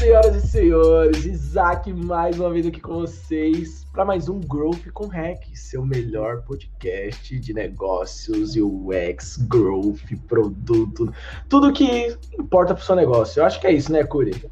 senhoras 0.00 0.42
e 0.42 0.48
senhores, 0.48 1.26
Isaac 1.26 1.92
mais 1.92 2.40
uma 2.40 2.50
vez 2.50 2.66
aqui 2.66 2.80
com 2.80 3.00
vocês 3.00 3.84
para 3.92 4.02
mais 4.02 4.30
um 4.30 4.40
Growth 4.40 4.90
com 4.94 5.06
Hack, 5.08 5.44
seu 5.52 5.84
melhor 5.84 6.40
podcast 6.46 7.38
de 7.38 7.52
negócios, 7.52 8.56
UX, 8.56 9.36
Growth, 9.46 10.00
produto, 10.26 11.12
tudo 11.50 11.70
que 11.70 12.16
importa 12.38 12.72
para 12.72 12.82
o 12.82 12.86
seu 12.86 12.96
negócio. 12.96 13.40
Eu 13.40 13.44
acho 13.44 13.60
que 13.60 13.66
é 13.66 13.74
isso, 13.74 13.92
né, 13.92 14.02
Curi? 14.02 14.42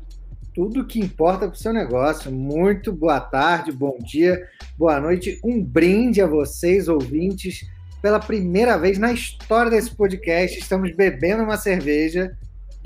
Tudo 0.54 0.86
que 0.86 1.00
importa 1.00 1.46
para 1.46 1.54
o 1.54 1.58
seu 1.58 1.72
negócio. 1.72 2.30
Muito 2.30 2.92
boa 2.92 3.18
tarde, 3.18 3.72
bom 3.72 3.96
dia, 4.00 4.46
boa 4.76 5.00
noite. 5.00 5.40
Um 5.42 5.64
brinde 5.64 6.20
a 6.20 6.26
vocês, 6.26 6.88
ouvintes. 6.88 7.66
Pela 8.02 8.20
primeira 8.20 8.76
vez 8.76 8.98
na 8.98 9.12
história 9.12 9.70
desse 9.70 9.96
podcast, 9.96 10.58
estamos 10.58 10.94
bebendo 10.94 11.42
uma 11.42 11.56
cerveja 11.56 12.36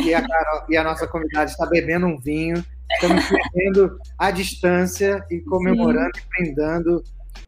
e 0.04 0.14
a, 0.14 0.26
Carol, 0.26 0.64
e 0.68 0.76
a 0.76 0.84
nossa 0.84 1.06
convidada 1.06 1.50
está 1.50 1.66
bebendo 1.66 2.06
um 2.06 2.18
vinho. 2.18 2.64
Estamos 2.94 3.24
bebendo 3.30 3.98
à 4.18 4.30
distância 4.30 5.24
e 5.30 5.40
comemorando 5.40 6.10
Sim. 6.14 6.22
e 6.22 6.28
brindando. 6.28 7.02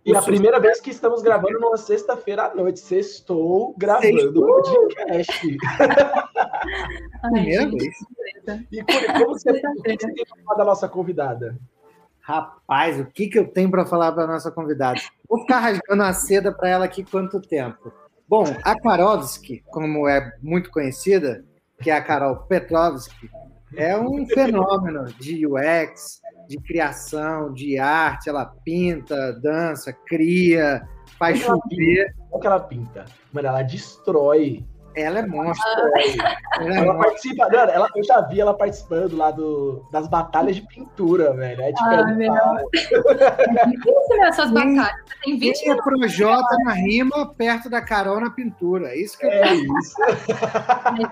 E 0.04 0.14
a 0.14 0.22
primeira 0.22 0.60
vez 0.60 0.80
que 0.80 0.90
estamos 0.90 1.22
gravando 1.22 1.58
numa 1.58 1.76
sexta-feira 1.76 2.44
à 2.44 2.54
noite. 2.54 2.80
Sextou 2.80 3.74
gravando 3.78 4.42
o 4.42 4.46
podcast. 4.46 5.58
primeira 7.32 7.70
vez. 7.70 7.94
E 8.70 8.82
como 8.82 9.26
você, 9.28 9.52
você 9.52 9.96
tem 9.96 10.14
para 10.14 10.44
falar 10.44 10.56
da 10.56 10.64
nossa 10.64 10.88
convidada? 10.88 11.56
Rapaz, 12.20 12.98
o 12.98 13.04
que, 13.04 13.28
que 13.28 13.38
eu 13.38 13.46
tenho 13.46 13.70
para 13.70 13.84
falar 13.84 14.12
para 14.12 14.26
nossa 14.26 14.50
convidada? 14.50 14.98
Vou 15.28 15.40
ficar 15.40 15.58
rasgando 15.58 16.02
a 16.02 16.12
seda 16.12 16.50
para 16.52 16.68
ela 16.68 16.84
aqui 16.86 17.04
quanto 17.04 17.40
tempo. 17.40 17.92
Bom, 18.26 18.44
a 18.62 18.74
Karovski, 18.80 19.62
como 19.66 20.08
é 20.08 20.32
muito 20.42 20.70
conhecida, 20.70 21.44
que 21.82 21.90
é 21.90 21.94
a 21.94 22.02
Carol 22.02 22.36
Petrovski, 22.36 23.30
é 23.76 23.98
um 23.98 24.26
fenômeno 24.26 25.06
de 25.18 25.46
UX, 25.46 26.20
de 26.48 26.56
criação, 26.58 27.52
de 27.52 27.78
arte. 27.78 28.28
Ela 28.28 28.46
pinta, 28.64 29.32
dança, 29.40 29.92
cria, 29.92 30.86
faz 31.18 31.38
chover. 31.38 32.14
O 32.30 32.38
que 32.38 32.46
ela 32.46 32.60
pinta? 32.60 33.04
Mano, 33.32 33.48
ela 33.48 33.62
destrói 33.62 34.64
ela 34.94 35.18
é 35.20 35.26
monstro. 35.26 35.64
Ela, 36.60 36.76
ela 36.76 36.94
é 36.94 36.98
participa, 36.98 37.48
mano, 37.48 37.72
ela, 37.72 37.88
eu 37.96 38.04
já 38.04 38.20
vi 38.20 38.40
ela 38.40 38.54
participando 38.54 39.16
lá 39.16 39.32
do, 39.32 39.84
das 39.90 40.06
batalhas 40.06 40.54
de 40.54 40.62
pintura, 40.62 41.32
velho. 41.32 41.62
É 41.62 41.72
tipo, 41.72 41.84
ah, 41.84 42.04
meu. 42.12 42.32
É 42.32 43.66
difícil 43.66 44.22
essas 44.22 44.52
batalhas. 44.52 44.94
Tem 45.24 45.36
20 45.36 45.68
é 45.68 45.74
Projota 45.74 46.56
na 46.64 46.72
rima 46.74 47.34
perto 47.34 47.68
da 47.68 47.82
Carol 47.82 48.20
na 48.20 48.30
pintura. 48.30 48.90
É 48.90 49.00
isso 49.00 49.18
que 49.18 49.26
eu 49.26 49.30
É 49.30 49.52
isso. 49.52 49.96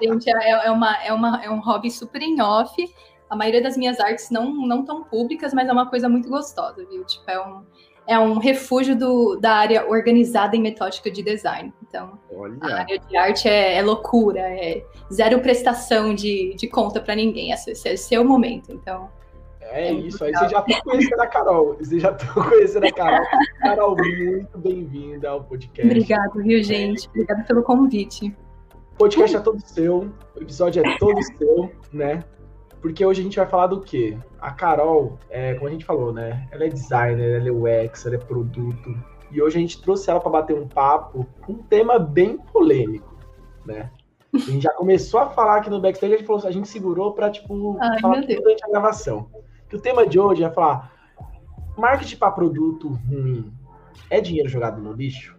gente, 0.01 0.31
é, 0.31 0.51
é, 0.67 0.71
uma, 0.71 0.97
é, 1.03 1.13
uma, 1.13 1.45
é 1.45 1.51
um 1.51 1.59
hobby 1.59 1.91
super 1.91 2.23
em 2.23 2.41
off. 2.41 2.73
A 3.29 3.35
maioria 3.35 3.63
das 3.63 3.77
minhas 3.77 3.99
artes 3.99 4.31
não, 4.31 4.53
não 4.53 4.85
tão 4.85 5.03
públicas, 5.03 5.53
mas 5.53 5.69
é 5.69 5.73
uma 5.73 5.91
coisa 5.91 6.09
muito 6.09 6.29
gostosa, 6.29 6.87
viu? 6.89 7.05
Tipo, 7.05 7.31
é 7.31 7.41
um 7.41 7.65
é 8.13 8.19
um 8.19 8.39
refúgio 8.39 8.97
do, 8.97 9.37
da 9.37 9.55
área 9.55 9.89
organizada 9.89 10.55
e 10.55 10.61
metódica 10.61 11.11
de 11.11 11.23
design. 11.23 11.73
Então, 11.83 12.19
Olha. 12.31 12.57
a 12.63 12.81
área 12.81 12.99
de 12.99 13.17
arte 13.17 13.49
é, 13.49 13.77
é, 13.77 13.83
loucura, 13.83 14.41
é 14.41 14.85
zero 15.13 15.41
prestação 15.41 16.15
de, 16.15 16.55
de 16.55 16.69
conta 16.69 17.01
para 17.01 17.15
ninguém. 17.15 17.51
Esse, 17.53 17.71
esse 17.71 17.89
é 17.89 17.93
o 17.93 17.99
seu 17.99 18.25
momento. 18.25 18.71
Então, 18.73 19.09
é, 19.61 19.89
é 19.89 19.93
isso, 19.93 20.23
aí 20.23 20.33
vocês 20.33 20.51
já 20.51 20.59
estão 20.61 20.81
conhecendo 20.83 21.21
a 21.21 21.27
Carol. 21.27 21.77
Vocês 21.79 22.03
já 22.03 22.11
estão 22.11 22.45
conhecendo 22.45 22.87
a 22.87 22.93
Carol. 22.93 23.27
Carol, 23.61 23.97
muito 23.97 24.59
bem-vinda 24.59 25.31
ao 25.31 25.45
podcast. 25.45 25.87
Obrigada, 25.87 26.43
viu, 26.43 26.63
gente? 26.63 27.09
Obrigada 27.09 27.43
pelo 27.45 27.63
convite. 27.63 28.37
O 28.95 28.97
podcast 28.99 29.37
é 29.37 29.41
todo 29.41 29.59
seu, 29.61 30.13
o 30.37 30.43
episódio 30.43 30.85
é 30.85 30.99
todo 30.99 31.23
seu, 31.23 31.73
né? 31.93 32.23
Porque 32.83 33.07
hoje 33.07 33.21
a 33.21 33.25
gente 33.25 33.37
vai 33.37 33.47
falar 33.47 33.69
do 33.69 33.81
quê? 33.81 34.19
A 34.41 34.51
Carol, 34.51 35.17
é, 35.31 35.55
como 35.55 35.69
a 35.69 35.71
gente 35.71 35.85
falou, 35.85 36.13
né? 36.13 36.49
Ela 36.51 36.65
é 36.65 36.69
designer, 36.69 37.41
ela 37.41 37.49
é 37.49 37.85
UX, 37.85 38.05
ela 38.05 38.17
é 38.17 38.19
produto. 38.19 38.95
E 39.31 39.41
hoje 39.41 39.57
a 39.57 39.61
gente 39.61 39.81
trouxe 39.81 40.11
ela 40.11 40.21
para 40.21 40.31
bater 40.31 40.57
um 40.57 40.67
papo 40.67 41.25
com 41.47 41.53
um 41.53 41.63
tema 41.63 41.97
bem 41.99 42.37
polêmico, 42.37 43.17
né? 43.65 43.89
A 44.35 44.39
gente 44.39 44.63
já 44.63 44.73
começou 44.73 45.21
a 45.21 45.29
falar 45.29 45.59
aqui 45.59 45.71
no 45.71 45.81
backstage, 45.81 46.15
a 46.15 46.17
gente, 46.19 46.27
falou, 46.27 46.45
a 46.45 46.51
gente 46.51 46.69
segurou 46.69 47.13
para 47.13 47.31
tipo, 47.31 47.79
Ai, 47.81 48.01
falar 48.01 48.21
durante 48.21 48.65
a 48.65 48.69
gravação. 48.69 49.31
Que 49.69 49.77
o 49.77 49.81
tema 49.81 50.07
de 50.07 50.19
hoje 50.19 50.43
é 50.43 50.51
falar 50.51 50.93
marketing 51.77 52.17
para 52.17 52.33
produto 52.33 52.99
ruim 53.09 53.53
é 54.11 54.21
dinheiro 54.21 54.49
jogado 54.49 54.81
no 54.81 54.93
lixo? 54.93 55.37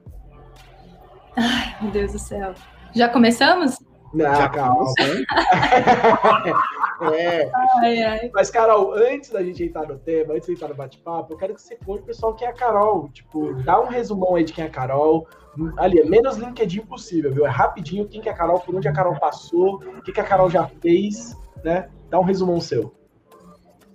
Ai, 1.36 1.76
meu 1.82 1.92
Deus 1.92 2.14
do 2.14 2.20
céu. 2.20 2.54
Já 2.96 3.10
começamos? 3.10 3.78
Não, 4.14 4.36
Já 4.36 4.50
calma. 4.50 4.86
é. 7.12 7.52
Ai, 7.82 8.04
ai. 8.04 8.32
Mas, 8.34 8.50
Carol, 8.50 8.94
antes 8.94 9.30
da 9.30 9.44
gente 9.44 9.64
entrar 9.64 9.88
no 9.88 9.98
tema, 9.98 10.34
antes 10.34 10.48
de 10.48 10.54
entrar 10.54 10.68
no 10.68 10.76
bate-papo, 10.76 11.34
eu 11.34 11.38
quero 11.38 11.54
que 11.54 11.62
você 11.62 11.76
conte 11.76 12.02
o 12.02 12.06
pessoal 12.06 12.34
quem 12.36 12.48
é 12.48 12.52
a 12.52 12.54
Carol. 12.54 13.10
Tipo, 13.10 13.54
dá 13.64 13.82
um 13.82 13.88
resumão 13.88 14.36
aí 14.36 14.44
de 14.44 14.54
quem 14.54 14.64
é 14.64 14.68
a 14.68 14.72
Carol. 14.72 15.28
Ali, 15.78 16.00
é 16.00 16.06
menos 16.06 16.38
LinkedIn 16.38 16.82
possível, 16.82 17.32
viu? 17.32 17.46
É 17.46 17.50
rapidinho 17.50 18.08
quem 18.08 18.22
que 18.22 18.30
é 18.30 18.32
a 18.32 18.36
Carol, 18.36 18.60
por 18.60 18.76
onde 18.76 18.88
a 18.88 18.94
Carol 18.94 19.20
passou, 19.20 19.76
o 19.76 20.02
que, 20.02 20.12
que 20.12 20.20
a 20.20 20.24
Carol 20.24 20.50
já 20.50 20.68
fez, 20.82 21.38
né? 21.64 21.90
Dá 22.10 22.20
um 22.20 22.24
resumão 22.24 22.60
seu. 22.60 22.94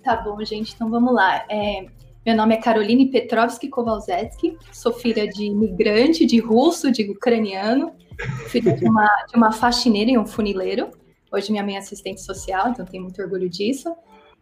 Tá 0.02 0.16
bom, 0.16 0.42
gente. 0.44 0.74
Então 0.74 0.90
vamos 0.90 1.12
lá. 1.12 1.44
É, 1.50 1.86
meu 2.24 2.36
nome 2.36 2.54
é 2.54 2.60
Caroline 2.60 3.10
Petrovski 3.10 3.68
Kowalski, 3.68 4.56
sou 4.72 4.92
filha 4.92 5.26
de 5.26 5.46
imigrante, 5.46 6.24
de 6.24 6.38
russo, 6.38 6.92
de 6.92 7.10
ucraniano 7.10 7.92
filha 8.48 8.74
de 8.74 8.84
uma, 8.84 9.06
de 9.28 9.36
uma 9.36 9.52
faxineira 9.52 10.10
e 10.10 10.18
um 10.18 10.26
funileiro. 10.26 10.90
Hoje 11.32 11.50
minha 11.50 11.62
mãe 11.62 11.76
é 11.76 11.78
assistente 11.78 12.20
social, 12.22 12.68
então 12.68 12.84
tenho 12.84 13.02
muito 13.02 13.20
orgulho 13.20 13.48
disso. 13.48 13.94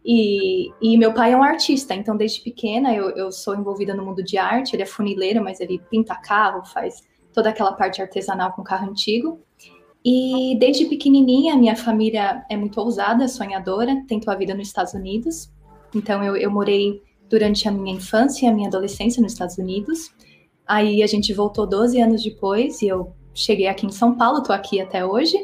E, 0.05 0.71
e 0.81 0.97
meu 0.97 1.13
pai 1.13 1.33
é 1.33 1.37
um 1.37 1.43
artista, 1.43 1.93
então 1.93 2.15
desde 2.15 2.41
pequena 2.41 2.95
eu, 2.95 3.09
eu 3.09 3.31
sou 3.31 3.55
envolvida 3.55 3.93
no 3.93 4.05
mundo 4.05 4.23
de 4.23 4.37
arte. 4.37 4.75
Ele 4.75 4.83
é 4.83 4.85
funileiro, 4.85 5.43
mas 5.43 5.59
ele 5.59 5.81
pinta 5.89 6.15
carro, 6.15 6.65
faz 6.65 7.03
toda 7.33 7.49
aquela 7.49 7.73
parte 7.73 8.01
artesanal 8.01 8.53
com 8.53 8.63
carro 8.63 8.89
antigo. 8.89 9.39
E 10.05 10.57
desde 10.59 10.85
pequenininha, 10.85 11.57
minha 11.57 11.75
família 11.75 12.45
é 12.49 12.55
muito 12.55 12.79
ousada, 12.79 13.27
sonhadora, 13.27 14.03
tentou 14.07 14.31
a 14.31 14.37
vida 14.37 14.53
nos 14.53 14.67
Estados 14.67 14.93
Unidos. 14.93 15.51
Então 15.93 16.23
eu, 16.23 16.37
eu 16.37 16.49
morei 16.49 17.01
durante 17.29 17.67
a 17.67 17.71
minha 17.71 17.93
infância 17.93 18.45
e 18.45 18.49
a 18.49 18.53
minha 18.53 18.69
adolescência 18.69 19.21
nos 19.21 19.33
Estados 19.33 19.57
Unidos. 19.57 20.11
Aí 20.65 21.03
a 21.03 21.07
gente 21.07 21.33
voltou 21.33 21.67
12 21.67 21.99
anos 22.01 22.23
depois 22.23 22.81
e 22.81 22.87
eu 22.87 23.13
cheguei 23.33 23.67
aqui 23.67 23.85
em 23.85 23.91
São 23.91 24.15
Paulo, 24.15 24.43
tô 24.43 24.53
aqui 24.53 24.79
até 24.79 25.05
hoje. 25.05 25.37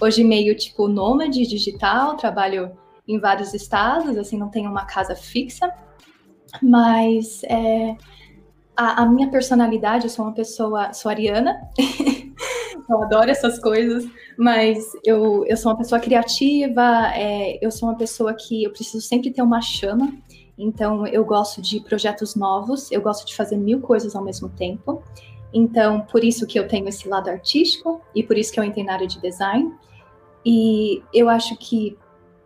Hoje 0.00 0.24
meio 0.24 0.56
tipo 0.56 0.88
nômade 0.88 1.46
digital, 1.46 2.16
trabalho 2.16 2.72
em 3.06 3.18
vários 3.18 3.54
estados, 3.54 4.16
assim, 4.16 4.38
não 4.38 4.48
tenho 4.48 4.70
uma 4.70 4.84
casa 4.84 5.14
fixa, 5.14 5.72
mas 6.62 7.42
é, 7.44 7.96
a, 8.76 9.02
a, 9.02 9.06
minha 9.06 9.30
personalidade, 9.30 10.04
eu 10.04 10.10
sou 10.10 10.24
uma 10.24 10.34
pessoa, 10.34 10.92
sou 10.92 11.10
ariana, 11.10 11.60
eu 12.88 13.02
adoro 13.02 13.30
essas 13.30 13.58
coisas, 13.58 14.06
mas 14.38 14.84
eu, 15.04 15.44
eu 15.46 15.56
sou 15.56 15.72
uma 15.72 15.78
pessoa 15.78 16.00
criativa, 16.00 17.10
é, 17.14 17.58
eu 17.64 17.70
sou 17.70 17.88
uma 17.88 17.96
pessoa 17.96 18.34
que 18.34 18.64
eu 18.64 18.70
preciso 18.70 19.00
sempre 19.00 19.30
ter 19.30 19.42
uma 19.42 19.60
chama, 19.60 20.12
então 20.56 21.06
eu 21.06 21.24
gosto 21.24 21.60
de 21.60 21.80
projetos 21.80 22.34
novos, 22.34 22.90
eu 22.90 23.02
gosto 23.02 23.26
de 23.26 23.34
fazer 23.34 23.56
mil 23.56 23.80
coisas 23.80 24.14
ao 24.14 24.24
mesmo 24.24 24.48
tempo, 24.48 25.02
então, 25.54 26.00
por 26.00 26.24
isso 26.24 26.46
que 26.48 26.58
eu 26.58 26.66
tenho 26.66 26.88
esse 26.88 27.08
lado 27.08 27.30
artístico 27.30 28.00
e 28.12 28.24
por 28.24 28.36
isso 28.36 28.52
que 28.52 28.58
eu 28.58 28.64
entrei 28.64 28.84
na 28.84 28.94
área 28.94 29.06
de 29.06 29.20
design. 29.20 29.72
E 30.44 31.00
eu 31.14 31.28
acho 31.28 31.56
que 31.56 31.96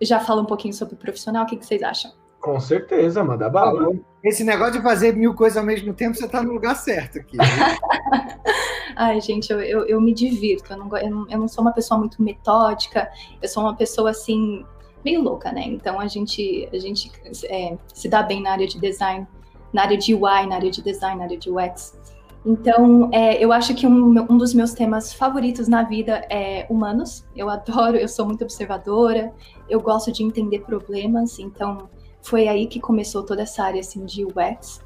já 0.00 0.20
falo 0.20 0.42
um 0.42 0.44
pouquinho 0.44 0.74
sobre 0.74 0.94
o 0.94 0.98
profissional. 0.98 1.44
O 1.44 1.47
que, 1.47 1.56
que 1.56 1.64
vocês 1.64 1.82
acham? 1.82 2.12
Com 2.38 2.60
certeza, 2.60 3.24
manda 3.24 3.48
bala. 3.48 3.97
Esse 4.22 4.44
negócio 4.44 4.74
de 4.74 4.82
fazer 4.82 5.16
mil 5.16 5.34
coisas 5.34 5.56
ao 5.56 5.64
mesmo 5.64 5.94
tempo, 5.94 6.16
você 6.16 6.26
está 6.26 6.42
no 6.42 6.52
lugar 6.52 6.76
certo 6.76 7.18
aqui. 7.18 7.38
Ai, 8.94 9.21
gente, 9.21 9.50
eu, 9.50 9.60
eu, 9.60 9.86
eu, 9.86 10.00
me 10.00 10.12
divirto. 10.12 10.72
Eu 10.72 10.77
não, 10.77 10.97
eu, 10.98 11.10
não, 11.10 11.30
eu 11.30 11.38
não 11.38 11.48
sou 11.48 11.62
uma 11.62 11.72
pessoa 11.72 11.98
muito 11.98 12.22
metódica. 12.22 13.10
Eu 13.41 13.48
sou 13.48 13.62
uma 13.62 13.74
pessoa, 13.74 14.10
assim, 14.10 14.65
meio 15.04 15.22
louca, 15.22 15.50
né? 15.50 15.62
Então, 15.65 15.98
a 15.98 16.06
gente, 16.06 16.68
a 16.72 16.78
gente 16.78 17.10
é, 17.44 17.77
se 17.94 18.09
dá 18.09 18.22
bem 18.22 18.42
na 18.42 18.53
área 18.53 18.66
de 18.66 18.78
design, 18.78 19.27
na 19.72 19.83
área 19.83 19.97
de 19.97 20.15
UI, 20.15 20.47
na 20.47 20.56
área 20.56 20.71
de 20.71 20.83
design, 20.83 21.16
na 21.16 21.24
área 21.24 21.38
de 21.38 21.50
UX. 21.50 21.97
Então, 22.44 23.10
é, 23.12 23.42
eu 23.42 23.52
acho 23.52 23.74
que 23.74 23.86
um, 23.86 24.10
um, 24.30 24.38
dos 24.38 24.54
meus 24.54 24.72
temas 24.72 25.12
favoritos 25.12 25.68
na 25.68 25.82
vida 25.82 26.24
é 26.30 26.66
humanos. 26.70 27.26
Eu 27.34 27.48
adoro, 27.50 27.96
eu 27.96 28.08
sou 28.08 28.26
muito 28.26 28.42
observadora, 28.42 29.32
eu 29.68 29.80
gosto 29.80 30.12
de 30.12 30.22
entender 30.22 30.60
problemas, 30.60 31.38
então 31.38 31.88
foi 32.22 32.48
aí 32.48 32.66
que 32.66 32.80
começou 32.80 33.24
toda 33.24 33.42
essa 33.42 33.64
área 33.64 33.80
assim, 33.80 34.04
de 34.04 34.24
UX. 34.24 34.80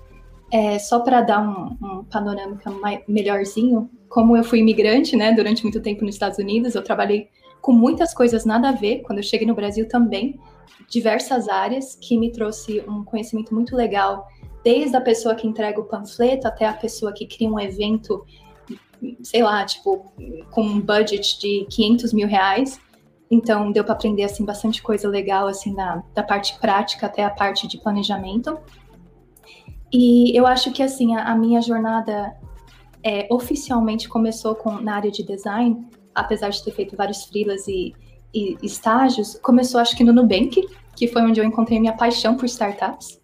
É, 0.51 0.79
só 0.79 1.01
para 1.01 1.23
dar 1.23 1.41
um, 1.41 1.77
um 1.83 2.05
panorâmica 2.05 2.71
melhorzinho, 3.09 3.89
como 4.09 4.37
eu 4.37 4.45
fui 4.45 4.59
imigrante, 4.59 5.17
né, 5.17 5.33
durante 5.33 5.63
muito 5.63 5.81
tempo 5.81 6.05
nos 6.05 6.15
Estados 6.15 6.39
Unidos, 6.39 6.75
eu 6.75 6.85
trabalhei 6.85 7.29
com 7.63 7.73
muitas 7.73 8.13
coisas 8.13 8.45
nada 8.45 8.69
a 8.69 8.73
ver. 8.73 9.01
Quando 9.03 9.21
eu 9.21 9.23
cheguei 9.23 9.47
no 9.47 9.55
Brasil 9.55 9.89
também, 9.89 10.39
diversas 10.91 11.49
áreas 11.49 11.95
que 11.95 12.19
me 12.19 12.31
trouxe 12.31 12.85
um 12.87 13.03
conhecimento 13.03 13.55
muito 13.55 13.75
legal 13.75 14.27
desde 14.65 14.97
a 14.97 15.01
pessoa 15.01 15.35
que 15.35 15.47
entrega 15.47 15.81
o 15.81 15.85
panfleto 15.85 16.47
até 16.47 16.67
a 16.67 16.73
pessoa 16.73 17.13
que 17.13 17.27
cria 17.27 17.49
um 17.49 17.59
evento, 17.59 18.25
sei 19.23 19.43
lá, 19.43 19.65
tipo, 19.65 20.13
com 20.51 20.63
um 20.63 20.81
budget 20.81 21.39
de 21.41 21.67
500 21.71 22.13
mil 22.13 22.29
reais. 22.29 22.81
Então 23.31 23.73
deu 23.73 23.83
para 23.83 23.95
aprender 23.95 24.25
assim 24.25 24.45
bastante 24.45 24.83
coisa 24.83 25.09
legal 25.09 25.47
assim 25.47 25.75
da, 25.75 26.03
da 26.15 26.23
parte 26.23 26.59
prática 26.61 27.07
até 27.07 27.25
a 27.25 27.31
parte 27.31 27.67
de 27.67 27.79
planejamento. 27.79 28.59
E 29.93 30.37
eu 30.37 30.47
acho 30.47 30.73
que 30.73 30.83
assim 30.83 31.17
a, 31.17 31.25
a 31.25 31.35
minha 31.35 31.61
jornada 31.61 32.37
é, 33.03 33.27
oficialmente 33.31 34.09
começou 34.09 34.55
com, 34.55 34.73
na 34.81 34.97
área 34.97 35.11
de 35.11 35.23
design, 35.23 35.87
apesar 36.15 36.51
de 36.51 36.63
ter 36.63 36.73
feito 36.73 36.97
vários 36.97 37.25
freelas 37.25 37.67
e, 37.67 37.95
e 38.33 38.57
estágios, 38.63 39.39
começou 39.43 39.81
acho 39.81 39.97
que 39.97 40.05
no 40.05 40.13
Nubank, 40.13 40.67
que 40.97 41.09
foi 41.09 41.23
onde 41.23 41.41
eu 41.41 41.45
encontrei 41.45 41.81
minha 41.81 41.97
paixão 41.97 42.37
por 42.37 42.47
startups. 42.47 43.22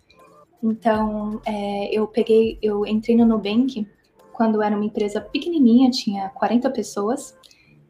Então, 0.63 1.41
é, 1.47 1.91
eu 1.93 2.07
peguei, 2.07 2.59
eu 2.61 2.85
entrei 2.87 3.17
no 3.17 3.25
Nubank 3.25 3.87
quando 4.33 4.63
era 4.63 4.75
uma 4.75 4.85
empresa 4.85 5.21
pequenininha, 5.21 5.91
tinha 5.91 6.29
40 6.31 6.71
pessoas, 6.71 7.37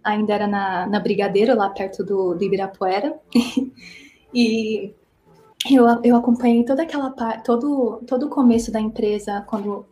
ainda 0.02 0.32
era 0.32 0.46
na, 0.46 0.86
na 0.86 1.00
Brigadeiro, 1.00 1.54
lá 1.54 1.68
perto 1.70 2.04
do, 2.04 2.34
do 2.34 2.44
Ibirapuera. 2.44 3.18
e 4.32 4.94
eu, 5.70 5.84
eu 6.02 6.16
acompanhei 6.16 6.64
toda 6.64 6.82
aquela 6.82 7.10
todo 7.44 8.00
todo 8.06 8.26
o 8.26 8.30
começo 8.30 8.70
da 8.70 8.80
empresa 8.80 9.44
quando 9.46 9.84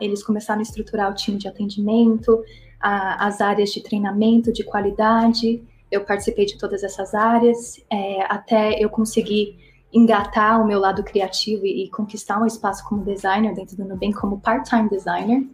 eles 0.00 0.22
começaram 0.22 0.60
a 0.60 0.62
estruturar 0.62 1.10
o 1.10 1.14
time 1.14 1.38
de 1.38 1.48
atendimento, 1.48 2.42
a, 2.80 3.26
as 3.26 3.40
áreas 3.40 3.70
de 3.70 3.82
treinamento, 3.82 4.52
de 4.52 4.62
qualidade. 4.62 5.62
Eu 5.90 6.04
participei 6.04 6.44
de 6.44 6.58
todas 6.58 6.82
essas 6.82 7.14
áreas 7.14 7.82
é, 7.90 8.22
até 8.28 8.82
eu 8.82 8.90
conseguir 8.90 9.58
engatar 9.94 10.60
o 10.60 10.66
meu 10.66 10.80
lado 10.80 11.04
criativo 11.04 11.64
e, 11.64 11.84
e, 11.84 11.90
conquistar 11.90 12.40
um 12.42 12.46
espaço 12.46 12.84
como 12.88 13.04
designer 13.04 13.54
dentro 13.54 13.76
do 13.76 13.84
Nubank 13.84 14.14
como 14.14 14.40
part-time 14.40 14.88
designer. 14.88 15.46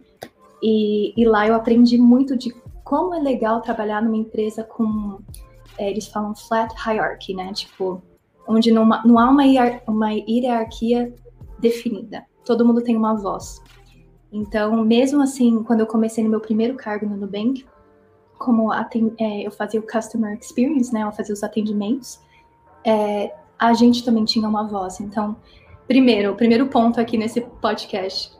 E, 0.61 1.13
e, 1.15 1.25
lá 1.25 1.47
eu 1.47 1.53
aprendi 1.53 1.97
muito 1.97 2.35
de 2.35 2.51
como 2.83 3.13
é 3.13 3.19
legal 3.19 3.61
trabalhar 3.61 4.01
numa 4.01 4.17
empresa 4.17 4.63
com 4.63 5.19
é, 5.77 5.89
eles 5.89 6.07
falam 6.07 6.35
flat 6.35 6.73
hierarchy, 6.85 7.35
né? 7.35 7.53
Tipo 7.53 8.01
onde 8.47 8.71
não, 8.71 8.85
não 9.05 9.19
há 9.19 9.29
uma, 9.29 9.43
uma 9.87 10.11
hierarquia 10.11 11.13
definida. 11.59 12.25
Todo 12.43 12.65
mundo 12.65 12.81
tem 12.81 12.97
uma 12.97 13.13
voz. 13.13 13.61
Então, 14.31 14.83
mesmo 14.83 15.21
assim, 15.21 15.61
quando 15.63 15.81
eu 15.81 15.87
comecei 15.87 16.23
no 16.23 16.29
meu 16.29 16.39
primeiro 16.39 16.75
cargo 16.75 17.05
no 17.05 17.15
Nubank, 17.15 17.65
como 18.39 18.73
é, 18.73 19.45
eu 19.45 19.51
fazia 19.51 19.79
o 19.79 19.83
customer 19.85 20.37
experience, 20.37 20.91
né, 20.91 21.03
eu 21.03 21.11
fazia 21.11 21.33
os 21.33 21.43
atendimentos, 21.43 22.19
é, 22.83 23.31
a 23.61 23.73
gente 23.73 24.03
também 24.03 24.25
tinha 24.25 24.49
uma 24.49 24.67
voz. 24.67 24.99
Então, 24.99 25.35
primeiro, 25.87 26.31
o 26.31 26.35
primeiro 26.35 26.65
ponto 26.65 26.99
aqui 26.99 27.15
nesse 27.15 27.41
podcast, 27.61 28.31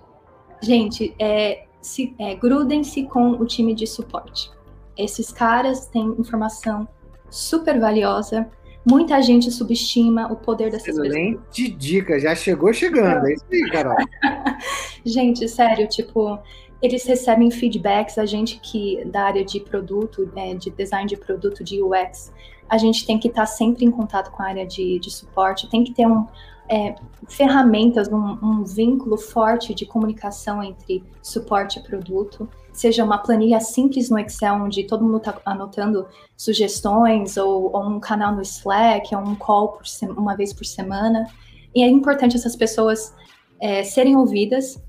gente, 0.63 1.13
é, 1.19 1.65
se, 1.79 2.15
é, 2.17 2.33
grudem-se 2.33 3.03
com 3.03 3.33
o 3.33 3.45
time 3.45 3.75
de 3.75 3.85
suporte. 3.85 4.49
Esses 4.97 5.31
caras 5.31 5.85
têm 5.85 6.15
informação 6.17 6.87
super 7.29 7.79
valiosa, 7.79 8.49
Muita 8.83 9.21
gente 9.21 9.51
subestima 9.51 10.25
o 10.33 10.35
poder 10.35 10.71
dessas 10.71 10.87
Excelente 10.87 11.35
pessoas. 11.35 11.51
Excelente 11.51 11.77
dica, 11.77 12.19
já 12.19 12.33
chegou 12.33 12.73
chegando, 12.73 13.27
é 13.27 13.33
isso 13.33 13.45
aí, 13.51 13.69
Carol. 13.69 13.95
gente, 15.05 15.47
sério, 15.47 15.87
tipo, 15.87 16.39
eles 16.81 17.05
recebem 17.05 17.51
feedbacks, 17.51 18.17
a 18.17 18.25
gente 18.25 18.59
que 18.59 19.05
da 19.05 19.21
área 19.21 19.45
de 19.45 19.59
produto, 19.59 20.27
né, 20.35 20.55
de 20.55 20.71
design 20.71 21.07
de 21.07 21.15
produto, 21.15 21.63
de 21.63 21.79
UX, 21.79 22.33
a 22.71 22.77
gente 22.77 23.05
tem 23.05 23.19
que 23.19 23.27
estar 23.27 23.41
tá 23.41 23.45
sempre 23.45 23.83
em 23.83 23.91
contato 23.91 24.31
com 24.31 24.41
a 24.41 24.45
área 24.45 24.65
de, 24.65 24.97
de 24.97 25.11
suporte, 25.11 25.69
tem 25.69 25.83
que 25.83 25.93
ter 25.93 26.07
um, 26.07 26.25
é, 26.69 26.95
ferramentas, 27.27 28.07
um, 28.07 28.37
um, 28.41 28.63
vínculo 28.63 29.17
forte 29.17 29.75
de 29.75 29.85
comunicação 29.85 30.63
entre 30.63 31.03
suporte 31.21 31.79
e 31.79 31.83
produto, 31.83 32.47
seja 32.71 33.03
uma 33.03 33.17
planilha 33.17 33.59
simples 33.59 34.09
no 34.09 34.17
Excel, 34.17 34.55
onde 34.55 34.85
todo 34.85 35.03
mundo 35.03 35.17
está 35.17 35.37
anotando 35.45 36.07
sugestões, 36.37 37.35
ou, 37.35 37.75
ou, 37.75 37.83
um 37.89 37.99
canal 37.99 38.33
no 38.33 38.41
Slack, 38.41 39.13
ou 39.13 39.21
um 39.21 39.35
call 39.35 39.77
uma 40.15 40.33
vez 40.33 40.53
por 40.53 40.65
semana. 40.65 41.27
E 41.75 41.83
é 41.83 41.89
importante 41.89 42.37
essas 42.37 42.55
pessoas 42.55 43.13
é, 43.59 43.83
serem 43.83 44.15
ouvidas 44.15 44.81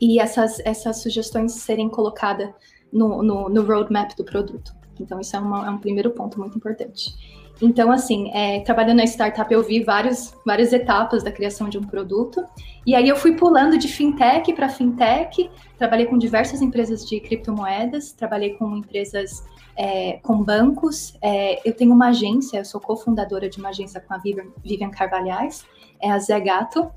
e 0.00 0.20
essas, 0.20 0.60
essas 0.60 1.02
sugestões 1.02 1.50
serem 1.50 1.88
colocadas 1.88 2.48
no, 2.92 3.24
no, 3.24 3.48
no 3.48 3.64
roadmap 3.64 4.14
do 4.16 4.22
produto. 4.22 4.81
Então, 5.02 5.20
isso 5.20 5.36
é, 5.36 5.38
uma, 5.38 5.66
é 5.66 5.70
um 5.70 5.78
primeiro 5.78 6.10
ponto 6.10 6.38
muito 6.38 6.56
importante. 6.56 7.14
Então, 7.60 7.92
assim, 7.92 8.30
é, 8.34 8.60
trabalhando 8.60 8.98
na 8.98 9.04
startup, 9.04 9.52
eu 9.52 9.62
vi 9.62 9.84
vários, 9.84 10.34
várias 10.44 10.72
etapas 10.72 11.22
da 11.22 11.30
criação 11.30 11.68
de 11.68 11.78
um 11.78 11.82
produto. 11.82 12.44
E 12.84 12.94
aí 12.94 13.08
eu 13.08 13.14
fui 13.14 13.36
pulando 13.36 13.78
de 13.78 13.86
fintech 13.86 14.52
para 14.52 14.68
fintech, 14.68 15.48
trabalhei 15.78 16.06
com 16.06 16.18
diversas 16.18 16.60
empresas 16.60 17.06
de 17.06 17.20
criptomoedas, 17.20 18.12
trabalhei 18.12 18.54
com 18.54 18.76
empresas 18.76 19.44
é, 19.76 20.14
com 20.22 20.42
bancos. 20.42 21.16
É, 21.22 21.60
eu 21.68 21.72
tenho 21.72 21.92
uma 21.92 22.08
agência, 22.08 22.58
eu 22.58 22.64
sou 22.64 22.80
cofundadora 22.80 23.48
de 23.48 23.58
uma 23.58 23.68
agência 23.68 24.00
com 24.00 24.12
a 24.12 24.18
Vivian, 24.18 24.46
Vivian 24.64 24.90
Carvalhais, 24.90 25.64
é 26.00 26.10
a 26.10 26.18
Zé 26.18 26.40
Gato, 26.40 26.90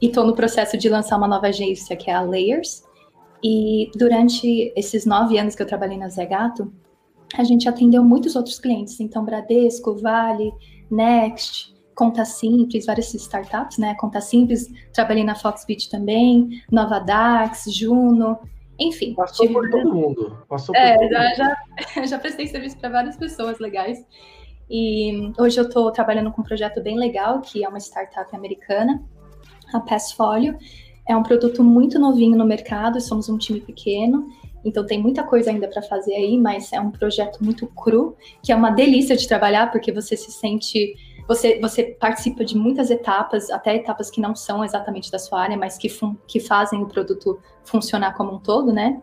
e 0.00 0.06
estou 0.06 0.24
no 0.24 0.34
processo 0.34 0.78
de 0.78 0.88
lançar 0.88 1.16
uma 1.16 1.26
nova 1.26 1.48
agência 1.48 1.96
que 1.96 2.08
é 2.08 2.14
a 2.14 2.20
Layers. 2.20 2.84
E 3.42 3.90
durante 3.96 4.72
esses 4.76 5.04
nove 5.04 5.38
anos 5.38 5.54
que 5.54 5.62
eu 5.62 5.66
trabalhei 5.66 5.98
na 5.98 6.08
Zé 6.08 6.24
Gato, 6.24 6.72
a 7.36 7.44
gente 7.44 7.68
atendeu 7.68 8.04
muitos 8.04 8.36
outros 8.36 8.58
clientes, 8.58 9.00
então 9.00 9.24
Bradesco, 9.24 9.96
Vale, 9.96 10.52
Next, 10.90 11.74
Conta 11.94 12.24
Simples, 12.24 12.86
várias 12.86 13.12
startups, 13.14 13.78
né? 13.78 13.94
Conta 13.94 14.20
Simples, 14.20 14.70
trabalhei 14.92 15.24
na 15.24 15.34
Foxbit 15.34 15.88
também, 15.90 16.62
Nova 16.70 16.98
Dax, 16.98 17.64
Juno, 17.72 18.38
enfim. 18.78 19.14
Passou 19.14 19.48
por 19.48 19.70
todo 19.70 19.92
mundo. 19.92 20.38
Passou 20.48 20.74
é, 20.74 20.96
por 20.96 21.08
já, 21.08 21.34
já, 21.34 22.06
já 22.06 22.18
prestei 22.18 22.46
serviço 22.46 22.76
para 22.78 22.88
várias 22.88 23.16
pessoas 23.16 23.58
legais. 23.58 24.04
E 24.68 25.32
hoje 25.38 25.60
eu 25.60 25.64
estou 25.64 25.90
trabalhando 25.92 26.32
com 26.32 26.40
um 26.40 26.44
projeto 26.44 26.82
bem 26.82 26.98
legal, 26.98 27.40
que 27.40 27.64
é 27.64 27.68
uma 27.68 27.78
startup 27.78 28.34
americana, 28.34 29.02
a 29.72 29.80
Passfolio. 29.80 30.56
É 31.06 31.16
um 31.16 31.22
produto 31.22 31.62
muito 31.62 31.98
novinho 31.98 32.36
no 32.36 32.46
mercado, 32.46 33.00
somos 33.00 33.28
um 33.28 33.36
time 33.36 33.60
pequeno 33.60 34.26
então 34.64 34.86
tem 34.86 35.00
muita 35.00 35.22
coisa 35.22 35.50
ainda 35.50 35.68
para 35.68 35.82
fazer 35.82 36.14
aí, 36.14 36.38
mas 36.38 36.72
é 36.72 36.80
um 36.80 36.90
projeto 36.90 37.44
muito 37.44 37.66
cru, 37.66 38.16
que 38.42 38.50
é 38.50 38.56
uma 38.56 38.70
delícia 38.70 39.16
de 39.16 39.28
trabalhar, 39.28 39.70
porque 39.70 39.92
você 39.92 40.16
se 40.16 40.32
sente. 40.32 40.94
Você, 41.26 41.58
você 41.58 41.84
participa 41.84 42.44
de 42.44 42.56
muitas 42.56 42.90
etapas, 42.90 43.50
até 43.50 43.76
etapas 43.76 44.10
que 44.10 44.20
não 44.20 44.34
são 44.34 44.62
exatamente 44.62 45.10
da 45.10 45.18
sua 45.18 45.40
área, 45.40 45.56
mas 45.56 45.78
que, 45.78 45.88
que 46.26 46.38
fazem 46.38 46.82
o 46.82 46.86
produto 46.86 47.40
funcionar 47.64 48.14
como 48.14 48.34
um 48.34 48.38
todo, 48.38 48.72
né? 48.72 49.00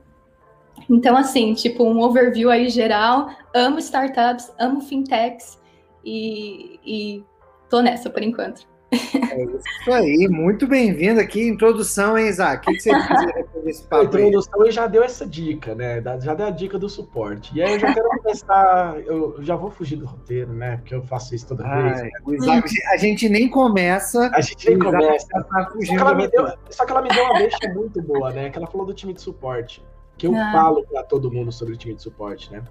Então, 0.90 1.18
assim, 1.18 1.54
tipo, 1.54 1.84
um 1.84 2.02
overview 2.02 2.50
aí 2.50 2.70
geral. 2.70 3.30
Amo 3.54 3.80
startups, 3.80 4.52
amo 4.60 4.82
fintechs 4.82 5.60
e, 6.06 6.80
e 6.86 7.24
tô 7.70 7.82
nessa 7.82 8.10
por 8.10 8.22
enquanto. 8.22 8.71
É 8.92 9.44
isso 9.44 9.92
aí, 9.92 10.28
muito 10.28 10.68
bem-vindo 10.68 11.22
aqui. 11.22 11.48
Introdução, 11.48 12.18
hein, 12.18 12.28
Isaac? 12.28 12.70
O 12.70 12.74
que 12.74 12.82
você 12.82 12.92
quiser 12.92 13.48
desse 13.64 13.84
papo? 13.88 14.02
A 14.02 14.06
introdução 14.06 14.62
aí? 14.64 14.72
já 14.72 14.86
deu 14.86 15.02
essa 15.02 15.26
dica, 15.26 15.74
né? 15.74 16.04
Já 16.20 16.34
deu 16.34 16.48
a 16.48 16.50
dica 16.50 16.78
do 16.78 16.90
suporte. 16.90 17.56
E 17.56 17.64
aí 17.64 17.72
eu 17.72 17.80
já 17.80 17.94
quero 17.94 18.10
começar. 18.20 19.00
Eu 19.06 19.38
já 19.40 19.56
vou 19.56 19.72
fugir 19.72 19.96
do 19.96 20.06
roteiro, 20.06 20.52
né? 20.52 20.76
Porque 20.78 20.94
eu 20.94 21.02
faço 21.04 21.34
isso 21.34 21.48
toda 21.48 21.66
Ai, 21.66 21.84
vez. 21.84 22.02
Né? 22.02 22.10
Isaac, 22.34 22.70
a 22.92 22.98
gente 22.98 23.30
nem 23.30 23.50
começa. 23.50 24.30
A 24.34 24.42
gente 24.42 24.68
nem 24.68 24.78
começa. 24.78 25.28
Tá 25.30 25.70
só, 25.72 25.80
que 25.80 25.96
ela 25.96 26.14
me 26.14 26.28
deu, 26.28 26.54
só 26.70 26.86
que 26.86 26.92
ela 26.92 27.02
me 27.02 27.10
deu 27.10 27.24
uma 27.24 27.38
deixa 27.38 27.74
muito 27.74 28.02
boa, 28.02 28.32
né? 28.32 28.50
Que 28.50 28.58
ela 28.58 28.68
falou 28.68 28.86
do 28.86 28.94
time 28.94 29.14
de 29.14 29.22
suporte. 29.22 29.82
Que 30.18 30.28
eu 30.28 30.36
ah. 30.36 30.52
falo 30.52 30.86
para 30.86 31.02
todo 31.04 31.32
mundo 31.32 31.50
sobre 31.50 31.76
o 31.76 31.78
time 31.78 31.96
de 31.96 32.02
suporte, 32.02 32.52
né? 32.52 32.62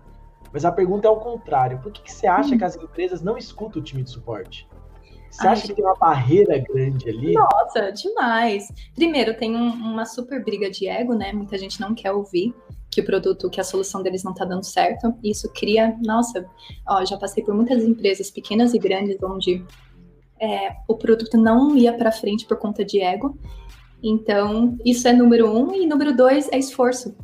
Mas 0.53 0.67
a 0.67 0.73
pergunta 0.73 1.07
é 1.07 1.09
ao 1.09 1.19
contrário. 1.19 1.79
Por 1.79 1.91
que, 1.91 2.03
que 2.03 2.13
você 2.13 2.27
acha 2.27 2.55
hum. 2.55 2.59
que 2.59 2.65
as 2.65 2.77
empresas 2.77 3.23
não 3.23 3.39
escutam 3.39 3.81
o 3.81 3.85
time 3.85 4.03
de 4.03 4.11
suporte? 4.11 4.69
Você 5.31 5.47
Ai, 5.47 5.53
acha 5.53 5.67
que 5.69 5.75
tem 5.75 5.85
uma 5.85 5.95
barreira 5.95 6.59
grande 6.59 7.09
ali? 7.09 7.33
Nossa, 7.33 7.91
demais. 7.93 8.69
Primeiro, 8.95 9.37
tem 9.37 9.55
um, 9.55 9.69
uma 9.69 10.05
super 10.05 10.45
briga 10.45 10.69
de 10.69 10.89
ego, 10.89 11.15
né? 11.15 11.33
Muita 11.33 11.57
gente 11.57 11.81
não 11.81 11.95
quer 11.95 12.13
ouvir 12.13 12.55
que 12.91 13.01
o 13.01 13.05
produto, 13.05 13.49
que 13.49 13.61
a 13.61 13.65
solução 13.65 14.03
deles 14.03 14.25
não 14.25 14.35
tá 14.35 14.45
dando 14.45 14.65
certo. 14.65 15.15
E 15.23 15.31
isso 15.31 15.49
cria, 15.53 15.97
nossa, 16.05 16.45
ó, 16.87 17.05
já 17.05 17.17
passei 17.17 17.45
por 17.45 17.55
muitas 17.55 17.85
empresas 17.85 18.31
pequenas 18.31 18.75
e 18.75 18.79
grandes 18.79 19.17
onde 19.23 19.65
é, 20.41 20.75
o 20.89 20.97
produto 20.97 21.39
não 21.39 21.77
ia 21.77 21.93
para 21.93 22.11
frente 22.11 22.45
por 22.47 22.57
conta 22.57 22.85
de 22.85 23.01
ego. 23.01 23.39
Então, 24.03 24.77
isso 24.85 25.07
é 25.07 25.13
número 25.13 25.49
um. 25.49 25.75
E 25.75 25.87
número 25.87 26.17
dois 26.17 26.49
é 26.51 26.59
esforço 26.59 27.15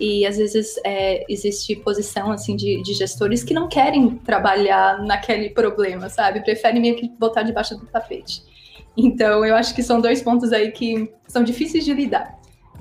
e 0.00 0.24
às 0.26 0.38
vezes 0.38 0.80
é, 0.84 1.24
existe 1.28 1.76
posição 1.76 2.32
assim 2.32 2.56
de, 2.56 2.82
de, 2.82 2.94
gestores 2.94 3.44
que 3.44 3.52
não 3.52 3.68
querem 3.68 4.16
trabalhar 4.16 5.02
naquele 5.04 5.50
problema, 5.50 6.08
sabe? 6.08 6.40
Preferem 6.40 6.80
meio 6.80 6.96
que 6.96 7.06
botar 7.08 7.42
debaixo 7.42 7.76
do 7.76 7.86
tapete. 7.86 8.42
Então, 8.96 9.44
eu 9.44 9.54
acho 9.54 9.74
que 9.74 9.82
são 9.82 10.00
dois 10.00 10.22
pontos 10.22 10.52
aí 10.52 10.72
que 10.72 11.12
são 11.28 11.44
difíceis 11.44 11.84
de 11.84 11.92
lidar. 11.92 12.40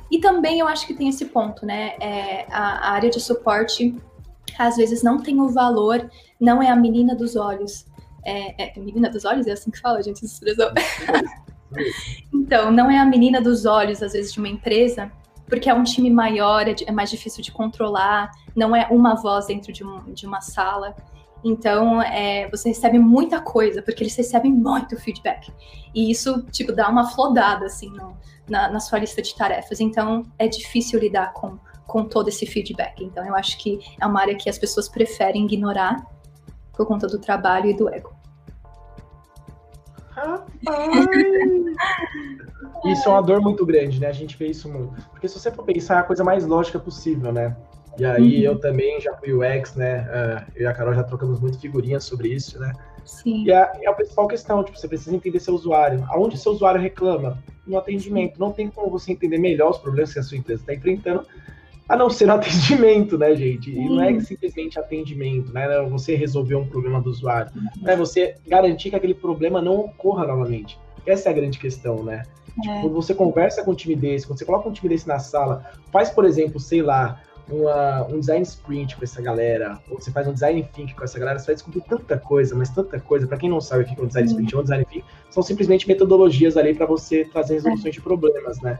E 0.10 0.20
também 0.20 0.60
eu 0.60 0.68
acho 0.68 0.88
que 0.88 0.94
tem 0.94 1.10
esse 1.10 1.26
ponto, 1.26 1.66
né? 1.66 1.94
É, 2.00 2.46
a, 2.50 2.90
a 2.90 2.92
área 2.94 3.10
de 3.10 3.20
suporte 3.20 3.94
às 4.58 4.78
vezes 4.78 5.04
não 5.04 5.20
tem 5.22 5.40
o 5.40 5.50
valor, 5.50 6.10
não 6.40 6.64
é 6.64 6.70
a 6.70 6.76
menina 6.76 7.14
dos 7.14 7.36
olhos. 7.36 7.86
É, 8.26 8.78
é 8.78 8.80
menina 8.80 9.10
dos 9.10 9.26
olhos? 9.26 9.46
É 9.46 9.52
assim 9.52 9.70
que 9.70 9.80
fala, 9.80 10.02
gente, 10.02 10.26
expressão. 10.26 10.72
então, 12.34 12.72
não 12.72 12.90
é 12.90 12.98
a 12.98 13.06
menina 13.06 13.42
dos 13.42 13.66
olhos, 13.66 14.02
às 14.02 14.14
vezes, 14.14 14.34
de 14.34 14.40
uma 14.40 14.48
empresa 14.48 15.12
porque 15.50 15.70
é 15.70 15.74
um 15.74 15.84
time 15.84 16.10
maior, 16.10 16.68
é, 16.68 16.76
é 16.86 16.92
mais 16.92 17.10
difícil 17.10 17.44
de 17.44 17.52
controlar, 17.52 18.30
não 18.56 18.76
é 18.76 18.88
uma 18.92 19.16
voz 19.16 19.48
dentro 19.48 19.74
de, 19.74 19.84
um, 19.84 20.14
de 20.14 20.26
uma 20.26 20.40
sala. 20.40 20.96
Então, 21.44 22.02
é, 22.02 22.50
você 22.50 22.70
recebe 22.70 23.00
muita 23.00 23.42
coisa, 23.42 23.82
porque 23.82 24.04
eles 24.04 24.16
recebem 24.16 24.52
muito 24.52 24.96
feedback. 24.98 25.52
E 25.94 26.12
isso, 26.12 26.44
tipo, 26.52 26.72
dá 26.72 26.90
uma 26.90 27.10
flodada, 27.10 27.66
assim, 27.66 27.90
no, 27.90 28.16
na, 28.48 28.70
na, 28.70 28.80
sua 28.80 29.00
lista 29.00 29.22
de 29.22 29.34
tarefas. 29.36 29.80
Então, 29.80 30.26
é 30.38 30.48
difícil 30.48 31.00
lidar 31.00 31.34
com, 31.34 31.58
com 31.88 32.04
todo 32.04 32.28
esse 32.28 32.46
feedback. 32.46 33.04
Então, 33.04 33.26
eu 33.26 33.36
acho 33.36 33.58
que 33.58 33.80
é 34.00 34.06
uma 34.06 34.22
área 34.22 34.36
que 34.36 34.50
as 34.50 34.58
pessoas 34.58 34.88
preferem 34.90 35.46
ignorar 35.46 36.06
por 36.74 36.86
conta 36.86 37.08
do 37.08 37.20
trabalho 37.20 37.70
e 37.70 37.74
do 37.74 37.90
ego. 37.90 38.19
Isso 42.86 43.08
é 43.08 43.12
uma 43.12 43.22
dor 43.22 43.42
muito 43.42 43.66
grande, 43.66 44.00
né? 44.00 44.08
A 44.08 44.14
gente 44.14 44.38
vê 44.38 44.48
isso 44.48 44.72
muito. 44.72 44.94
Porque 45.12 45.28
se 45.28 45.40
você 45.40 45.52
for 45.52 45.64
pensar, 45.64 45.96
é 45.96 46.00
a 46.00 46.04
coisa 46.04 46.24
mais 46.24 46.46
lógica 46.46 46.80
possível, 46.80 47.32
né? 47.32 47.56
E 47.98 48.06
aí 48.06 48.48
uhum. 48.48 48.54
eu 48.54 48.60
também 48.60 49.00
já 49.02 49.14
fui 49.16 49.34
UX, 49.34 49.76
né? 49.76 50.02
Uh, 50.02 50.52
eu 50.56 50.64
e 50.64 50.68
a 50.68 50.74
Carol 50.74 50.94
já 50.94 51.04
trocamos 51.04 51.40
muito 51.40 51.60
figurinhas 51.60 52.06
sobre 52.06 52.30
isso, 52.30 52.58
né? 52.60 52.72
Sim. 53.04 53.44
E 53.46 53.52
é, 53.52 53.72
é 53.82 53.90
a 53.90 53.94
principal 53.94 54.28
questão, 54.28 54.64
tipo, 54.64 54.78
você 54.78 54.88
precisa 54.88 55.16
entender 55.16 55.40
seu 55.40 55.54
usuário. 55.54 56.06
Aonde 56.10 56.38
seu 56.38 56.52
usuário 56.52 56.80
reclama? 56.80 57.44
No 57.68 57.78
atendimento. 57.78 58.40
Não 58.40 58.52
tem 58.52 58.70
como 58.70 58.90
você 58.90 59.12
entender 59.12 59.38
melhor 59.38 59.72
os 59.72 59.78
problemas 59.78 60.14
que 60.14 60.20
a 60.20 60.24
sua 60.24 60.38
empresa 60.38 60.62
está 60.62 60.74
enfrentando, 60.74 61.26
a 61.90 61.98
não 61.98 62.10
ser 62.10 62.30
atendimento, 62.32 63.18
né, 63.18 63.36
gente? 63.36 63.72
E 63.72 63.90
não 63.90 64.02
é 64.02 64.20
simplesmente 64.20 64.80
atendimento, 64.80 65.52
né? 65.52 65.68
Você 65.90 66.16
resolver 66.16 66.56
um 66.56 66.68
problema 66.68 67.02
do 67.02 67.10
usuário. 67.10 67.52
Né? 67.82 67.96
Você 67.96 68.36
garantir 68.48 68.92
que 68.92 68.96
aquele 68.96 69.16
problema 69.16 69.62
não 69.62 69.80
ocorra 69.80 70.28
novamente. 70.28 70.80
Essa 71.06 71.30
é 71.30 71.32
a 71.32 71.36
grande 71.36 71.58
questão, 71.58 72.04
né? 72.04 72.24
É. 72.48 72.62
Tipo, 72.62 72.82
quando 72.82 72.94
você 72.94 73.16
conversa 73.16 73.64
com 73.64 73.72
um 73.72 73.76
time 73.76 73.96
desse, 73.96 74.28
quando 74.28 74.38
você 74.38 74.46
coloca 74.46 74.70
um 74.70 74.72
time 74.72 74.90
desse 74.90 75.08
na 75.08 75.18
sala, 75.18 75.66
faz, 75.92 76.10
por 76.10 76.26
exemplo, 76.26 76.60
sei 76.60 76.82
lá, 76.82 77.20
uma, 77.50 78.06
um 78.08 78.20
design 78.20 78.44
sprint 78.44 78.96
com 78.96 79.04
essa 79.04 79.22
galera, 79.22 79.80
ou 79.90 80.00
você 80.00 80.12
faz 80.12 80.28
um 80.28 80.34
design 80.34 80.62
think 80.74 80.94
com 80.94 81.04
essa 81.04 81.18
galera, 81.18 81.40
você 81.40 81.48
vai 81.48 81.56
descobrir 81.56 81.82
tanta 81.82 82.18
coisa, 82.18 82.56
mas 82.56 82.70
tanta 82.70 83.00
coisa. 83.00 83.26
Para 83.26 83.38
quem 83.38 83.50
não 83.50 83.60
sabe 83.60 83.84
o 83.84 83.88
que 83.88 84.00
é 84.00 84.04
um 84.04 84.08
design 84.08 84.28
sprint 84.28 84.56
ou 84.56 84.62
um 84.62 84.64
design 84.64 84.86
think, 84.86 85.06
são 85.32 85.42
simplesmente 85.42 85.88
metodologias 85.88 86.58
ali 86.58 86.74
para 86.76 86.86
você 86.86 87.26
trazer 87.26 87.56
resoluções 87.56 87.94
de 87.94 88.02
problemas, 88.02 88.62
né? 88.62 88.78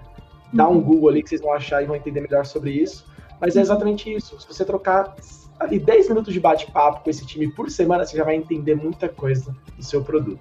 Dá 0.52 0.68
um 0.68 0.74
uhum. 0.74 0.82
Google 0.82 1.10
ali 1.10 1.24
que 1.24 1.30
vocês 1.30 1.42
vão 1.42 1.54
achar 1.54 1.84
e 1.84 1.86
vão 1.86 1.96
entender 1.96 2.22
melhor 2.22 2.46
sobre 2.46 2.72
isso. 2.72 3.06
Mas 3.40 3.56
é 3.56 3.62
exatamente 3.62 4.14
isso. 4.14 4.40
Se 4.40 4.48
você 4.48 4.66
trocar 4.66 5.16
ali 5.60 5.80
10 5.80 6.10
minutos 6.10 6.34
de 6.34 6.40
bate-papo 6.40 7.04
com 7.04 7.10
esse 7.10 7.26
time 7.26 7.52
por 7.54 7.70
semana, 7.70 8.06
você 8.06 8.18
já 8.18 8.24
vai 8.24 8.36
entender 8.36 8.76
muita 8.76 9.10
coisa 9.10 9.56
do 9.76 9.84
seu 9.84 10.04
produto. 10.04 10.40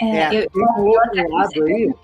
É, 0.00 0.36
é 0.36 0.44
eu, 0.44 0.50
tem 0.50 0.62
um 0.62 0.86
outro 0.86 1.30
lado 1.30 1.64
aí. 1.64 1.94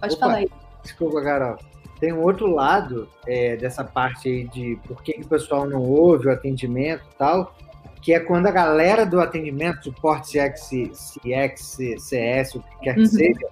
Pode 0.00 0.14
Opa, 0.14 0.20
falar 0.20 0.34
aí. 0.34 0.50
Desculpa, 0.82 1.22
Carol. 1.22 1.56
Tem 1.98 2.12
um 2.12 2.22
outro 2.22 2.46
lado 2.46 3.08
é, 3.26 3.56
dessa 3.56 3.82
parte 3.82 4.28
aí 4.28 4.48
de 4.48 4.78
por 4.86 5.02
que, 5.02 5.14
que 5.14 5.22
o 5.22 5.28
pessoal 5.28 5.66
não 5.66 5.82
ouve 5.82 6.28
o 6.28 6.30
atendimento 6.30 7.02
e 7.10 7.16
tal, 7.16 7.54
que 8.02 8.12
é 8.12 8.20
quando 8.20 8.46
a 8.46 8.50
galera 8.50 9.06
do 9.06 9.18
atendimento, 9.18 9.84
suporte 9.84 10.38
CX, 10.38 11.16
CX 11.22 11.78
CS, 11.98 12.54
o 12.54 12.60
que 12.60 12.78
quer 12.82 12.94
que 12.94 13.00
uhum. 13.00 13.06
seja, 13.06 13.48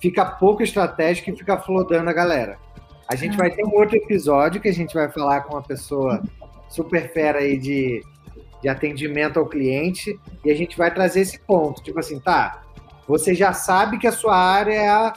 fica 0.00 0.24
pouco 0.24 0.62
estratégico 0.62 1.30
e 1.30 1.36
fica 1.36 1.56
flodando 1.56 2.10
a 2.10 2.12
galera. 2.12 2.58
A 3.08 3.14
gente 3.14 3.34
ah. 3.34 3.38
vai 3.38 3.50
ter 3.50 3.64
um 3.64 3.74
outro 3.74 3.96
episódio 3.96 4.60
que 4.60 4.68
a 4.68 4.74
gente 4.74 4.94
vai 4.94 5.08
falar 5.08 5.40
com 5.40 5.54
uma 5.54 5.62
pessoa 5.62 6.22
super 6.68 7.10
fera 7.10 7.38
aí 7.38 7.56
de, 7.56 8.02
de 8.62 8.68
atendimento 8.68 9.38
ao 9.38 9.46
cliente 9.46 10.18
e 10.44 10.50
a 10.50 10.54
gente 10.54 10.76
vai 10.76 10.92
trazer 10.92 11.20
esse 11.20 11.40
ponto. 11.40 11.82
Tipo 11.82 11.98
assim, 11.98 12.20
tá, 12.20 12.62
você 13.06 13.34
já 13.34 13.52
sabe 13.54 13.98
que 13.98 14.06
a 14.06 14.12
sua 14.12 14.36
área 14.36 14.74
é 14.74 14.88
a 14.88 15.14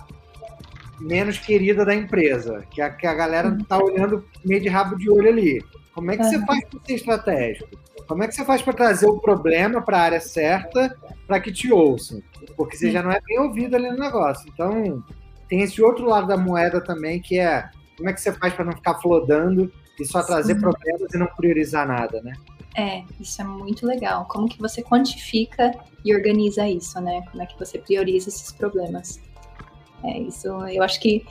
menos 1.01 1.37
querida 1.37 1.83
da 1.83 1.93
empresa, 1.93 2.63
que 2.71 2.81
a, 2.81 2.89
que 2.89 3.05
a 3.05 3.13
galera 3.13 3.57
tá 3.67 3.77
olhando 3.77 4.25
meio 4.45 4.61
de 4.61 4.69
rabo 4.69 4.95
de 4.95 5.09
olho 5.09 5.27
ali. 5.27 5.61
Como 5.93 6.09
é 6.11 6.17
que 6.17 6.23
você 6.23 6.39
faz 6.45 6.63
para 6.65 6.79
ser 6.85 6.93
estratégico? 6.93 7.69
Como 8.07 8.23
é 8.23 8.27
que 8.27 8.35
você 8.35 8.45
faz 8.45 8.61
para 8.61 8.73
trazer 8.73 9.07
o 9.07 9.19
problema 9.19 9.81
para 9.81 9.97
a 9.97 10.01
área 10.01 10.21
certa 10.21 10.95
para 11.27 11.39
que 11.39 11.51
te 11.51 11.71
ouçam? 11.71 12.21
Porque 12.55 12.77
você 12.77 12.91
já 12.91 13.03
não 13.03 13.11
é 13.11 13.19
bem 13.19 13.39
ouvido 13.39 13.75
ali 13.75 13.89
no 13.89 13.97
negócio. 13.97 14.49
Então, 14.53 15.03
tem 15.49 15.61
esse 15.61 15.81
outro 15.81 16.05
lado 16.05 16.27
da 16.27 16.37
moeda 16.37 16.79
também, 16.79 17.19
que 17.19 17.39
é 17.39 17.69
como 18.01 18.09
é 18.09 18.13
que 18.13 18.21
você 18.21 18.33
faz 18.33 18.53
para 18.53 18.65
não 18.65 18.73
ficar 18.73 18.95
flodando 18.95 19.71
e 19.99 20.05
só 20.05 20.23
trazer 20.23 20.55
Sim. 20.55 20.61
problemas 20.61 21.13
e 21.13 21.17
não 21.17 21.27
priorizar 21.27 21.87
nada, 21.87 22.19
né? 22.21 22.33
É, 22.75 23.03
isso 23.19 23.41
é 23.41 23.45
muito 23.45 23.85
legal. 23.85 24.25
Como 24.25 24.49
que 24.49 24.59
você 24.59 24.81
quantifica 24.81 25.71
e 26.03 26.15
organiza 26.15 26.67
isso, 26.67 26.99
né? 26.99 27.21
Como 27.29 27.43
é 27.43 27.45
que 27.45 27.57
você 27.59 27.77
prioriza 27.77 28.29
esses 28.29 28.51
problemas? 28.51 29.21
É, 30.03 30.17
isso 30.19 30.47
eu 30.47 30.81
acho 30.81 30.99
que 30.99 31.23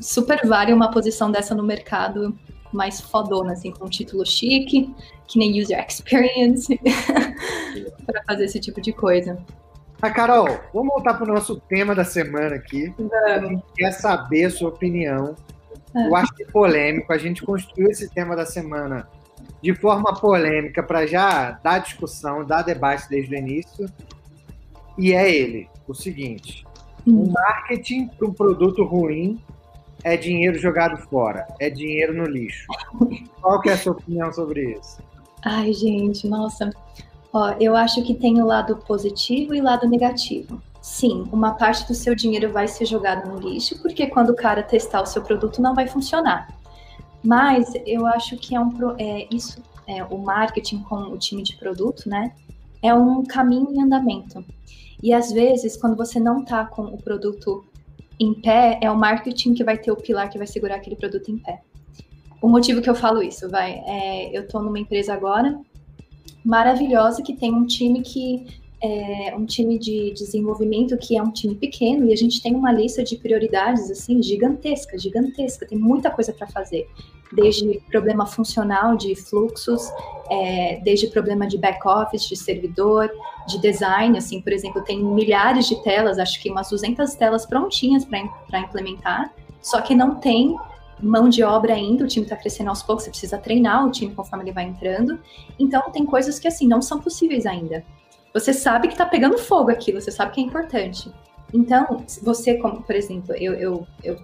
super 0.00 0.46
vale 0.46 0.74
uma 0.74 0.90
posição 0.90 1.30
dessa 1.30 1.54
no 1.54 1.62
mercado 1.62 2.36
mais 2.72 3.00
fodona, 3.00 3.52
assim, 3.52 3.70
com 3.70 3.86
um 3.86 3.88
título 3.88 4.24
chique, 4.26 4.94
que 5.26 5.38
nem 5.38 5.60
user 5.60 5.84
experience, 5.88 6.78
para 8.06 8.22
fazer 8.24 8.44
esse 8.44 8.60
tipo 8.60 8.80
de 8.80 8.92
coisa. 8.92 9.38
Ah, 10.02 10.10
Carol, 10.10 10.48
vamos 10.72 10.94
voltar 10.94 11.14
para 11.14 11.30
o 11.30 11.34
nosso 11.34 11.60
tema 11.60 11.94
da 11.94 12.04
semana 12.04 12.56
aqui. 12.56 12.92
Vamos. 12.98 13.62
Quer 13.76 13.92
saber 13.92 14.46
a 14.46 14.50
sua 14.50 14.70
opinião. 14.70 15.34
É. 15.94 16.06
Eu 16.06 16.16
acho 16.16 16.34
que 16.34 16.42
é 16.42 16.46
polêmico. 16.46 17.12
A 17.12 17.18
gente 17.18 17.42
construiu 17.42 17.90
esse 17.90 18.08
tema 18.08 18.34
da 18.34 18.46
semana 18.46 19.06
de 19.62 19.74
forma 19.74 20.18
polêmica 20.18 20.82
para 20.82 21.06
já 21.06 21.52
dar 21.62 21.80
discussão, 21.80 22.44
dar 22.44 22.62
debate 22.62 23.08
desde 23.10 23.34
o 23.34 23.38
início. 23.38 23.86
E 24.96 25.12
é 25.12 25.30
ele, 25.30 25.68
o 25.86 25.94
seguinte: 25.94 26.66
o 27.06 27.30
marketing 27.30 28.08
para 28.08 28.26
um 28.26 28.32
produto 28.32 28.82
ruim 28.84 29.38
é 30.02 30.16
dinheiro 30.16 30.58
jogado 30.58 30.96
fora, 31.08 31.46
é 31.60 31.68
dinheiro 31.68 32.14
no 32.14 32.24
lixo. 32.24 32.66
Qual 33.40 33.60
que 33.60 33.68
é 33.68 33.74
a 33.74 33.76
sua 33.76 33.92
opinião 33.92 34.32
sobre 34.32 34.72
isso? 34.72 34.98
Ai, 35.44 35.72
gente, 35.72 36.26
nossa. 36.28 36.70
Ó, 37.32 37.54
eu 37.60 37.76
acho 37.76 38.02
que 38.02 38.14
tem 38.14 38.42
o 38.42 38.46
lado 38.46 38.76
positivo 38.76 39.54
e 39.54 39.60
lado 39.60 39.88
negativo. 39.88 40.60
Sim, 40.82 41.28
uma 41.30 41.52
parte 41.52 41.86
do 41.86 41.94
seu 41.94 42.14
dinheiro 42.14 42.50
vai 42.50 42.66
ser 42.66 42.86
jogado 42.86 43.28
no 43.28 43.38
lixo, 43.38 43.80
porque 43.80 44.06
quando 44.06 44.30
o 44.30 44.36
cara 44.36 44.62
testar 44.62 45.02
o 45.02 45.06
seu 45.06 45.22
produto 45.22 45.62
não 45.62 45.74
vai 45.74 45.86
funcionar. 45.86 46.48
Mas 47.22 47.72
eu 47.86 48.06
acho 48.06 48.36
que 48.36 48.54
é 48.54 48.60
um 48.60 48.72
é, 48.98 49.28
isso, 49.30 49.62
é, 49.86 50.02
o 50.04 50.18
marketing 50.18 50.82
com 50.82 50.96
o 50.96 51.18
time 51.18 51.42
de 51.42 51.56
produto, 51.56 52.08
né? 52.08 52.32
É 52.82 52.94
um 52.94 53.22
caminho 53.24 53.70
em 53.70 53.82
andamento. 53.82 54.44
E 55.02 55.12
às 55.12 55.30
vezes, 55.30 55.76
quando 55.76 55.96
você 55.96 56.18
não 56.18 56.40
está 56.40 56.64
com 56.64 56.82
o 56.82 56.96
produto 56.96 57.64
em 58.18 58.34
pé, 58.34 58.78
é 58.82 58.90
o 58.90 58.96
marketing 58.96 59.54
que 59.54 59.62
vai 59.62 59.78
ter 59.78 59.92
o 59.92 59.96
pilar 59.96 60.30
que 60.30 60.38
vai 60.38 60.46
segurar 60.46 60.76
aquele 60.76 60.96
produto 60.96 61.30
em 61.30 61.38
pé. 61.38 61.60
O 62.40 62.48
motivo 62.48 62.80
que 62.80 62.88
eu 62.88 62.94
falo 62.94 63.22
isso, 63.22 63.50
vai, 63.50 63.82
é, 63.86 64.36
eu 64.36 64.42
estou 64.42 64.62
numa 64.62 64.78
empresa 64.78 65.12
agora 65.12 65.60
maravilhosa 66.44 67.22
que 67.22 67.34
tem 67.34 67.52
um 67.54 67.66
time 67.66 68.02
que 68.02 68.60
é 68.82 69.34
um 69.36 69.44
time 69.44 69.78
de 69.78 70.10
desenvolvimento 70.14 70.96
que 70.96 71.16
é 71.16 71.22
um 71.22 71.30
time 71.30 71.54
pequeno 71.54 72.06
e 72.06 72.12
a 72.14 72.16
gente 72.16 72.40
tem 72.42 72.54
uma 72.54 72.72
lista 72.72 73.04
de 73.04 73.16
prioridades 73.16 73.90
assim 73.90 74.22
gigantesca, 74.22 74.98
gigantesca, 74.98 75.66
tem 75.66 75.78
muita 75.78 76.10
coisa 76.10 76.32
para 76.32 76.46
fazer. 76.46 76.88
Desde 77.30 77.80
problema 77.90 78.26
funcional 78.26 78.96
de 78.96 79.14
fluxos, 79.14 79.82
é, 80.30 80.80
desde 80.82 81.08
problema 81.08 81.46
de 81.46 81.58
back-office, 81.58 82.26
de 82.26 82.34
servidor, 82.34 83.10
de 83.46 83.60
design, 83.60 84.16
assim, 84.16 84.40
por 84.40 84.52
exemplo, 84.52 84.82
tem 84.82 85.04
milhares 85.04 85.68
de 85.68 85.80
telas, 85.82 86.18
acho 86.18 86.40
que 86.42 86.50
umas 86.50 86.70
200 86.70 87.14
telas 87.14 87.46
prontinhas 87.46 88.04
para 88.04 88.60
implementar, 88.60 89.32
só 89.62 89.80
que 89.80 89.94
não 89.94 90.16
tem 90.16 90.56
mão 91.02 91.28
de 91.28 91.42
obra 91.42 91.74
ainda, 91.74 92.04
o 92.04 92.06
time 92.06 92.24
está 92.24 92.36
crescendo 92.36 92.70
aos 92.70 92.82
poucos, 92.82 93.04
você 93.04 93.10
precisa 93.10 93.38
treinar 93.38 93.86
o 93.86 93.90
time 93.90 94.14
conforme 94.14 94.44
ele 94.44 94.52
vai 94.52 94.64
entrando, 94.64 95.18
então 95.58 95.90
tem 95.90 96.04
coisas 96.04 96.38
que, 96.38 96.48
assim, 96.48 96.66
não 96.66 96.82
são 96.82 97.00
possíveis 97.00 97.46
ainda. 97.46 97.84
Você 98.32 98.52
sabe 98.52 98.88
que 98.88 98.94
está 98.94 99.06
pegando 99.06 99.38
fogo 99.38 99.70
aquilo, 99.70 100.00
você 100.00 100.10
sabe 100.10 100.32
que 100.32 100.40
é 100.40 100.44
importante. 100.44 101.12
Então, 101.52 102.04
você, 102.22 102.54
como, 102.54 102.82
por 102.82 102.94
exemplo, 102.94 103.34
eu, 103.34 103.54
eu, 103.54 103.86
eu 104.04 104.16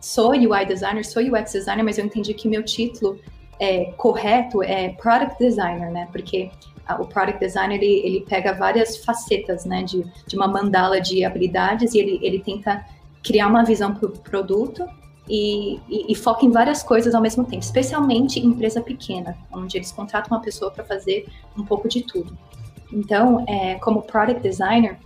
sou 0.00 0.30
UI 0.30 0.66
designer, 0.66 1.04
sou 1.04 1.22
UX 1.22 1.52
designer, 1.52 1.82
mas 1.82 1.98
eu 1.98 2.04
entendi 2.04 2.34
que 2.34 2.48
meu 2.48 2.62
título 2.62 3.18
é, 3.58 3.86
correto 3.96 4.62
é 4.62 4.90
product 4.90 5.38
designer, 5.38 5.90
né? 5.90 6.08
Porque 6.12 6.50
o 6.98 7.06
product 7.06 7.40
designer 7.40 7.76
ele, 7.76 8.06
ele 8.06 8.20
pega 8.28 8.52
várias 8.52 8.98
facetas, 9.04 9.64
né, 9.64 9.82
de, 9.82 10.04
de 10.26 10.36
uma 10.36 10.48
mandala 10.48 11.00
de 11.00 11.24
habilidades 11.24 11.92
e 11.92 11.98
ele, 11.98 12.18
ele 12.22 12.38
tenta 12.38 12.84
criar 13.22 13.48
uma 13.48 13.62
visão 13.64 13.94
para 13.94 14.06
o 14.06 14.10
produto 14.10 14.86
e, 15.28 15.80
e, 15.88 16.12
e, 16.12 16.14
foca 16.14 16.46
em 16.46 16.50
várias 16.50 16.82
coisas 16.82 17.14
ao 17.14 17.20
mesmo 17.20 17.44
tempo, 17.44 17.62
especialmente 17.62 18.40
em 18.40 18.46
empresa 18.46 18.80
pequena, 18.80 19.36
onde 19.52 19.76
eles 19.76 19.92
contratam 19.92 20.36
uma 20.36 20.42
pessoa 20.42 20.70
para 20.70 20.84
fazer 20.84 21.26
um 21.56 21.64
pouco 21.64 21.88
de 21.88 22.02
tudo. 22.02 22.36
Então, 22.92 23.44
é, 23.46 23.74
como 23.76 24.02
product 24.02 24.42
designer, 24.42 24.98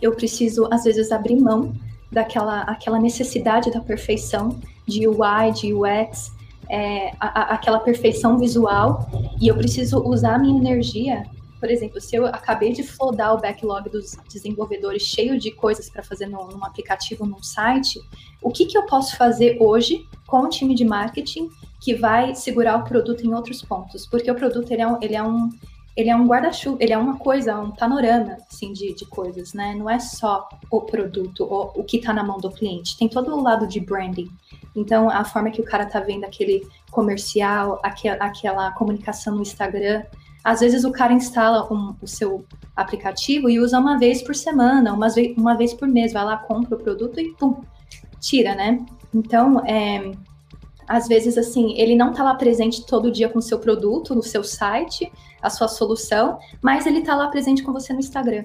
eu 0.00 0.12
preciso 0.12 0.68
às 0.70 0.84
vezes 0.84 1.10
abrir 1.10 1.40
mão 1.40 1.72
daquela 2.12 2.62
aquela 2.62 2.98
necessidade 2.98 3.70
da 3.70 3.80
perfeição 3.80 4.60
de 4.86 5.08
UI, 5.08 5.52
de 5.54 5.72
UX, 5.72 6.30
é, 6.68 7.12
a, 7.18 7.40
a, 7.40 7.54
aquela 7.54 7.80
perfeição 7.80 8.38
visual, 8.38 9.08
e 9.40 9.48
eu 9.48 9.56
preciso 9.56 9.98
usar 10.06 10.34
a 10.34 10.38
minha 10.38 10.58
energia. 10.58 11.24
Por 11.64 11.70
exemplo, 11.70 11.98
se 11.98 12.14
eu 12.14 12.26
acabei 12.26 12.74
de 12.74 12.82
flodar 12.82 13.32
o 13.32 13.40
backlog 13.40 13.88
dos 13.88 14.18
desenvolvedores 14.30 15.00
cheio 15.00 15.38
de 15.38 15.50
coisas 15.50 15.88
para 15.88 16.02
fazer 16.02 16.26
no, 16.26 16.46
num 16.46 16.62
aplicativo, 16.62 17.24
num 17.24 17.42
site, 17.42 17.98
o 18.42 18.50
que, 18.50 18.66
que 18.66 18.76
eu 18.76 18.84
posso 18.84 19.16
fazer 19.16 19.56
hoje 19.58 20.06
com 20.26 20.40
o 20.40 20.48
time 20.50 20.74
de 20.74 20.84
marketing 20.84 21.48
que 21.80 21.94
vai 21.94 22.34
segurar 22.34 22.76
o 22.76 22.84
produto 22.84 23.24
em 23.24 23.32
outros 23.32 23.62
pontos? 23.62 24.06
Porque 24.06 24.30
o 24.30 24.34
produto 24.34 24.70
ele 24.70 24.82
é 24.82 24.86
um, 24.86 24.98
ele 25.00 25.16
é 25.16 25.22
um 25.22 25.48
ele 25.96 26.10
é 26.10 26.16
um 26.16 26.26
guarda-chuva, 26.26 26.76
ele 26.80 26.92
é 26.92 26.98
uma 26.98 27.16
coisa, 27.16 27.58
um 27.58 27.70
panorama 27.70 28.36
assim, 28.50 28.70
de, 28.70 28.92
de 28.92 29.06
coisas, 29.06 29.54
né? 29.54 29.74
Não 29.74 29.88
é 29.88 29.98
só 29.98 30.46
o 30.70 30.82
produto, 30.82 31.44
o, 31.44 31.80
o 31.80 31.82
que 31.82 31.96
está 31.96 32.12
na 32.12 32.22
mão 32.22 32.36
do 32.36 32.50
cliente. 32.50 32.98
Tem 32.98 33.08
todo 33.08 33.34
o 33.34 33.42
lado 33.42 33.66
de 33.66 33.80
branding. 33.80 34.28
Então, 34.76 35.08
a 35.08 35.24
forma 35.24 35.50
que 35.50 35.62
o 35.62 35.64
cara 35.64 35.86
tá 35.86 36.00
vendo 36.00 36.24
aquele 36.24 36.68
comercial, 36.90 37.80
aquel, 37.82 38.16
aquela 38.20 38.70
comunicação 38.72 39.36
no 39.36 39.40
Instagram. 39.40 40.02
Às 40.44 40.60
vezes 40.60 40.84
o 40.84 40.92
cara 40.92 41.14
instala 41.14 41.66
um, 41.72 41.96
o 42.02 42.06
seu 42.06 42.44
aplicativo 42.76 43.48
e 43.48 43.58
usa 43.58 43.78
uma 43.78 43.98
vez 43.98 44.22
por 44.22 44.34
semana, 44.34 44.92
uma 44.92 45.08
vez, 45.08 45.34
uma 45.38 45.56
vez 45.56 45.72
por 45.72 45.88
mês, 45.88 46.12
vai 46.12 46.24
lá, 46.24 46.36
compra 46.36 46.76
o 46.76 46.78
produto 46.78 47.18
e 47.18 47.32
pum, 47.32 47.62
tira, 48.20 48.54
né? 48.54 48.84
Então, 49.14 49.64
é, 49.64 50.12
às 50.86 51.08
vezes, 51.08 51.38
assim, 51.38 51.74
ele 51.78 51.96
não 51.96 52.10
está 52.10 52.22
lá 52.22 52.34
presente 52.34 52.84
todo 52.84 53.10
dia 53.10 53.28
com 53.28 53.38
o 53.38 53.42
seu 53.42 53.58
produto, 53.58 54.14
no 54.14 54.22
seu 54.22 54.44
site, 54.44 55.10
a 55.40 55.48
sua 55.48 55.66
solução, 55.66 56.38
mas 56.60 56.86
ele 56.86 56.98
está 56.98 57.14
lá 57.14 57.28
presente 57.28 57.62
com 57.62 57.72
você 57.72 57.92
no 57.92 58.00
Instagram. 58.00 58.44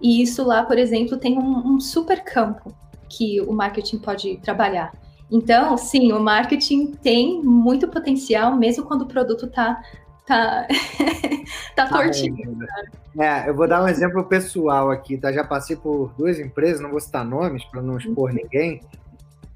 E 0.00 0.22
isso 0.22 0.44
lá, 0.44 0.62
por 0.62 0.78
exemplo, 0.78 1.16
tem 1.16 1.38
um, 1.38 1.74
um 1.74 1.80
super 1.80 2.22
campo 2.22 2.72
que 3.08 3.40
o 3.40 3.52
marketing 3.52 3.98
pode 3.98 4.36
trabalhar. 4.38 4.92
Então, 5.30 5.76
sim, 5.76 6.12
o 6.12 6.20
marketing 6.20 6.92
tem 6.92 7.42
muito 7.42 7.88
potencial, 7.88 8.54
mesmo 8.56 8.84
quando 8.84 9.02
o 9.02 9.06
produto 9.06 9.46
está 9.46 9.82
tá, 10.26 10.66
tá, 11.76 11.86
tá 11.86 11.88
tortinho. 11.88 12.58
É, 13.18 13.48
eu 13.48 13.54
vou 13.54 13.68
dar 13.68 13.82
um 13.82 13.88
exemplo 13.88 14.24
pessoal 14.24 14.90
aqui, 14.90 15.18
tá? 15.18 15.30
Já 15.30 15.44
passei 15.44 15.76
por 15.76 16.12
duas 16.16 16.40
empresas, 16.40 16.80
não 16.80 16.90
vou 16.90 17.00
citar 17.00 17.24
nomes 17.24 17.62
para 17.64 17.82
não 17.82 17.98
expor 17.98 18.30
uhum. 18.30 18.36
ninguém, 18.36 18.80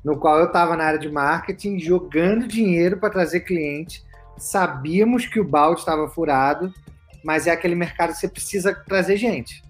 no 0.04 0.18
qual 0.18 0.38
eu 0.38 0.46
estava 0.46 0.76
na 0.76 0.84
área 0.84 0.98
de 0.98 1.08
marketing 1.08 1.78
jogando 1.78 2.46
dinheiro 2.46 2.98
para 2.98 3.10
trazer 3.10 3.40
cliente. 3.40 4.04
Sabíamos 4.36 5.26
que 5.26 5.40
o 5.40 5.44
balde 5.44 5.80
estava 5.80 6.06
furado, 6.08 6.72
mas 7.24 7.46
é 7.46 7.50
aquele 7.50 7.74
mercado 7.74 8.12
que 8.12 8.18
você 8.18 8.28
precisa 8.28 8.74
trazer 8.74 9.16
gente. 9.16 9.62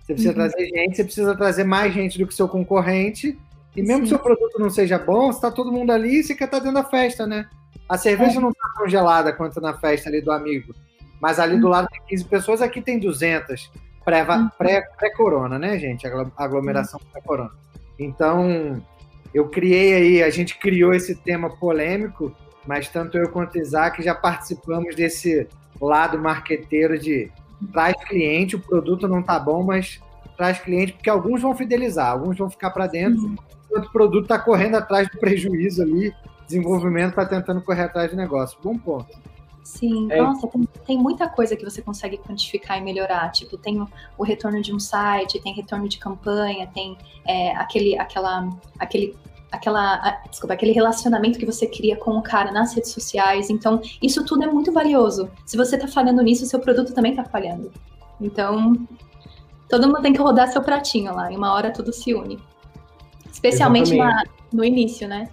Você 0.00 0.14
precisa 0.14 0.30
uhum. 0.30 0.36
trazer 0.36 0.68
gente, 0.68 0.96
você 0.96 1.04
precisa 1.04 1.36
trazer 1.36 1.64
mais 1.64 1.92
gente 1.92 2.18
do 2.18 2.26
que 2.26 2.34
seu 2.34 2.48
concorrente. 2.48 3.38
E 3.76 3.82
mesmo 3.82 3.98
Sim. 3.98 4.02
que 4.02 4.08
seu 4.08 4.18
produto 4.18 4.58
não 4.58 4.70
seja 4.70 4.98
bom, 4.98 5.28
está 5.28 5.50
todo 5.50 5.70
mundo 5.70 5.92
ali, 5.92 6.22
você 6.22 6.34
quer 6.34 6.46
estar 6.46 6.58
tá 6.58 6.64
dentro 6.64 6.82
da 6.82 6.88
festa, 6.88 7.26
né? 7.26 7.46
A 7.88 7.96
cerveja 7.96 8.38
é. 8.38 8.42
não 8.42 8.50
está 8.50 8.68
tão 8.76 8.88
gelada 8.88 9.32
quanto 9.32 9.60
na 9.60 9.74
festa 9.74 10.08
ali 10.08 10.20
do 10.20 10.32
amigo. 10.32 10.74
Mas 11.20 11.38
ali 11.38 11.58
do 11.58 11.66
uhum. 11.66 11.72
lado 11.72 11.88
tem 11.88 12.00
15 12.08 12.24
pessoas, 12.24 12.62
aqui 12.62 12.80
tem 12.80 12.98
200. 12.98 13.64
Uhum. 13.64 14.50
Pré-corona, 14.56 15.58
pré 15.58 15.66
né, 15.66 15.78
gente? 15.78 16.06
Aglomeração 16.36 17.00
uhum. 17.02 17.10
pré-corona. 17.12 17.50
Então, 17.98 18.82
eu 19.32 19.48
criei 19.48 19.94
aí, 19.94 20.22
a 20.22 20.30
gente 20.30 20.58
criou 20.58 20.94
esse 20.94 21.14
tema 21.14 21.50
polêmico, 21.56 22.34
mas 22.66 22.88
tanto 22.88 23.16
eu 23.16 23.30
quanto 23.30 23.54
o 23.54 23.58
Isaac 23.58 24.02
já 24.02 24.14
participamos 24.14 24.94
desse 24.94 25.48
lado 25.80 26.18
marqueteiro 26.18 26.98
de 26.98 27.30
traz 27.72 27.94
cliente, 28.04 28.56
o 28.56 28.60
produto 28.60 29.08
não 29.08 29.22
tá 29.22 29.38
bom, 29.38 29.62
mas 29.62 30.00
traz 30.36 30.58
cliente, 30.58 30.92
porque 30.92 31.08
alguns 31.08 31.40
vão 31.40 31.56
fidelizar, 31.56 32.10
alguns 32.10 32.36
vão 32.36 32.50
ficar 32.50 32.70
para 32.70 32.86
dentro, 32.86 33.22
uhum. 33.24 33.36
enquanto 33.64 33.86
o 33.86 33.92
produto 33.92 34.24
está 34.24 34.38
correndo 34.38 34.76
atrás 34.76 35.08
do 35.08 35.18
prejuízo 35.18 35.82
ali, 35.82 36.12
desenvolvimento 36.46 37.10
está 37.10 37.26
tentando 37.26 37.60
correr 37.60 37.82
atrás 37.82 38.10
do 38.10 38.16
negócio. 38.16 38.58
Bom 38.62 38.76
ponto. 38.76 39.06
Sim, 39.66 40.06
é. 40.12 40.22
nossa, 40.22 40.46
tem, 40.46 40.68
tem, 40.86 40.96
muita 40.96 41.28
coisa 41.28 41.56
que 41.56 41.64
você 41.64 41.82
consegue 41.82 42.18
quantificar 42.18 42.78
e 42.78 42.80
melhorar. 42.80 43.30
Tipo, 43.32 43.58
tem 43.58 43.80
o, 43.80 43.88
o 44.16 44.22
retorno 44.22 44.62
de 44.62 44.72
um 44.72 44.78
site, 44.78 45.42
tem 45.42 45.52
retorno 45.52 45.88
de 45.88 45.98
campanha, 45.98 46.68
tem 46.72 46.96
é, 47.26 47.50
aquele, 47.56 47.98
aquela, 47.98 48.48
aquele, 48.78 49.16
aquela, 49.50 50.22
desculpa, 50.30 50.54
aquele 50.54 50.70
relacionamento 50.70 51.36
que 51.36 51.44
você 51.44 51.66
cria 51.66 51.96
com 51.96 52.12
o 52.12 52.22
cara 52.22 52.52
nas 52.52 52.74
redes 52.74 52.92
sociais. 52.92 53.50
Então, 53.50 53.80
isso 54.00 54.24
tudo 54.24 54.44
é 54.44 54.46
muito 54.46 54.72
valioso. 54.72 55.28
Se 55.44 55.56
você 55.56 55.74
está 55.74 55.88
falhando 55.88 56.22
nisso, 56.22 56.46
seu 56.46 56.60
produto 56.60 56.94
também 56.94 57.10
está 57.10 57.24
falhando. 57.24 57.72
Então, 58.20 58.72
todo 59.68 59.88
mundo 59.88 60.00
tem 60.00 60.12
que 60.12 60.20
rodar 60.20 60.46
seu 60.46 60.62
pratinho 60.62 61.12
lá. 61.12 61.32
E 61.32 61.36
uma 61.36 61.52
hora 61.52 61.72
tudo 61.72 61.92
se 61.92 62.14
une. 62.14 62.38
Especialmente 63.32 63.96
na, 63.96 64.22
no 64.52 64.64
início, 64.64 65.08
né? 65.08 65.28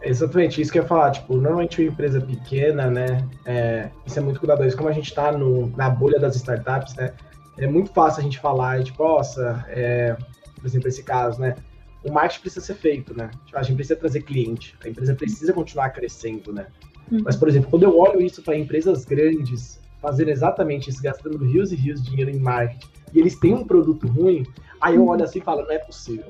Exatamente, 0.00 0.60
isso 0.60 0.70
que 0.70 0.78
eu 0.78 0.82
ia 0.82 0.88
falar, 0.88 1.10
tipo, 1.10 1.36
normalmente 1.36 1.82
uma 1.82 1.90
empresa 1.90 2.20
pequena, 2.20 2.88
né, 2.88 3.28
é, 3.44 3.90
isso 4.06 4.18
é 4.18 4.22
muito 4.22 4.38
cuidadoso, 4.38 4.76
como 4.76 4.88
a 4.88 4.92
gente 4.92 5.08
está 5.08 5.32
na 5.76 5.90
bolha 5.90 6.20
das 6.20 6.36
startups, 6.36 6.94
né, 6.94 7.12
é 7.58 7.66
muito 7.66 7.92
fácil 7.92 8.20
a 8.20 8.22
gente 8.22 8.38
falar, 8.38 8.82
tipo, 8.84 9.02
nossa, 9.02 9.64
é, 9.68 10.16
por 10.54 10.66
exemplo, 10.66 10.88
esse 10.88 11.02
caso, 11.02 11.40
né, 11.40 11.56
o 12.04 12.12
marketing 12.12 12.42
precisa 12.42 12.64
ser 12.64 12.74
feito, 12.74 13.16
né, 13.16 13.28
tipo, 13.44 13.58
a 13.58 13.62
gente 13.62 13.74
precisa 13.74 13.98
trazer 13.98 14.22
cliente, 14.22 14.76
a 14.84 14.88
empresa 14.88 15.14
precisa 15.16 15.52
continuar 15.52 15.90
crescendo, 15.90 16.52
né, 16.52 16.66
uhum. 17.10 17.22
mas, 17.24 17.34
por 17.34 17.48
exemplo, 17.48 17.68
quando 17.68 17.82
eu 17.82 17.98
olho 17.98 18.22
isso 18.22 18.40
para 18.40 18.56
empresas 18.56 19.04
grandes, 19.04 19.80
fazendo 20.00 20.28
exatamente 20.28 20.88
isso, 20.90 21.02
gastando 21.02 21.44
rios 21.44 21.72
e 21.72 21.74
rios 21.74 22.00
de 22.00 22.10
dinheiro 22.10 22.30
em 22.30 22.38
marketing, 22.38 22.86
e 23.12 23.18
eles 23.18 23.36
têm 23.36 23.52
um 23.52 23.64
produto 23.64 24.06
ruim, 24.06 24.46
aí 24.80 24.94
eu 24.94 25.04
olho 25.08 25.24
assim 25.24 25.40
e 25.40 25.42
falo, 25.42 25.62
não 25.62 25.72
é 25.72 25.78
possível, 25.78 26.26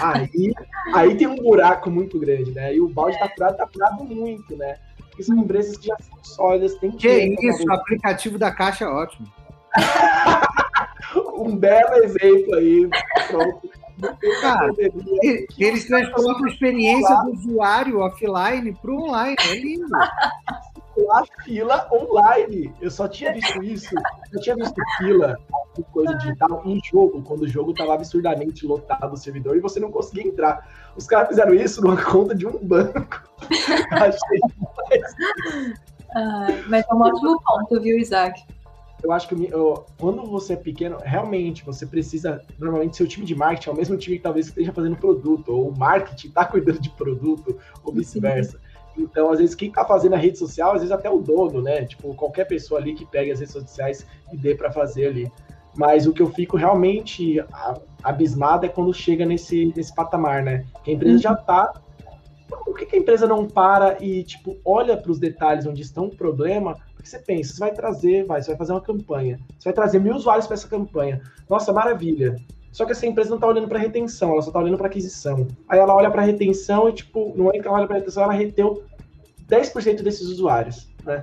Aí, 0.00 0.54
aí 0.94 1.16
tem 1.16 1.26
um 1.26 1.36
buraco 1.36 1.90
muito 1.90 2.18
grande, 2.18 2.50
né? 2.52 2.74
E 2.74 2.80
o 2.80 2.88
balde 2.88 3.18
tá 3.18 3.28
furado, 3.28 3.56
tá 3.56 3.66
furado 3.66 4.04
muito, 4.04 4.56
né? 4.56 4.78
Porque 5.08 5.22
são 5.22 5.36
empresas 5.36 5.76
que 5.76 5.88
já 5.88 5.96
são 5.98 6.18
sólidas, 6.22 6.74
tem 6.76 6.90
que. 6.92 7.36
Que 7.36 7.48
isso, 7.48 7.64
o 7.66 7.72
aplicativo 7.72 8.38
da 8.38 8.50
caixa 8.50 8.84
é 8.84 8.88
ótimo. 8.88 9.28
um 11.36 11.56
belo 11.56 11.94
exemplo 12.04 12.54
aí, 12.54 12.88
pronto. 13.28 13.70
Cara, 14.40 14.72
eles 15.58 15.86
transformam 15.86 16.44
a 16.44 16.48
experiência 16.48 17.14
do 17.16 17.32
usuário 17.32 17.98
offline 17.98 18.72
para 18.80 18.92
online, 18.92 19.36
é 19.38 19.54
lindo 19.56 19.88
a 21.10 21.24
fila 21.44 21.88
online. 21.92 22.72
Eu 22.80 22.90
só 22.90 23.08
tinha 23.08 23.32
visto 23.32 23.62
isso, 23.62 23.94
eu 24.32 24.40
tinha 24.40 24.56
visto 24.56 24.74
fila, 24.98 25.38
coisa 25.92 26.14
digital, 26.14 26.62
em 26.64 26.80
jogo, 26.84 27.22
quando 27.22 27.42
o 27.42 27.48
jogo 27.48 27.70
estava 27.70 27.94
absurdamente 27.94 28.66
lotado 28.66 29.12
o 29.12 29.16
servidor 29.16 29.56
e 29.56 29.60
você 29.60 29.78
não 29.78 29.90
conseguia 29.90 30.24
entrar. 30.24 30.68
Os 30.96 31.06
caras 31.06 31.28
fizeram 31.28 31.54
isso 31.54 31.82
numa 31.82 31.96
conta 32.02 32.34
de 32.34 32.46
um 32.46 32.58
banco. 32.58 33.22
Achei 33.90 34.40
ah, 36.14 36.48
mas 36.68 36.84
é 36.88 36.94
um 36.94 37.00
ótimo 37.00 37.40
ponto, 37.42 37.80
viu, 37.80 37.98
Isaac? 37.98 38.42
Eu 39.02 39.12
acho 39.12 39.28
que 39.28 39.48
eu, 39.50 39.86
quando 39.98 40.26
você 40.26 40.52
é 40.52 40.56
pequeno, 40.56 40.98
realmente 41.02 41.64
você 41.64 41.86
precisa. 41.86 42.42
Normalmente, 42.58 42.96
seu 42.96 43.06
time 43.06 43.24
de 43.24 43.34
marketing 43.34 43.70
é 43.70 43.72
o 43.72 43.76
mesmo 43.76 43.96
time 43.96 44.16
que 44.16 44.22
talvez 44.22 44.46
esteja 44.46 44.72
fazendo 44.72 44.96
produto, 44.96 45.52
ou 45.52 45.70
o 45.70 45.78
marketing 45.78 46.28
está 46.28 46.44
cuidando 46.44 46.80
de 46.80 46.90
produto, 46.90 47.58
ou 47.82 47.92
vice-versa. 47.92 48.60
Então, 48.98 49.30
às 49.30 49.38
vezes, 49.38 49.54
quem 49.54 49.68
está 49.68 49.84
fazendo 49.84 50.14
a 50.14 50.18
rede 50.18 50.38
social, 50.38 50.72
às 50.72 50.80
vezes 50.80 50.92
até 50.92 51.08
o 51.08 51.18
dono, 51.18 51.62
né? 51.62 51.86
Tipo, 51.86 52.14
qualquer 52.14 52.46
pessoa 52.46 52.80
ali 52.80 52.94
que 52.94 53.06
pegue 53.06 53.30
as 53.30 53.40
redes 53.40 53.54
sociais 53.54 54.06
e 54.32 54.36
dê 54.36 54.54
para 54.54 54.70
fazer 54.70 55.06
ali. 55.06 55.32
Mas 55.76 56.06
o 56.06 56.12
que 56.12 56.22
eu 56.22 56.30
fico 56.30 56.56
realmente 56.56 57.42
abismado 58.02 58.66
é 58.66 58.68
quando 58.68 58.92
chega 58.92 59.24
nesse, 59.24 59.72
nesse 59.76 59.94
patamar, 59.94 60.42
né? 60.42 60.64
Que 60.82 60.90
a 60.90 60.94
empresa 60.94 61.18
já 61.18 61.32
está. 61.32 61.72
Por 62.48 62.76
que, 62.76 62.96
a 62.96 62.98
empresa 62.98 63.26
não 63.26 63.46
para 63.46 64.02
e, 64.02 64.24
tipo, 64.24 64.56
olha 64.64 64.96
para 64.96 65.10
os 65.10 65.18
detalhes 65.18 65.66
onde 65.66 65.82
estão 65.82 66.06
o 66.06 66.16
problema? 66.16 66.76
Porque 66.94 67.08
você 67.08 67.18
pensa, 67.18 67.54
você 67.54 67.60
vai 67.60 67.72
trazer, 67.72 68.24
vai, 68.26 68.42
você 68.42 68.48
vai 68.48 68.58
fazer 68.58 68.72
uma 68.72 68.80
campanha, 68.80 69.38
você 69.58 69.68
vai 69.68 69.72
trazer 69.72 70.00
mil 70.00 70.14
usuários 70.14 70.46
para 70.46 70.54
essa 70.54 70.68
campanha. 70.68 71.20
Nossa, 71.48 71.72
maravilha. 71.72 72.36
Só 72.72 72.84
que 72.84 72.92
essa 72.92 73.06
empresa 73.06 73.30
não 73.30 73.36
está 73.36 73.46
olhando 73.46 73.68
para 73.68 73.78
retenção, 73.78 74.32
ela 74.32 74.42
só 74.42 74.48
está 74.48 74.58
olhando 74.60 74.78
para 74.78 74.86
aquisição. 74.86 75.46
Aí 75.68 75.78
ela 75.78 75.94
olha 75.94 76.10
para 76.10 76.22
retenção 76.22 76.88
e, 76.88 76.92
tipo, 76.92 77.32
no 77.36 77.44
momento 77.44 77.62
que 77.62 77.68
ela 77.68 77.78
olha 77.78 77.86
para 77.86 77.96
retenção, 77.96 78.24
ela 78.24 78.32
reteu 78.32 78.84
10% 79.48 80.02
desses 80.02 80.28
usuários. 80.28 80.88
Né? 81.04 81.22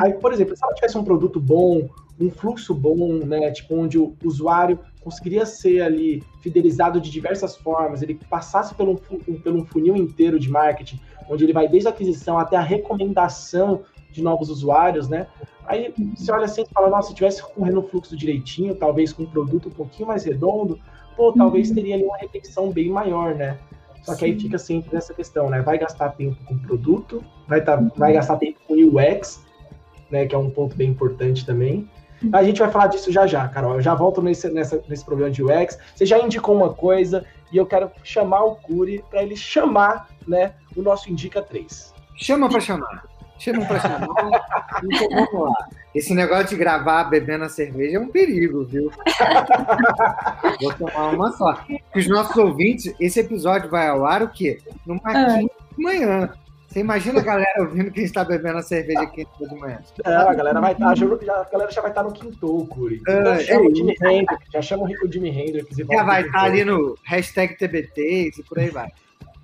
Aí, 0.00 0.14
por 0.14 0.32
exemplo, 0.32 0.54
se 0.56 0.62
ela 0.62 0.74
tivesse 0.74 0.98
um 0.98 1.04
produto 1.04 1.40
bom, 1.40 1.88
um 2.22 2.30
fluxo 2.30 2.74
bom, 2.74 3.18
né, 3.24 3.50
tipo, 3.50 3.74
onde 3.74 3.98
o 3.98 4.14
usuário 4.24 4.78
conseguiria 5.00 5.44
ser 5.44 5.82
ali 5.82 6.22
fidelizado 6.40 7.00
de 7.00 7.10
diversas 7.10 7.56
formas, 7.56 8.02
ele 8.02 8.18
passasse 8.30 8.74
pelo, 8.74 9.00
pelo 9.42 9.64
funil 9.66 9.96
inteiro 9.96 10.38
de 10.38 10.48
marketing, 10.48 11.00
onde 11.28 11.44
ele 11.44 11.52
vai 11.52 11.68
desde 11.68 11.88
a 11.88 11.90
aquisição 11.90 12.38
até 12.38 12.56
a 12.56 12.62
recomendação 12.62 13.82
de 14.10 14.22
novos 14.22 14.48
usuários, 14.48 15.08
né? 15.08 15.26
Aí 15.66 15.92
você 16.16 16.30
olha 16.30 16.44
assim 16.44 16.62
e 16.62 16.66
fala, 16.72 16.90
nossa, 16.90 17.08
se 17.08 17.14
tivesse 17.14 17.42
correndo 17.42 17.80
o 17.80 17.82
fluxo 17.82 18.16
direitinho, 18.16 18.74
talvez 18.74 19.12
com 19.12 19.22
um 19.22 19.26
produto 19.26 19.68
um 19.68 19.72
pouquinho 19.72 20.08
mais 20.08 20.24
redondo, 20.24 20.78
pô, 21.16 21.32
talvez 21.32 21.68
uhum. 21.68 21.74
teria 21.74 21.94
ali 21.94 22.04
uma 22.04 22.18
retenção 22.18 22.70
bem 22.70 22.90
maior, 22.90 23.34
né? 23.34 23.58
Só 24.02 24.16
que 24.16 24.24
aí 24.24 24.38
fica 24.38 24.58
sempre 24.58 24.92
nessa 24.92 25.14
questão, 25.14 25.48
né? 25.48 25.62
Vai 25.62 25.78
gastar 25.78 26.10
tempo 26.10 26.36
com 26.44 26.58
produto, 26.58 27.24
vai, 27.46 27.62
tá, 27.62 27.76
vai 27.96 28.12
gastar 28.12 28.36
tempo 28.36 28.58
com 28.66 28.74
UX, 28.74 29.44
né? 30.10 30.26
Que 30.26 30.34
é 30.34 30.38
um 30.38 30.50
ponto 30.50 30.76
bem 30.76 30.90
importante 30.90 31.46
também. 31.46 31.88
A 32.32 32.42
gente 32.42 32.60
vai 32.60 32.70
falar 32.70 32.88
disso 32.88 33.10
já 33.10 33.26
já, 33.26 33.48
Carol. 33.48 33.74
Eu 33.74 33.82
já 33.82 33.94
volto 33.94 34.20
nesse, 34.20 34.48
nessa, 34.50 34.82
nesse 34.88 35.04
problema 35.04 35.30
de 35.30 35.42
UX. 35.42 35.78
Você 35.94 36.06
já 36.06 36.18
indicou 36.18 36.54
uma 36.54 36.72
coisa 36.72 37.24
e 37.52 37.56
eu 37.56 37.66
quero 37.66 37.90
chamar 38.02 38.44
o 38.44 38.56
Curi 38.56 39.04
para 39.10 39.22
ele 39.22 39.36
chamar, 39.36 40.08
né, 40.26 40.54
o 40.76 40.82
nosso 40.82 41.10
Indica 41.10 41.42
3. 41.42 41.92
Chama 42.16 42.48
para 42.48 42.60
chamar. 42.60 43.04
Chama 43.38 43.64
para 43.66 43.80
chamar. 43.80 44.06
então 44.84 45.08
vamos 45.10 45.50
lá. 45.50 45.68
Esse 45.94 46.14
negócio 46.14 46.48
de 46.48 46.56
gravar 46.56 47.04
bebendo 47.04 47.44
a 47.44 47.48
cerveja 47.48 47.98
é 47.98 48.00
um 48.00 48.08
perigo, 48.08 48.64
viu? 48.64 48.90
Vou 50.60 50.72
tomar 50.74 51.10
uma 51.10 51.32
só. 51.32 51.52
Para 51.52 51.98
os 51.98 52.08
nossos 52.08 52.36
ouvintes, 52.36 52.94
esse 52.98 53.20
episódio 53.20 53.68
vai 53.68 53.88
ao 53.88 54.06
ar 54.06 54.22
o 54.22 54.28
quê? 54.28 54.58
Numa 54.86 55.00
quinta 55.00 55.54
de 55.76 55.82
manhã. 55.82 56.32
Você 56.72 56.80
imagina 56.80 57.20
a 57.20 57.22
galera 57.22 57.60
ouvindo 57.60 57.90
que 57.90 58.00
a 58.00 58.02
gente 58.02 58.14
tá 58.14 58.24
bebendo 58.24 58.56
a 58.56 58.62
cerveja 58.62 59.04
quente 59.04 59.28
de 59.38 59.54
manhã. 59.56 59.78
Não, 60.06 60.28
a 60.30 60.34
galera 60.34 60.58
vai 60.58 60.72
estar. 60.72 60.94
Tá, 60.96 61.40
a 61.42 61.50
galera 61.50 61.70
já 61.70 61.82
vai 61.82 61.90
estar 61.90 62.02
tá 62.02 62.08
no 62.08 62.14
quintou, 62.14 62.66
Curi. 62.66 63.02
Ah, 63.06 63.12
então, 63.12 63.32
é 63.34 63.40
chama 63.40 63.68
o. 63.68 63.74
Jimi 63.74 63.96
Hendrix, 64.02 64.46
já 64.50 64.62
chama 64.62 64.82
o 64.84 64.86
Rico 64.86 65.12
Jimi 65.12 65.28
Hendrix 65.28 65.78
e 65.78 65.84
Já 65.84 66.02
vai 66.02 66.22
estar 66.22 66.32
quintou. 66.32 66.40
ali 66.40 66.64
no 66.64 66.98
hashtag 67.04 67.58
TBTs 67.58 68.40
e 68.40 68.44
por 68.44 68.58
aí 68.58 68.70
vai. 68.70 68.88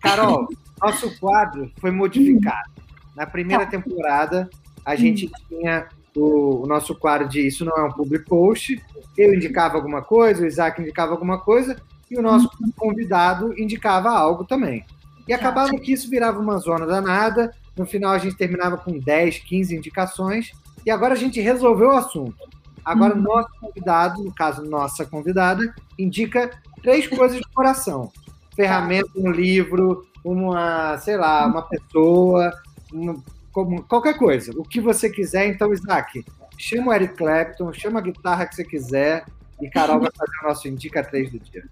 Carol, 0.00 0.48
nosso 0.80 1.20
quadro 1.20 1.70
foi 1.76 1.90
modificado. 1.90 2.70
Na 3.14 3.26
primeira 3.26 3.66
temporada, 3.66 4.48
a 4.82 4.96
gente 4.96 5.30
tinha 5.50 5.86
o, 6.16 6.62
o 6.62 6.66
nosso 6.66 6.94
quadro 6.94 7.28
de 7.28 7.46
Isso 7.46 7.62
Não 7.62 7.76
é 7.76 7.84
um 7.84 7.92
Public 7.92 8.24
Post. 8.24 8.82
Eu 9.18 9.34
indicava 9.34 9.76
alguma 9.76 10.00
coisa, 10.00 10.42
o 10.42 10.46
Isaac 10.46 10.80
indicava 10.80 11.12
alguma 11.12 11.38
coisa, 11.38 11.76
e 12.10 12.18
o 12.18 12.22
nosso 12.22 12.48
convidado 12.74 13.52
indicava 13.60 14.08
algo 14.08 14.44
também. 14.44 14.82
E 15.28 15.32
acabava 15.32 15.70
que 15.78 15.92
isso 15.92 16.08
virava 16.08 16.40
uma 16.40 16.56
zona 16.58 16.86
danada. 16.86 17.52
No 17.76 17.84
final, 17.86 18.12
a 18.12 18.18
gente 18.18 18.36
terminava 18.36 18.76
com 18.78 18.98
10, 18.98 19.38
15 19.40 19.76
indicações. 19.76 20.50
E 20.86 20.90
agora 20.90 21.12
a 21.14 21.16
gente 21.16 21.40
resolveu 21.40 21.88
o 21.88 21.96
assunto. 21.96 22.48
Agora, 22.84 23.14
o 23.14 23.20
nosso 23.20 23.50
convidado, 23.60 24.24
no 24.24 24.32
caso, 24.34 24.62
nossa 24.64 25.04
convidada, 25.04 25.74
indica 25.98 26.50
três 26.82 27.06
coisas 27.06 27.38
do 27.38 27.48
coração: 27.50 28.10
ferramenta, 28.56 29.10
um 29.14 29.30
livro, 29.30 30.06
uma, 30.24 30.96
sei 30.96 31.18
lá, 31.18 31.46
uma 31.46 31.60
pessoa, 31.62 32.50
uma- 32.90 33.22
como- 33.52 33.82
qualquer 33.82 34.16
coisa. 34.16 34.52
O 34.56 34.62
que 34.62 34.80
você 34.80 35.10
quiser. 35.10 35.46
Então, 35.48 35.72
Isaac, 35.72 36.24
chama 36.56 36.92
o 36.92 36.94
Eric 36.94 37.14
Clapton, 37.14 37.70
chama 37.74 37.98
a 37.98 38.02
guitarra 38.02 38.46
que 38.46 38.54
você 38.54 38.64
quiser. 38.64 39.26
E 39.60 39.68
Carol 39.68 40.00
vai 40.00 40.10
fazer 40.16 40.38
o 40.42 40.48
nosso 40.48 40.68
Indica 40.68 41.04
3 41.04 41.30
do 41.30 41.38
dia. 41.40 41.64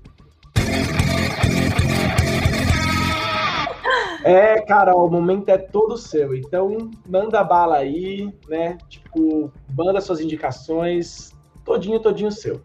É, 4.25 4.61
Carol, 4.63 5.07
o 5.07 5.11
momento 5.11 5.49
é 5.49 5.59
todo 5.59 5.97
seu. 5.97 6.35
Então, 6.35 6.91
manda 7.09 7.45
bala 7.45 7.77
aí, 7.77 8.33
né? 8.49 8.77
Tipo, 8.89 9.53
manda 9.77 10.01
suas 10.01 10.21
indicações. 10.21 11.33
Todinho, 11.65 12.01
todinho 12.01 12.31
seu. 12.33 12.61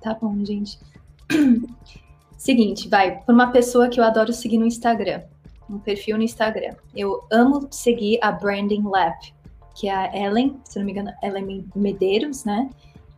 Tá 0.00 0.14
bom, 0.14 0.44
gente. 0.44 0.78
Seguinte, 2.36 2.88
vai, 2.88 3.20
por 3.20 3.32
uma 3.32 3.52
pessoa 3.52 3.88
que 3.88 4.00
eu 4.00 4.04
adoro 4.04 4.32
seguir 4.32 4.58
no 4.58 4.66
Instagram, 4.66 5.22
um 5.70 5.78
perfil 5.78 6.16
no 6.16 6.24
Instagram. 6.24 6.74
Eu 6.94 7.22
amo 7.30 7.68
seguir 7.70 8.18
a 8.20 8.32
Branding 8.32 8.82
Lab, 8.82 9.16
que 9.76 9.88
é 9.88 9.94
a 9.94 10.16
Ellen, 10.16 10.60
se 10.64 10.78
não 10.78 10.84
me 10.84 10.92
engano, 10.92 11.12
Ellen 11.22 11.64
Medeiros, 11.74 12.44
né? 12.44 12.68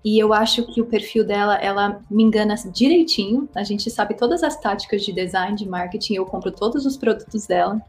E 0.05 0.19
eu 0.19 0.35
acho 0.35 0.65
que 0.67 0.83
o 0.83 0.85
perfil 0.85 1.25
dela, 1.25 1.57
ela 1.57 2.03
me 2.11 2.23
engana 2.23 2.55
direitinho. 2.71 3.49
A 3.55 3.65
gente 3.65 3.91
sabe 3.91 4.15
todas 4.15 4.43
as 4.43 4.55
táticas 4.61 5.03
de 5.03 5.13
design, 5.13 5.57
de 5.57 5.67
marketing, 5.67 6.15
eu 6.15 6.27
compro 6.27 6.53
todos 6.53 6.85
os 6.85 6.97
produtos 6.97 7.47
dela. 7.47 7.81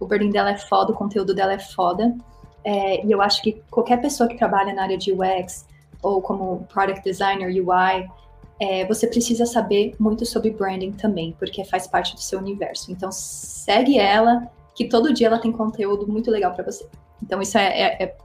O 0.00 0.06
branding 0.06 0.30
dela 0.30 0.50
é 0.50 0.58
foda, 0.58 0.92
o 0.92 0.96
conteúdo 0.96 1.32
dela 1.32 1.52
é 1.52 1.58
foda. 1.60 2.12
É, 2.64 3.06
e 3.06 3.12
eu 3.12 3.22
acho 3.22 3.40
que 3.42 3.62
qualquer 3.70 4.00
pessoa 4.00 4.28
que 4.28 4.36
trabalha 4.36 4.74
na 4.74 4.82
área 4.82 4.98
de 4.98 5.12
UX, 5.12 5.64
ou 6.02 6.20
como 6.20 6.66
product 6.72 7.04
designer, 7.04 7.48
UI, 7.48 8.08
é, 8.58 8.84
você 8.86 9.06
precisa 9.06 9.46
saber 9.46 9.94
muito 9.98 10.26
sobre 10.26 10.50
branding 10.50 10.92
também, 10.92 11.34
porque 11.38 11.64
faz 11.64 11.86
parte 11.86 12.14
do 12.14 12.20
seu 12.20 12.38
universo. 12.38 12.90
Então, 12.90 13.10
segue 13.12 13.96
ela, 13.96 14.50
que 14.74 14.86
todo 14.86 15.12
dia 15.14 15.28
ela 15.28 15.38
tem 15.38 15.52
conteúdo 15.52 16.06
muito 16.06 16.30
legal 16.30 16.52
para 16.52 16.64
você. 16.64 16.86
Então, 17.22 17.40
isso 17.40 17.56
é, 17.56 17.80
é- 17.80 18.02
é 18.02 18.16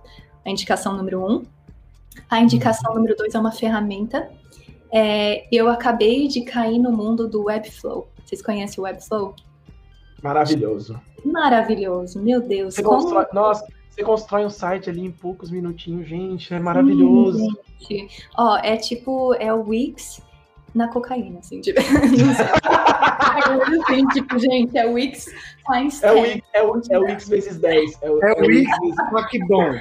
a 0.43 0.49
indicação 0.49 0.95
número 0.95 1.23
um. 1.23 1.45
A 2.29 2.39
indicação 2.39 2.93
número 2.93 3.15
dois 3.15 3.33
é 3.35 3.39
uma 3.39 3.51
ferramenta. 3.51 4.29
É, 4.93 5.45
eu 5.51 5.67
acabei 5.69 6.27
de 6.27 6.41
cair 6.41 6.79
no 6.79 6.91
mundo 6.91 7.27
do 7.27 7.45
Webflow. 7.45 8.07
Vocês 8.23 8.41
conhecem 8.41 8.79
o 8.79 8.83
Webflow? 8.83 9.35
Maravilhoso. 10.23 10.99
Maravilhoso, 11.23 12.21
meu 12.21 12.41
Deus. 12.41 12.75
Você 12.75 12.83
como- 12.83 13.01
constrói, 13.01 13.25
nossa, 13.33 13.65
você 13.89 14.03
constrói 14.03 14.45
um 14.45 14.49
site 14.49 14.89
ali 14.89 15.05
em 15.05 15.11
poucos 15.11 15.51
minutinhos, 15.51 16.07
gente. 16.07 16.53
É 16.53 16.59
maravilhoso. 16.59 17.45
Gente, 17.79 18.25
Ó, 18.37 18.57
é 18.57 18.77
tipo, 18.77 19.33
é 19.35 19.53
o 19.53 19.67
Wix 19.67 20.21
na 20.73 20.87
cocaína, 20.87 21.39
assim, 21.39 21.61
tipo, 21.61 21.79
sei. 21.81 21.85
assim, 23.83 24.07
tipo, 24.09 24.39
gente, 24.39 24.77
é 24.77 24.85
o 24.85 24.93
Wix 24.93 25.25
times 25.71 26.03
É 26.03 26.11
o 26.11 26.15
10. 26.15 26.33
Wix, 26.33 26.47
é 26.53 26.63
o, 26.63 26.81
é 26.89 26.99
o 26.99 27.03
Wix 27.03 27.29
vezes 27.29 27.57
10. 27.59 27.97
É 28.01 28.11
o, 28.11 28.23
É 28.23 28.33
o 28.33 28.45
Wix, 28.45 28.69
bom. 29.47 29.79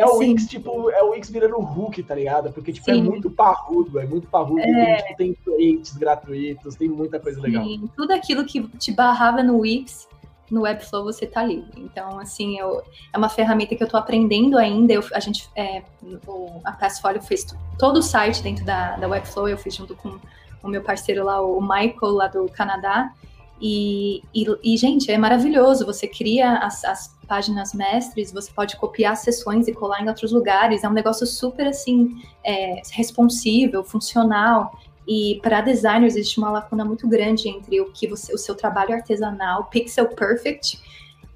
É 0.00 0.06
o 0.06 0.16
Sim. 0.16 0.30
Wix, 0.30 0.46
tipo, 0.46 0.90
é 0.90 1.02
o 1.02 1.10
Wix 1.10 1.28
virando 1.28 1.58
Hulk, 1.58 2.02
tá 2.04 2.14
ligado? 2.14 2.50
Porque, 2.52 2.72
tipo, 2.72 2.90
é 2.90 2.94
Sim. 2.94 3.02
muito 3.02 3.30
parrudo, 3.30 3.98
é 3.98 4.06
muito 4.06 4.26
parrudo. 4.28 4.62
Tem, 4.62 4.96
tipo, 4.96 5.16
tem 5.16 5.34
traits 5.34 5.96
gratuitos, 5.96 6.74
tem 6.74 6.88
muita 6.88 7.20
coisa 7.20 7.38
legal. 7.38 7.62
Sim, 7.62 7.86
tudo 7.94 8.12
aquilo 8.12 8.46
que 8.46 8.66
te 8.78 8.92
barrava 8.92 9.42
no 9.42 9.58
Wix, 9.58 10.08
no 10.50 10.62
Webflow 10.62 11.04
você 11.04 11.26
tá 11.26 11.44
livre. 11.44 11.82
Então, 11.82 12.18
assim, 12.18 12.58
eu, 12.58 12.82
é 13.12 13.18
uma 13.18 13.28
ferramenta 13.28 13.76
que 13.76 13.84
eu 13.84 13.88
tô 13.88 13.98
aprendendo 13.98 14.56
ainda. 14.56 14.94
Eu, 14.94 15.04
a 15.12 15.20
gente, 15.20 15.50
é, 15.54 15.82
o, 16.26 16.62
a 16.64 16.72
Passfolio 16.72 17.20
fez 17.20 17.46
todo 17.78 17.98
o 17.98 18.02
site 18.02 18.42
dentro 18.42 18.64
da, 18.64 18.96
da 18.96 19.06
Webflow, 19.06 19.50
eu 19.50 19.58
fiz 19.58 19.74
junto 19.74 19.94
com 19.94 20.18
o 20.62 20.68
meu 20.68 20.82
parceiro 20.82 21.24
lá, 21.24 21.42
o 21.42 21.60
Michael, 21.60 22.12
lá 22.14 22.26
do 22.26 22.46
Canadá. 22.46 23.12
E, 23.60 24.22
e, 24.34 24.46
e, 24.62 24.76
gente, 24.76 25.10
é 25.10 25.18
maravilhoso. 25.18 25.84
Você 25.84 26.08
cria 26.08 26.58
as, 26.58 26.84
as 26.84 27.14
páginas 27.28 27.74
mestres, 27.74 28.32
você 28.32 28.50
pode 28.50 28.76
copiar 28.76 29.16
sessões 29.16 29.68
e 29.68 29.72
colar 29.72 30.02
em 30.02 30.08
outros 30.08 30.32
lugares. 30.32 30.82
É 30.82 30.88
um 30.88 30.92
negócio 30.92 31.26
super, 31.26 31.66
assim, 31.66 32.22
é, 32.42 32.80
responsível, 32.92 33.84
funcional. 33.84 34.72
E 35.06 35.40
para 35.42 35.60
designers 35.60 36.16
existe 36.16 36.38
uma 36.38 36.50
lacuna 36.50 36.84
muito 36.84 37.06
grande 37.08 37.48
entre 37.48 37.80
o 37.80 37.92
que 37.92 38.06
você, 38.06 38.32
o 38.32 38.38
seu 38.38 38.54
trabalho 38.54 38.94
artesanal, 38.94 39.64
pixel 39.64 40.08
perfect, 40.08 40.78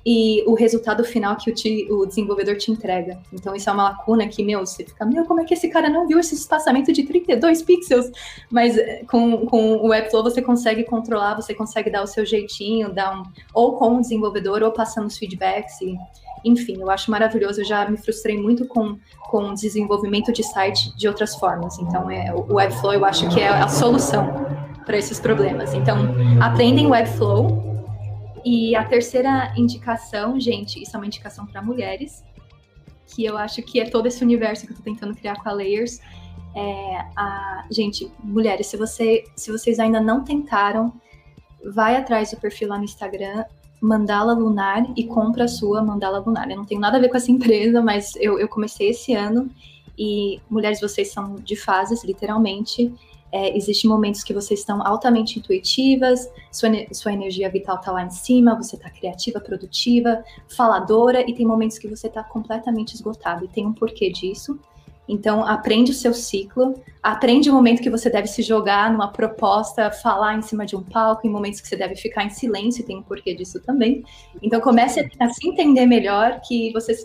e 0.05 0.43
o 0.47 0.55
resultado 0.55 1.03
final 1.03 1.37
que 1.37 1.51
o, 1.91 2.01
o 2.01 2.07
desenvolvedor 2.07 2.57
te 2.57 2.71
entrega. 2.71 3.19
Então 3.33 3.55
isso 3.55 3.71
é 3.71 3.73
uma 3.73 3.85
lacuna 3.85 4.27
que, 4.29 4.45
meu, 4.45 4.61
você 4.61 4.85
fica, 4.85 5.05
meu, 5.05 5.25
como 5.25 5.41
é 5.41 5.45
que 5.45 5.55
esse 5.55 5.69
cara 5.69 5.89
não 5.89 6.07
viu 6.07 6.19
esse 6.19 6.35
espaçamento 6.35 6.93
de 6.93 7.05
32 7.05 7.63
pixels? 7.63 8.11
Mas 8.51 8.77
eh, 8.77 9.03
com, 9.11 9.47
com 9.47 9.77
o 9.77 9.89
Webflow 9.89 10.23
você 10.23 10.43
consegue 10.43 10.85
controlar, 10.85 11.35
você 11.35 11.55
consegue 11.55 11.91
dar 11.91 12.03
o 12.03 12.07
seu 12.07 12.25
jeitinho, 12.25 12.93
dar 12.93 13.19
um, 13.19 13.23
ou 13.55 13.77
com 13.77 13.97
o 13.97 14.01
desenvolvedor, 14.01 14.63
ou 14.63 14.73
passando 14.73 15.07
os 15.07 15.17
feedbacks, 15.17 15.81
e, 15.81 15.97
enfim, 16.45 16.81
eu 16.81 16.91
acho 16.91 17.11
maravilhoso. 17.11 17.63
Eu 17.63 17.65
já 17.65 17.89
me 17.89 17.97
frustrei 17.97 18.37
muito 18.37 18.67
com 18.67 18.99
com 19.35 19.53
desenvolvimento 19.53 20.33
de 20.33 20.45
site 20.45 20.97
de 20.97 21.09
outras 21.09 21.35
formas. 21.35 21.77
Então, 21.81 22.09
é, 22.09 22.33
o 22.33 22.55
Webflow 22.55 22.93
eu 22.95 23.05
acho 23.05 23.29
que 23.31 23.41
é 23.41 23.49
a 23.49 23.67
solução 23.67 24.47
para 24.87 24.97
esses 24.97 25.19
problemas. 25.19 25.75
Então, 25.75 26.15
aprendem 26.41 26.87
Webflow. 26.87 27.74
E 28.45 28.77
a 28.77 28.85
terceira 28.85 29.53
indicação, 29.57 30.39
gente, 30.39 30.83
isso 30.83 30.95
é 30.95 30.99
uma 30.99 31.07
indicação 31.07 31.47
para 31.47 31.63
mulheres, 31.63 32.23
que 33.07 33.25
eu 33.25 33.39
acho 33.39 33.63
que 33.63 33.81
é 33.81 33.89
todo 33.89 34.07
esse 34.07 34.23
universo 34.23 34.67
que 34.67 34.73
eu 34.73 34.77
estou 34.77 34.93
tentando 34.93 35.15
criar 35.15 35.43
com 35.43 35.49
a 35.49 35.53
Layers. 35.53 36.01
É, 36.55 36.97
a, 37.17 37.67
gente, 37.71 38.11
mulheres, 38.23 38.67
se, 38.67 38.77
você, 38.77 39.25
se 39.35 39.51
vocês 39.51 39.79
ainda 39.79 40.01
não 40.01 40.23
tentaram, 40.23 40.93
vai 41.73 41.97
atrás 41.97 42.31
do 42.31 42.37
perfil 42.37 42.69
lá 42.69 42.79
no 42.79 42.85
Instagram, 42.85 43.45
Mandala 43.81 44.33
Lunar 44.33 44.87
e 44.97 45.05
compra 45.05 45.45
a 45.45 45.49
sua 45.49 45.83
Mandala 45.83 46.19
Lunar. 46.19 46.51
Eu 46.51 46.57
não 46.57 46.65
tenho 46.65 46.81
nada 46.81 46.97
a 46.97 47.01
ver 47.01 47.09
com 47.09 47.17
essa 47.17 47.31
empresa, 47.33 47.83
mas 47.83 48.15
eu, 48.17 48.39
eu 48.39 48.49
comecei 48.49 48.91
esse 48.91 49.15
ano 49.15 49.51
e 49.99 50.41
mulheres, 50.51 50.81
vocês 50.81 51.13
são 51.13 51.37
de 51.37 51.57
fases, 51.57 52.05
literalmente. 52.05 52.93
É, 53.35 53.57
Existem 53.57 53.91
momentos 53.91 54.23
que 54.23 54.33
vocês 54.33 54.61
estão 54.61 54.81
altamente 54.87 55.41
intuitivas, 55.41 56.31
sua, 56.53 56.69
sua 56.93 57.13
energia 57.13 57.51
vital 57.51 57.75
está 57.75 57.91
lá 57.91 58.05
em 58.05 58.11
cima, 58.11 58.55
você 58.55 58.77
está 58.77 58.89
criativa, 58.89 59.41
produtiva, 59.41 60.23
faladora, 60.57 61.29
e 61.29 61.35
tem 61.35 61.45
momentos 61.45 61.77
que 61.77 61.89
você 61.89 62.07
está 62.07 62.23
completamente 62.23 62.95
esgotado. 62.95 63.45
E 63.45 63.49
tem 63.49 63.67
um 63.67 63.73
porquê 63.73 64.09
disso. 64.09 64.57
Então, 65.09 65.45
aprende 65.45 65.91
o 65.91 65.95
seu 65.95 66.15
ciclo, 66.15 66.81
aprende 67.03 67.51
o 67.51 67.53
momento 67.53 67.83
que 67.83 67.91
você 67.91 68.09
deve 68.09 68.29
se 68.29 68.41
jogar 68.41 68.93
numa 68.93 69.09
proposta, 69.09 69.91
falar 69.91 70.39
em 70.39 70.43
cima 70.43 70.65
de 70.65 70.77
um 70.77 70.83
palco, 70.85 71.27
em 71.27 71.31
momentos 71.31 71.61
que 71.61 71.67
você 71.67 71.77
deve 71.77 71.97
ficar 71.97 72.25
em 72.25 72.31
silêncio, 72.31 72.83
e 72.83 72.87
tem 72.87 72.99
um 72.99 73.03
porquê 73.03 73.35
disso 73.35 73.61
também. 73.61 74.05
Então, 74.41 74.61
comece 74.61 75.11
a, 75.19 75.29
se 75.29 75.49
entender 75.49 75.87
melhor, 75.87 76.41
que 76.41 76.73
você, 76.73 76.97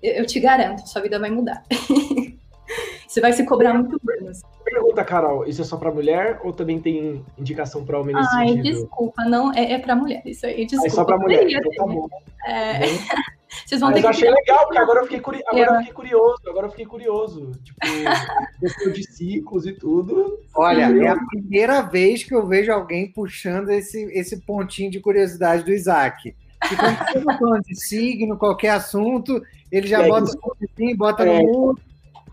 eu 0.00 0.24
te 0.24 0.38
garanto, 0.38 0.88
sua 0.88 1.02
vida 1.02 1.18
vai 1.18 1.32
mudar. 1.32 1.64
você 3.08 3.20
vai 3.20 3.32
se 3.32 3.44
cobrar 3.44 3.74
muito 3.74 4.00
menos. 4.04 4.40
Pergunta, 4.74 5.04
Carol, 5.04 5.46
isso 5.46 5.62
é 5.62 5.64
só 5.64 5.76
pra 5.76 5.90
mulher 5.92 6.40
ou 6.42 6.52
também 6.52 6.80
tem 6.80 7.24
indicação 7.38 7.84
pra 7.84 8.00
homem 8.00 8.14
nesse 8.14 8.36
Ai, 8.36 8.48
sentido? 8.48 8.62
desculpa, 8.80 9.24
não, 9.24 9.52
é, 9.54 9.72
é 9.74 9.78
pra 9.78 9.94
mulher, 9.94 10.22
isso 10.26 10.44
aí, 10.46 10.64
desculpa. 10.66 10.86
É 10.86 10.90
só 10.90 11.04
pra 11.04 11.16
mulher, 11.18 11.46
então 11.48 11.70
tá 11.76 11.86
bom. 11.92 12.08
é, 12.46 12.78
Né? 12.80 12.86
vocês 13.66 13.80
vão 13.80 13.90
Mas 13.90 14.00
ter 14.00 14.06
eu 14.06 14.10
que 14.10 14.16
achei 14.16 14.30
legal, 14.30 14.64
porque 14.64 14.78
agora 14.78 14.98
eu 15.00 15.04
fiquei, 15.04 15.20
curi... 15.20 15.42
agora 15.46 15.70
eu 15.70 15.78
fiquei 15.78 15.92
curioso, 15.92 16.42
agora 16.48 16.66
eu 16.66 16.70
fiquei 16.70 16.86
curioso. 16.86 17.52
Tipo, 17.62 17.78
questão 18.60 18.92
de 18.92 19.02
ciclos 19.12 19.64
e 19.66 19.72
tudo. 19.72 20.40
Olha, 20.56 20.82
é 20.82 21.08
a 21.08 21.16
primeira 21.26 21.80
vez 21.82 22.24
que 22.24 22.34
eu 22.34 22.44
vejo 22.46 22.72
alguém 22.72 23.12
puxando 23.12 23.70
esse, 23.70 24.04
esse 24.12 24.40
pontinho 24.40 24.90
de 24.90 24.98
curiosidade 24.98 25.62
do 25.62 25.72
Isaac. 25.72 26.34
Que 26.68 26.76
quando 26.76 26.96
você 26.98 27.20
tá 27.24 27.38
falando 27.38 27.62
de 27.62 27.76
signo, 27.76 28.36
qualquer 28.38 28.70
assunto, 28.70 29.40
ele 29.70 29.86
já 29.86 30.02
É 30.02 30.08
bota 30.08 30.24
isso. 30.24 30.38
o 30.42 30.56
assim, 30.64 30.96
bota 30.96 31.22
É. 31.24 31.26
no 31.26 31.46
mundo, 31.46 31.80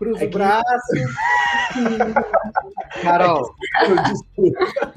cruza 0.02 0.24
É 0.24 0.26
o 0.26 0.30
que- 0.30 0.34
braço. 0.38 0.64
Carol, 3.02 3.54
Eu 3.88 4.02
desculpa. 4.02 4.92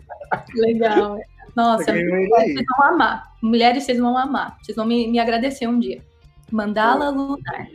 Legal. 0.56 1.20
Nossa, 1.56 1.84
vocês 1.86 2.66
vão 2.78 2.88
amar. 2.88 3.32
Mulheres, 3.42 3.84
vocês 3.84 4.00
vão 4.00 4.18
amar. 4.18 4.58
Vocês 4.62 4.76
vão 4.76 4.86
me, 4.86 5.08
me 5.08 5.20
agradecer 5.20 5.68
um 5.68 5.80
dia. 5.80 6.02
Mandala 6.52 7.10
Lunar. 7.10 7.68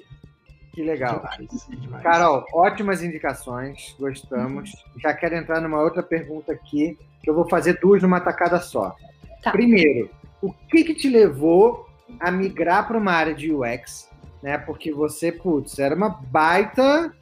Que 0.73 0.83
legal. 0.83 1.21
Demais, 1.39 1.67
demais. 1.81 2.03
Carol, 2.03 2.45
ótimas 2.53 3.03
indicações, 3.03 3.95
gostamos. 3.99 4.73
Uhum. 4.73 5.01
Já 5.01 5.15
quero 5.15 5.35
entrar 5.35 5.61
numa 5.61 5.81
outra 5.81 6.03
pergunta 6.03 6.53
aqui, 6.53 6.99
que 7.23 7.31
eu 7.31 7.35
vou 7.35 7.49
fazer 7.49 7.79
duas 7.81 8.03
numa 8.03 8.21
tacada 8.21 8.61
só. 8.61 8.95
Tá. 9.43 9.51
Primeiro, 9.51 10.11
o 10.43 10.53
que, 10.53 10.85
que 10.85 10.95
te 10.95 11.09
levou 11.09 11.89
a 12.21 12.31
migrar 12.31 12.87
para 12.87 12.99
uma 12.99 13.13
área 13.13 13.35
de 13.35 13.53
UX? 13.53 14.09
Né? 14.43 14.59
Porque 14.59 14.93
você, 14.93 15.33
putz, 15.33 15.79
era 15.79 15.95
uma 15.95 16.09
baita 16.09 17.13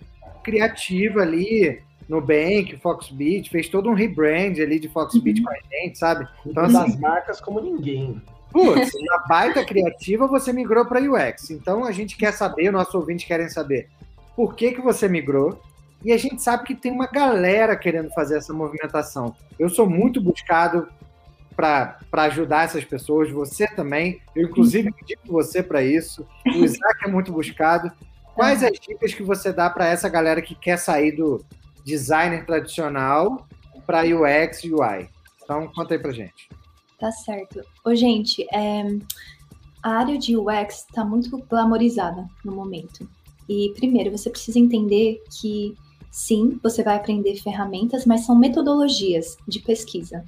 criativa 0.49 1.21
ali 1.21 1.81
no 2.09 2.21
Bank, 2.21 2.77
Foxbit, 2.83 3.51
fez 3.51 3.69
todo 3.69 3.91
um 3.91 3.95
rebrand 3.95 4.59
ali 4.59 4.81
de 4.81 4.89
Foxbit 4.89 5.41
uhum. 5.41 5.47
com 5.47 5.53
a 5.53 5.59
gente, 5.71 5.99
sabe? 5.99 6.27
Então, 6.47 6.65
assim, 6.65 6.73
das 6.73 6.97
marcas 6.99 7.41
como 7.41 7.61
ninguém. 7.61 8.21
Putz, 8.51 8.91
na 9.05 9.19
baita 9.29 9.65
criativa 9.65 10.27
você 10.27 10.53
migrou 10.53 10.87
para 10.87 11.01
UX. 11.01 11.51
Então 11.51 11.85
a 11.85 11.93
gente 11.93 12.17
quer 12.17 12.33
saber, 12.33 12.69
o 12.69 12.73
nosso 12.73 12.97
ouvinte 12.97 13.27
querem 13.27 13.49
saber 13.49 13.89
por 14.35 14.55
que, 14.55 14.73
que 14.73 14.81
você 14.81 15.09
migrou. 15.09 15.61
E 16.05 16.13
a 16.13 16.17
gente 16.17 16.41
sabe 16.41 16.65
que 16.65 16.75
tem 16.75 16.93
uma 16.93 17.09
galera 17.09 17.77
querendo 17.77 18.09
fazer 18.11 18.39
essa 18.39 18.53
movimentação. 18.53 19.35
Eu 19.59 19.69
sou 19.69 19.89
muito 19.89 20.21
buscado 20.21 20.89
para 21.57 21.99
ajudar 22.13 22.65
essas 22.65 22.85
pessoas, 22.85 23.31
você 23.33 23.67
também. 23.67 24.21
Eu, 24.35 24.45
inclusive, 24.45 24.93
pedi 24.93 25.17
para 25.17 25.33
você 25.33 25.61
para 25.61 25.83
isso. 25.83 26.25
O 26.47 26.65
Isaac 26.65 27.05
é 27.05 27.09
muito 27.09 27.33
buscado. 27.33 27.91
Quais 28.39 28.63
as 28.63 28.79
dicas 28.79 29.13
que 29.13 29.23
você 29.25 29.53
dá 29.53 29.69
para 29.69 29.89
essa 29.89 30.09
galera 30.09 30.41
que 30.41 30.55
quer 30.55 30.79
sair 30.79 31.11
do 31.11 31.45
designer 31.85 32.47
tradicional 32.47 33.49
para 33.85 34.05
UX 34.05 34.63
e 34.63 34.73
UI? 34.73 35.09
Então, 35.43 35.67
conta 35.75 35.95
aí 35.95 35.99
para 35.99 36.13
gente. 36.13 36.49
Tá 37.01 37.11
certo. 37.11 37.63
Ô, 37.85 37.93
gente, 37.97 38.47
é, 38.55 38.97
a 39.83 39.91
área 39.91 40.17
de 40.17 40.37
UX 40.37 40.87
está 40.89 41.05
muito 41.05 41.37
glamorizada 41.51 42.29
no 42.45 42.55
momento. 42.55 43.11
E, 43.49 43.73
primeiro, 43.75 44.17
você 44.17 44.31
precisa 44.31 44.61
entender 44.61 45.21
que, 45.41 45.75
sim, 46.09 46.61
você 46.63 46.85
vai 46.85 46.95
aprender 46.95 47.43
ferramentas, 47.43 48.07
mas 48.07 48.25
são 48.25 48.37
metodologias 48.37 49.37
de 49.49 49.59
pesquisa. 49.59 50.25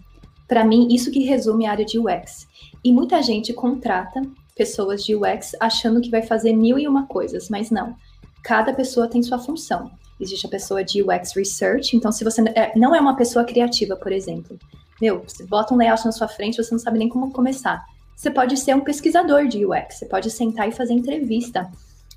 Para 0.48 0.64
mim, 0.64 0.88
isso 0.92 1.12
que 1.12 1.22
resume 1.22 1.64
a 1.64 1.70
área 1.70 1.84
de 1.84 1.96
UX. 1.96 2.48
E 2.82 2.92
muita 2.92 3.22
gente 3.22 3.52
contrata 3.52 4.20
pessoas 4.60 5.02
de 5.02 5.16
UX 5.16 5.56
achando 5.58 6.02
que 6.02 6.10
vai 6.10 6.20
fazer 6.20 6.52
mil 6.52 6.78
e 6.78 6.86
uma 6.86 7.06
coisas, 7.06 7.48
mas 7.48 7.70
não. 7.70 7.96
Cada 8.44 8.74
pessoa 8.74 9.08
tem 9.08 9.22
sua 9.22 9.38
função. 9.38 9.90
Existe 10.20 10.46
a 10.46 10.50
pessoa 10.50 10.84
de 10.84 11.02
UX 11.02 11.34
Research, 11.34 11.96
então 11.96 12.12
se 12.12 12.22
você 12.22 12.42
é, 12.54 12.70
não 12.76 12.94
é 12.94 13.00
uma 13.00 13.16
pessoa 13.16 13.42
criativa, 13.42 13.96
por 13.96 14.12
exemplo, 14.12 14.58
meu, 15.00 15.24
você 15.26 15.46
bota 15.46 15.72
um 15.72 15.78
layout 15.78 16.04
na 16.04 16.12
sua 16.12 16.28
frente, 16.28 16.62
você 16.62 16.72
não 16.72 16.78
sabe 16.78 16.98
nem 16.98 17.08
como 17.08 17.32
começar. 17.32 17.82
Você 18.14 18.30
pode 18.30 18.54
ser 18.58 18.76
um 18.76 18.82
pesquisador 18.82 19.48
de 19.48 19.64
UX, 19.64 19.94
você 19.94 20.04
pode 20.04 20.30
sentar 20.30 20.68
e 20.68 20.72
fazer 20.72 20.92
entrevista. 20.92 21.70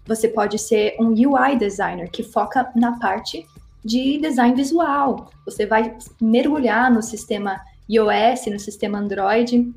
Você 0.06 0.28
pode 0.28 0.60
ser 0.60 0.98
um 1.00 1.14
UI 1.14 1.56
designer 1.58 2.12
que 2.12 2.24
foca 2.24 2.70
na 2.76 3.00
parte 3.00 3.48
de 3.86 4.18
design 4.18 4.54
visual. 4.54 5.32
Você 5.46 5.66
vai 5.66 5.96
mergulhar 6.20 6.92
no 6.92 7.02
sistema 7.02 7.62
iOS, 7.90 8.48
no 8.48 8.60
sistema 8.60 8.98
Android, 8.98 9.74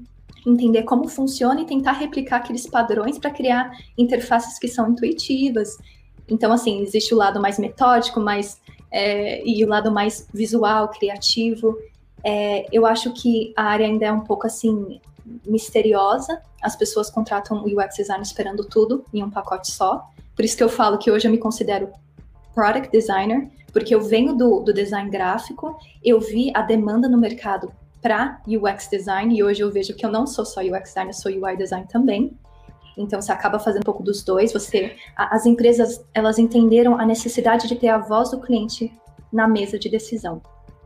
entender 0.47 0.85
como 0.85 1.09
funciona 1.09 1.61
e 1.61 1.67
tentar 1.67 1.93
replicar 1.93 2.37
aqueles 2.37 2.67
padrões 2.67 3.19
para 3.19 3.31
criar 3.31 3.71
interfaces 3.99 4.59
que 4.59 4.69
são 4.69 4.89
intuitivas. 4.91 5.77
Então, 6.29 6.53
assim, 6.53 6.81
existe 6.83 7.13
o 7.13 7.17
lado 7.17 7.41
mais 7.41 7.59
metódico, 7.59 8.21
mais 8.21 8.61
é, 8.91 9.45
e 9.45 9.65
o 9.65 9.69
lado 9.69 9.91
mais 9.91 10.29
visual, 10.33 10.89
criativo. 10.89 11.77
É, 12.25 12.65
eu 12.73 12.87
acho 12.87 13.13
que 13.13 13.53
a 13.57 13.65
área 13.65 13.87
ainda 13.87 14.07
é 14.07 14.13
um 14.13 14.21
pouco 14.21 14.47
assim 14.47 15.01
misteriosa. 15.45 16.41
As 16.63 16.77
pessoas 16.77 17.11
contratam 17.11 17.65
o 17.65 17.81
UX 17.81 17.97
design 17.97 18.23
esperando 18.23 18.65
tudo 18.65 19.05
em 19.13 19.23
um 19.23 19.31
pacote 19.31 19.71
só. 19.71 20.09
Por 20.35 20.45
isso 20.45 20.57
que 20.57 20.63
eu 20.63 20.69
falo 20.69 20.99
que 20.99 21.11
hoje 21.11 21.27
eu 21.27 21.33
me 21.33 21.39
considero 21.39 21.91
product 22.55 22.91
designer, 22.91 23.51
porque 23.73 23.95
eu 23.95 24.01
venho 24.01 24.35
do, 24.35 24.61
do 24.61 24.73
design 24.73 25.11
gráfico, 25.11 25.77
eu 26.03 26.21
vi 26.21 26.51
a 26.55 26.63
demanda 26.63 27.09
no 27.09 27.19
mercado 27.19 27.71
para 28.07 28.40
UX 28.47 28.87
design 28.88 29.37
e 29.37 29.42
hoje 29.42 29.64
eu 29.64 29.73
vejo 29.73 29.92
que 29.92 30.07
eu 30.07 30.11
não 30.12 30.29
sou 30.29 30.45
só 30.45 30.61
UX 30.61 30.90
designer, 30.90 31.11
eu 31.11 31.12
sou 31.12 31.33
UI 31.33 31.57
design 31.57 31.85
também. 31.88 32.38
Então 32.97 33.21
você 33.21 33.33
acaba 33.33 33.59
fazendo 33.59 33.81
um 33.81 33.85
pouco 33.85 34.01
dos 34.01 34.23
dois. 34.23 34.53
Você, 34.53 34.95
as 35.16 35.45
empresas, 35.45 36.07
elas 36.14 36.38
entenderam 36.38 37.01
a 37.01 37.05
necessidade 37.05 37.66
de 37.66 37.75
ter 37.75 37.88
a 37.88 37.99
voz 37.99 38.31
do 38.31 38.38
cliente 38.38 38.97
na 39.33 39.49
mesa 39.49 39.77
de 39.77 39.88
decisão. 39.88 40.40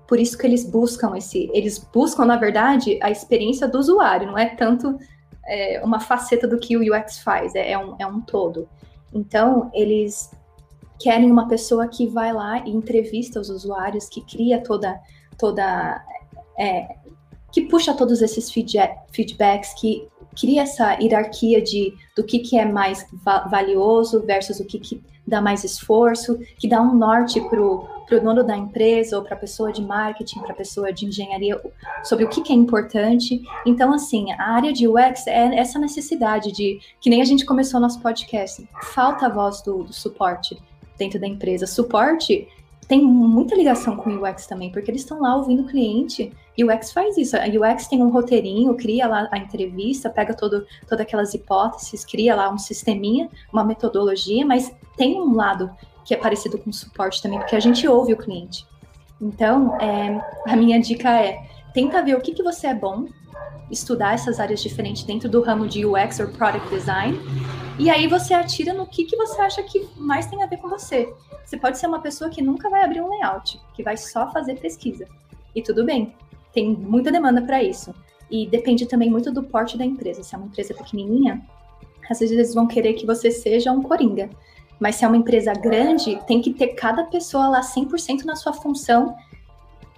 Por 0.09 0.19
isso 0.19 0.39
que 0.39 0.47
eles 0.47 0.65
buscam 0.65 1.15
esse, 1.15 1.51
eles 1.53 1.79
buscam, 1.93 2.25
na 2.25 2.39
verdade, 2.39 2.99
a 3.03 3.11
experiência 3.11 3.69
do 3.69 3.79
usuário, 3.79 4.27
não 4.27 4.39
é 4.39 4.57
tanto 4.57 4.99
é, 5.47 5.83
uma 5.85 6.01
faceta 6.01 6.49
do 6.49 6.59
que 6.59 6.75
o 6.75 6.81
UX 6.81 7.19
faz, 7.19 7.55
é, 7.55 7.73
é, 7.73 7.79
um, 7.79 7.97
é 7.99 8.07
um 8.07 8.23
todo. 8.23 8.67
Então, 9.13 9.71
eles 9.75 10.31
querem 10.99 11.31
uma 11.31 11.47
pessoa 11.47 11.87
que 11.87 12.07
vai 12.07 12.33
lá 12.33 12.67
e 12.67 12.71
entrevista 12.71 13.39
os 13.39 13.51
usuários, 13.51 14.09
que 14.09 14.23
cria 14.23 14.59
toda, 14.63 14.99
toda 15.39 16.03
é, 16.61 16.97
que 17.53 17.63
puxa 17.63 17.95
todos 17.95 18.23
esses 18.23 18.51
feedbacks, 18.51 19.75
que 19.81 20.07
cria 20.39 20.63
essa 20.63 20.95
hierarquia 20.95 21.61
de 21.61 21.93
do 22.17 22.25
que, 22.25 22.39
que 22.39 22.59
é 22.59 22.65
mais 22.65 23.07
va 23.25 23.49
valioso 23.49 24.23
versus 24.25 24.61
o 24.61 24.65
que, 24.65 24.79
que 24.79 25.03
dá 25.27 25.41
mais 25.41 25.65
esforço, 25.65 26.39
que 26.59 26.69
dá 26.69 26.81
um 26.81 26.95
norte 26.95 27.41
para 27.41 27.61
o 27.61 27.89
dono 28.23 28.43
da 28.43 28.57
empresa 28.57 29.17
ou 29.17 29.23
para 29.23 29.35
a 29.35 29.39
pessoa 29.39 29.73
de 29.73 29.83
marketing, 29.83 30.41
para 30.41 30.53
a 30.53 30.57
pessoa 30.57 30.93
de 30.93 31.07
engenharia, 31.07 31.61
sobre 32.03 32.25
o 32.25 32.29
que, 32.29 32.43
que 32.43 32.53
é 32.53 32.57
importante. 32.57 33.41
Então, 33.65 33.95
assim, 33.95 34.33
a 34.33 34.51
área 34.51 34.73
de 34.73 34.89
UX 34.89 35.27
é 35.27 35.57
essa 35.57 35.79
necessidade 35.79 36.51
de, 36.53 36.81
que 37.01 37.09
nem 37.09 37.23
a 37.23 37.25
gente 37.25 37.47
começou 37.47 37.81
nosso 37.81 38.01
podcast, 38.01 38.69
falta 38.83 39.27
a 39.27 39.29
voz 39.29 39.63
do, 39.63 39.85
do 39.85 39.93
suporte 39.93 40.61
dentro 40.99 41.21
da 41.21 41.27
empresa. 41.27 41.67
Suporte 41.67 42.49
tem 42.89 43.01
muita 43.01 43.55
ligação 43.55 43.97
com 43.97 44.11
o 44.11 44.29
UX 44.29 44.47
também, 44.47 44.73
porque 44.73 44.91
eles 44.91 45.03
estão 45.03 45.21
lá 45.21 45.37
ouvindo 45.37 45.63
o 45.63 45.67
cliente. 45.67 46.33
UX 46.65 46.93
faz 46.93 47.17
isso. 47.17 47.37
A 47.37 47.47
UX 47.47 47.87
tem 47.87 48.03
um 48.03 48.11
roteirinho, 48.11 48.75
cria 48.77 49.07
lá 49.07 49.29
a 49.31 49.39
entrevista, 49.39 50.11
pega 50.11 50.35
todo, 50.35 50.67
todas 50.89 51.01
aquelas 51.01 51.35
hipóteses, 51.35 52.05
cria 52.05 52.35
lá 52.35 52.51
um 52.51 52.59
sisteminha, 52.59 53.29
uma 53.53 53.65
metodologia, 53.65 54.45
mas 54.45 54.75
tem 54.97 55.21
um 55.21 55.35
lado 55.35 55.71
que 56.05 56.15
é 56.15 56.17
parecido 56.17 56.59
com 56.59 56.73
suporte 56.73 57.23
também, 57.23 57.39
porque 57.39 57.57
a 57.57 57.61
gente 57.61 57.87
ouve 57.87 58.13
o 58.13 58.17
cliente. 58.17 58.67
Então, 59.21 59.77
é, 59.81 60.21
a 60.47 60.57
minha 60.57 60.81
dica 60.81 61.11
é: 61.11 61.39
tenta 61.75 62.03
ver 62.03 62.17
o 62.17 62.21
que, 62.21 62.33
que 62.33 62.43
você 62.43 62.69
é 62.69 62.75
bom, 62.75 63.07
estudar 63.71 64.15
essas 64.15 64.41
áreas 64.41 64.63
diferentes 64.63 65.05
dentro 65.05 65.29
do 65.29 65.43
ramo 65.43 65.69
de 65.69 65.85
UX 65.85 66.19
ou 66.21 66.29
Product 66.29 66.69
Design, 66.71 67.19
e 67.79 67.89
aí 67.89 68.07
você 68.07 68.35
atira 68.35 68.73
no 68.73 68.87
que, 68.87 69.05
que 69.05 69.17
você 69.17 69.41
acha 69.41 69.63
que 69.63 69.89
mais 69.97 70.27
tem 70.27 70.43
a 70.43 70.47
ver 70.47 70.57
com 70.57 70.69
você. 70.69 71.13
Você 71.45 71.57
pode 71.57 71.79
ser 71.79 71.87
uma 71.87 72.01
pessoa 72.01 72.31
que 72.31 72.43
nunca 72.43 72.69
vai 72.69 72.85
abrir 72.85 73.01
um 73.01 73.09
layout, 73.09 73.61
que 73.75 73.83
vai 73.83 73.97
só 73.97 74.31
fazer 74.31 74.57
pesquisa. 74.57 75.07
E 75.55 75.63
tudo 75.63 75.85
bem, 75.85 76.15
tem 76.53 76.71
muita 76.71 77.13
demanda 77.13 77.43
para 77.43 77.63
isso. 77.63 77.95
E 78.31 78.47
depende 78.47 78.87
também 78.87 79.11
muito 79.11 79.33
do 79.33 79.43
porte 79.43 79.77
da 79.77 79.85
empresa. 79.85 80.23
Se 80.23 80.35
é 80.35 80.39
uma 80.39 80.47
empresa 80.47 80.75
pequenininha, 80.75 81.43
às 82.09 82.19
vezes 82.19 82.37
eles 82.37 82.55
vão 82.55 82.67
querer 82.67 82.95
que 82.95 83.07
você 83.07 83.31
seja 83.31 83.73
um 83.73 83.83
coringa. 83.83 84.31
Mas 84.79 84.97
se 84.97 85.05
é 85.05 85.09
uma 85.09 85.17
empresa 85.17 85.53
grande, 85.53 86.19
tem 86.27 86.41
que 86.41 86.53
ter 86.53 86.69
cada 86.69 87.05
pessoa 87.05 87.49
lá 87.49 87.61
100% 87.61 88.25
na 88.25 88.35
sua 88.35 88.53
função 88.53 89.15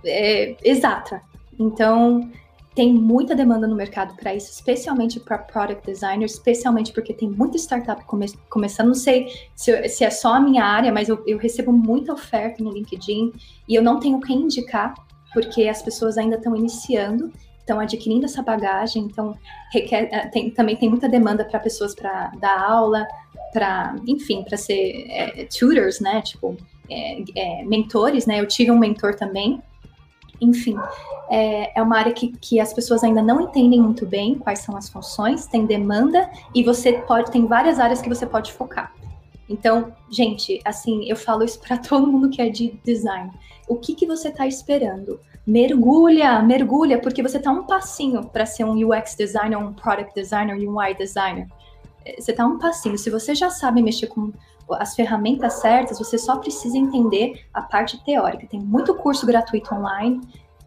é, 0.05 0.57
exata. 0.65 1.23
Então, 1.59 2.29
tem 2.75 2.93
muita 2.93 3.35
demanda 3.35 3.67
no 3.67 3.77
mercado 3.77 4.15
para 4.17 4.35
isso, 4.35 4.51
especialmente 4.51 5.21
para 5.21 5.39
product 5.39 5.85
designer, 5.87 6.25
especialmente 6.25 6.93
porque 6.93 7.13
tem 7.13 7.29
muita 7.29 7.59
startup 7.59 8.03
come 8.05 8.27
começando. 8.49 8.89
Não 8.89 8.95
sei 8.95 9.29
se, 9.55 9.89
se, 9.89 10.05
é 10.05 10.11
só 10.11 10.35
a 10.35 10.41
minha 10.41 10.65
área, 10.65 10.91
mas 10.91 11.09
eu, 11.09 11.23
eu, 11.27 11.39
recebo 11.39 11.71
muita 11.71 12.13
oferta 12.13 12.63
no 12.63 12.73
LinkedIn 12.73 13.33
e 13.69 13.75
eu 13.75 13.83
não 13.83 14.01
tenho 14.01 14.21
quem 14.21 14.43
indicar, 14.43 14.95
porque 15.33 15.69
as 15.69 15.83
pessoas 15.83 16.19
ainda 16.19 16.37
estão 16.37 16.55
iniciando, 16.57 17.33
estão 17.59 17.79
adquirindo 17.81 18.25
essa 18.25 18.43
bagagem, 18.43 19.05
então 19.05 19.37
requer, 19.73 20.09
eh, 20.13 20.27
tem, 20.29 20.51
também 20.51 20.77
tem 20.77 20.89
muita 20.89 21.09
demanda 21.09 21.45
para 21.45 21.61
pessoas 21.61 21.95
para 21.95 22.33
dar 22.41 22.61
aula, 22.61 23.07
para, 23.53 23.97
enfim, 24.07 24.43
para 24.43 24.57
ser 24.57 25.07
é, 25.09 25.47
tutors, 25.47 26.01
né? 26.01 26.23
Tipo, 26.23 26.57
é, 26.91 27.23
é, 27.37 27.65
mentores, 27.65 28.27
né? 28.27 28.41
Eu 28.41 28.47
tive 28.47 28.71
um 28.71 28.79
mentor 28.79 29.15
também 29.15 29.63
enfim, 30.43 30.77
é, 31.31 31.81
uma 31.81 31.97
área 31.97 32.13
que, 32.13 32.33
que 32.41 32.59
as 32.59 32.73
pessoas 32.73 33.05
ainda 33.05 33.23
não 33.23 33.43
entendem 33.43 33.81
muito 33.81 34.05
bem 34.05 34.35
quais 34.35 34.59
são 34.59 34.77
as 34.77 34.89
funções, 34.89 35.47
tem 35.47 35.65
demanda 35.65 36.29
e 36.53 36.65
você 36.65 36.95
pode, 36.95 37.31
tem 37.31 37.47
várias 37.47 37.79
áreas 37.79 38.03
que 38.03 38.09
você 38.09 38.27
pode 38.27 38.53
focar. 38.53 38.93
Então, 39.49 39.93
gente, 40.11 40.61
assim, 40.65 41.05
eu 41.09 41.15
falo 41.15 41.45
isso 41.45 41.61
para 41.61 41.79
todo 41.79 42.07
mundo 42.07 42.29
que 42.29 42.43
é 42.43 42.49
de 42.49 42.75
design. 42.85 43.31
O 43.73 43.77
que, 43.77 43.95
que 43.95 44.07
você 44.07 44.29
está 44.29 44.47
esperando? 44.47 45.19
Mergulha, 45.47 46.43
mergulha, 46.43 47.01
porque 47.01 47.23
você 47.23 47.39
está 47.39 47.51
um 47.51 47.65
passinho 47.65 48.29
para 48.29 48.45
ser 48.45 48.65
um 48.65 48.75
UX 48.87 49.15
designer, 49.17 49.57
um 49.57 49.73
product 49.73 50.15
designer, 50.15 50.55
um 50.55 50.77
UI 50.77 50.95
designer. 50.95 51.49
É, 52.05 52.21
você 52.21 52.33
está 52.33 52.45
um 52.47 52.59
passinho. 52.59 52.99
Se 52.99 53.09
você 53.09 53.35
já 53.35 53.49
sabe 53.49 53.81
mexer 53.81 54.09
com 54.09 54.31
as 54.73 54.95
ferramentas 54.95 55.55
certas, 55.55 55.99
você 55.99 56.19
só 56.19 56.37
precisa 56.37 56.77
entender 56.77 57.47
a 57.53 57.63
parte 57.63 58.03
teórica. 58.05 58.47
Tem 58.47 58.61
muito 58.61 58.95
curso 58.95 59.27
gratuito 59.27 59.75
online. 59.75 60.21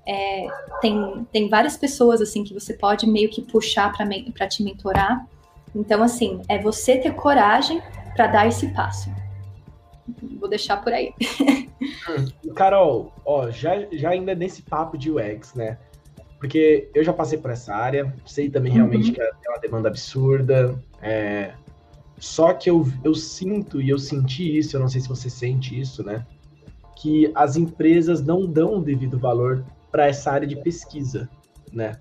é, 0.07 0.47
tem, 0.81 1.27
tem 1.31 1.47
várias 1.47 1.77
pessoas 1.77 2.21
assim 2.21 2.43
que 2.43 2.53
você 2.53 2.73
pode 2.73 3.07
meio 3.07 3.29
que 3.29 3.41
puxar 3.43 3.91
para 3.91 4.47
te 4.47 4.63
mentorar. 4.63 5.27
Então, 5.75 6.01
assim, 6.01 6.41
é 6.49 6.57
você 6.57 6.97
ter 6.97 7.13
coragem 7.13 7.81
para 8.15 8.27
dar 8.27 8.47
esse 8.47 8.67
passo. 8.69 9.09
Vou 10.39 10.49
deixar 10.49 10.77
por 10.83 10.93
aí. 10.93 11.13
Carol, 12.55 13.13
ó, 13.25 13.49
já, 13.49 13.87
já 13.91 14.11
ainda 14.11 14.35
nesse 14.35 14.61
papo 14.61 14.97
de 14.97 15.11
UX, 15.11 15.53
né? 15.55 15.77
Porque 16.39 16.89
eu 16.93 17.03
já 17.03 17.11
passei 17.11 17.37
por 17.37 17.49
essa 17.49 17.73
área, 17.73 18.13
sei 18.25 18.49
também 18.49 18.71
realmente 18.71 19.09
uhum. 19.09 19.13
que 19.13 19.21
é 19.21 19.49
uma 19.49 19.59
demanda 19.59 19.89
absurda. 19.89 20.77
É... 21.01 21.53
Só 22.17 22.53
que 22.53 22.69
eu, 22.69 22.87
eu 23.03 23.13
sinto, 23.13 23.81
e 23.81 23.89
eu 23.89 23.99
senti 23.99 24.57
isso, 24.57 24.75
eu 24.75 24.79
não 24.79 24.87
sei 24.87 25.01
se 25.01 25.09
você 25.09 25.29
sente 25.29 25.79
isso, 25.79 26.03
né? 26.03 26.25
Que 26.95 27.31
as 27.35 27.55
empresas 27.55 28.21
não 28.21 28.45
dão 28.45 28.77
o 28.77 28.81
devido 28.81 29.17
valor 29.17 29.65
para 29.91 30.07
essa 30.07 30.31
área 30.31 30.47
de 30.47 30.55
pesquisa, 30.55 31.29
né? 31.73 31.99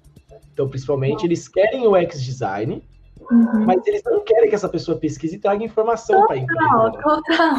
Então, 0.53 0.69
principalmente, 0.69 1.25
eles 1.27 1.49
querem 1.49 1.87
o 1.87 1.99
UX 1.99 2.23
design, 2.23 2.83
Uhum. 3.31 3.65
Mas 3.65 3.87
eles 3.87 4.03
não 4.05 4.23
querem 4.25 4.49
que 4.49 4.55
essa 4.55 4.69
pessoa 4.69 4.99
pesquise 4.99 5.37
e 5.37 5.39
traga 5.39 5.65
informação 5.65 6.27
para 6.27 6.37
a 6.37 6.39
empresa. 6.39 6.61
Né? 6.63 7.03
Total. 7.03 7.57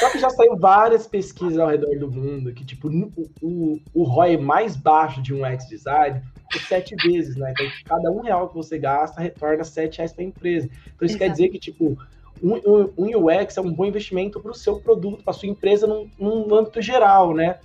Só 0.00 0.10
que 0.10 0.18
já 0.18 0.30
saiu 0.30 0.56
várias 0.56 1.06
pesquisas 1.06 1.58
ao 1.58 1.68
redor 1.68 1.98
do 1.98 2.10
mundo 2.10 2.52
que, 2.52 2.64
tipo, 2.64 2.88
o, 2.88 3.28
o, 3.42 3.80
o 3.94 4.02
ROI 4.04 4.36
mais 4.36 4.76
baixo 4.76 5.22
de 5.22 5.34
um 5.34 5.44
X 5.44 5.68
design 5.68 6.22
é 6.54 6.58
sete 6.58 6.94
vezes, 6.96 7.36
né? 7.36 7.52
Então, 7.52 7.66
cada 7.84 8.10
um 8.10 8.20
real 8.20 8.48
que 8.48 8.54
você 8.54 8.78
gasta 8.78 9.20
retorna 9.20 9.64
sete 9.64 9.98
reais 9.98 10.12
para 10.12 10.24
a 10.24 10.26
empresa. 10.26 10.66
Então, 10.66 11.06
isso 11.06 11.16
Exato. 11.16 11.18
quer 11.18 11.30
dizer 11.30 11.48
que, 11.48 11.58
tipo, 11.58 11.96
um, 12.42 12.92
um, 12.98 13.26
UX 13.26 13.56
é 13.56 13.60
um 13.60 13.72
bom 13.72 13.84
investimento 13.84 14.40
para 14.40 14.50
o 14.50 14.54
seu 14.54 14.80
produto, 14.80 15.22
para 15.22 15.32
a 15.32 15.34
sua 15.34 15.48
empresa 15.48 15.86
num, 15.86 16.10
num 16.18 16.54
âmbito 16.54 16.82
geral, 16.82 17.34
né? 17.34 17.58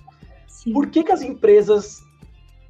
Sim. 0.46 0.72
Por 0.72 0.88
que, 0.88 1.04
que 1.04 1.12
as 1.12 1.22
empresas, 1.22 2.02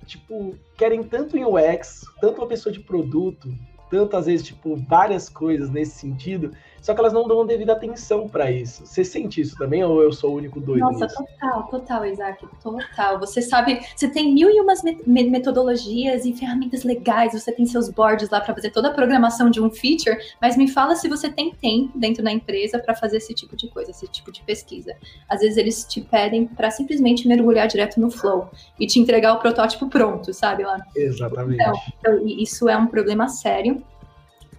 tipo, 0.06 0.54
querem 0.76 1.02
tanto 1.02 1.36
em 1.36 1.44
UX, 1.44 2.04
tanto 2.20 2.40
uma 2.40 2.46
pessoa 2.46 2.72
de 2.72 2.80
produto, 2.80 3.52
tantas 3.90 4.26
vezes, 4.26 4.46
tipo, 4.46 4.76
várias 4.76 5.28
coisas 5.28 5.68
nesse 5.68 5.98
sentido, 5.98 6.54
só 6.80 6.94
que 6.94 7.00
elas 7.00 7.12
não 7.12 7.26
dão 7.28 7.46
devida 7.46 7.72
atenção 7.72 8.28
para 8.28 8.50
isso. 8.50 8.86
Você 8.86 9.04
sente 9.04 9.40
isso 9.40 9.56
também 9.56 9.84
ou 9.84 10.02
eu 10.02 10.12
sou 10.12 10.32
o 10.32 10.36
único 10.36 10.60
doido? 10.60 10.80
Nossa, 10.80 11.04
nisso? 11.04 11.16
total, 11.16 11.62
total, 11.64 12.06
Isaac, 12.06 12.46
total. 12.62 13.18
Você 13.20 13.42
sabe, 13.42 13.80
você 13.94 14.08
tem 14.08 14.32
mil 14.32 14.50
e 14.50 14.60
umas 14.60 14.82
metodologias 15.06 16.24
e 16.24 16.32
ferramentas 16.32 16.84
legais, 16.84 17.32
você 17.32 17.52
tem 17.52 17.66
seus 17.66 17.88
boards 17.88 18.30
lá 18.30 18.40
para 18.40 18.54
fazer 18.54 18.70
toda 18.70 18.88
a 18.88 18.94
programação 18.94 19.50
de 19.50 19.60
um 19.60 19.70
feature, 19.70 20.16
mas 20.40 20.56
me 20.56 20.68
fala 20.68 20.96
se 20.96 21.08
você 21.08 21.30
tem 21.30 21.52
tempo 21.52 21.98
dentro 21.98 22.22
da 22.22 22.32
empresa 22.32 22.78
para 22.78 22.94
fazer 22.94 23.18
esse 23.18 23.34
tipo 23.34 23.56
de 23.56 23.68
coisa, 23.68 23.90
esse 23.90 24.06
tipo 24.08 24.32
de 24.32 24.42
pesquisa. 24.42 24.94
Às 25.28 25.40
vezes 25.40 25.56
eles 25.56 25.84
te 25.84 26.00
pedem 26.00 26.46
para 26.46 26.70
simplesmente 26.70 27.28
mergulhar 27.28 27.68
direto 27.68 28.00
no 28.00 28.10
flow 28.10 28.50
e 28.78 28.86
te 28.86 28.98
entregar 28.98 29.34
o 29.34 29.38
protótipo 29.38 29.88
pronto, 29.88 30.32
sabe 30.32 30.64
lá. 30.64 30.78
Exatamente. 30.96 31.60
Então, 31.60 31.74
então 31.98 32.26
isso 32.26 32.68
é 32.68 32.76
um 32.76 32.86
problema 32.86 33.28
sério. 33.28 33.82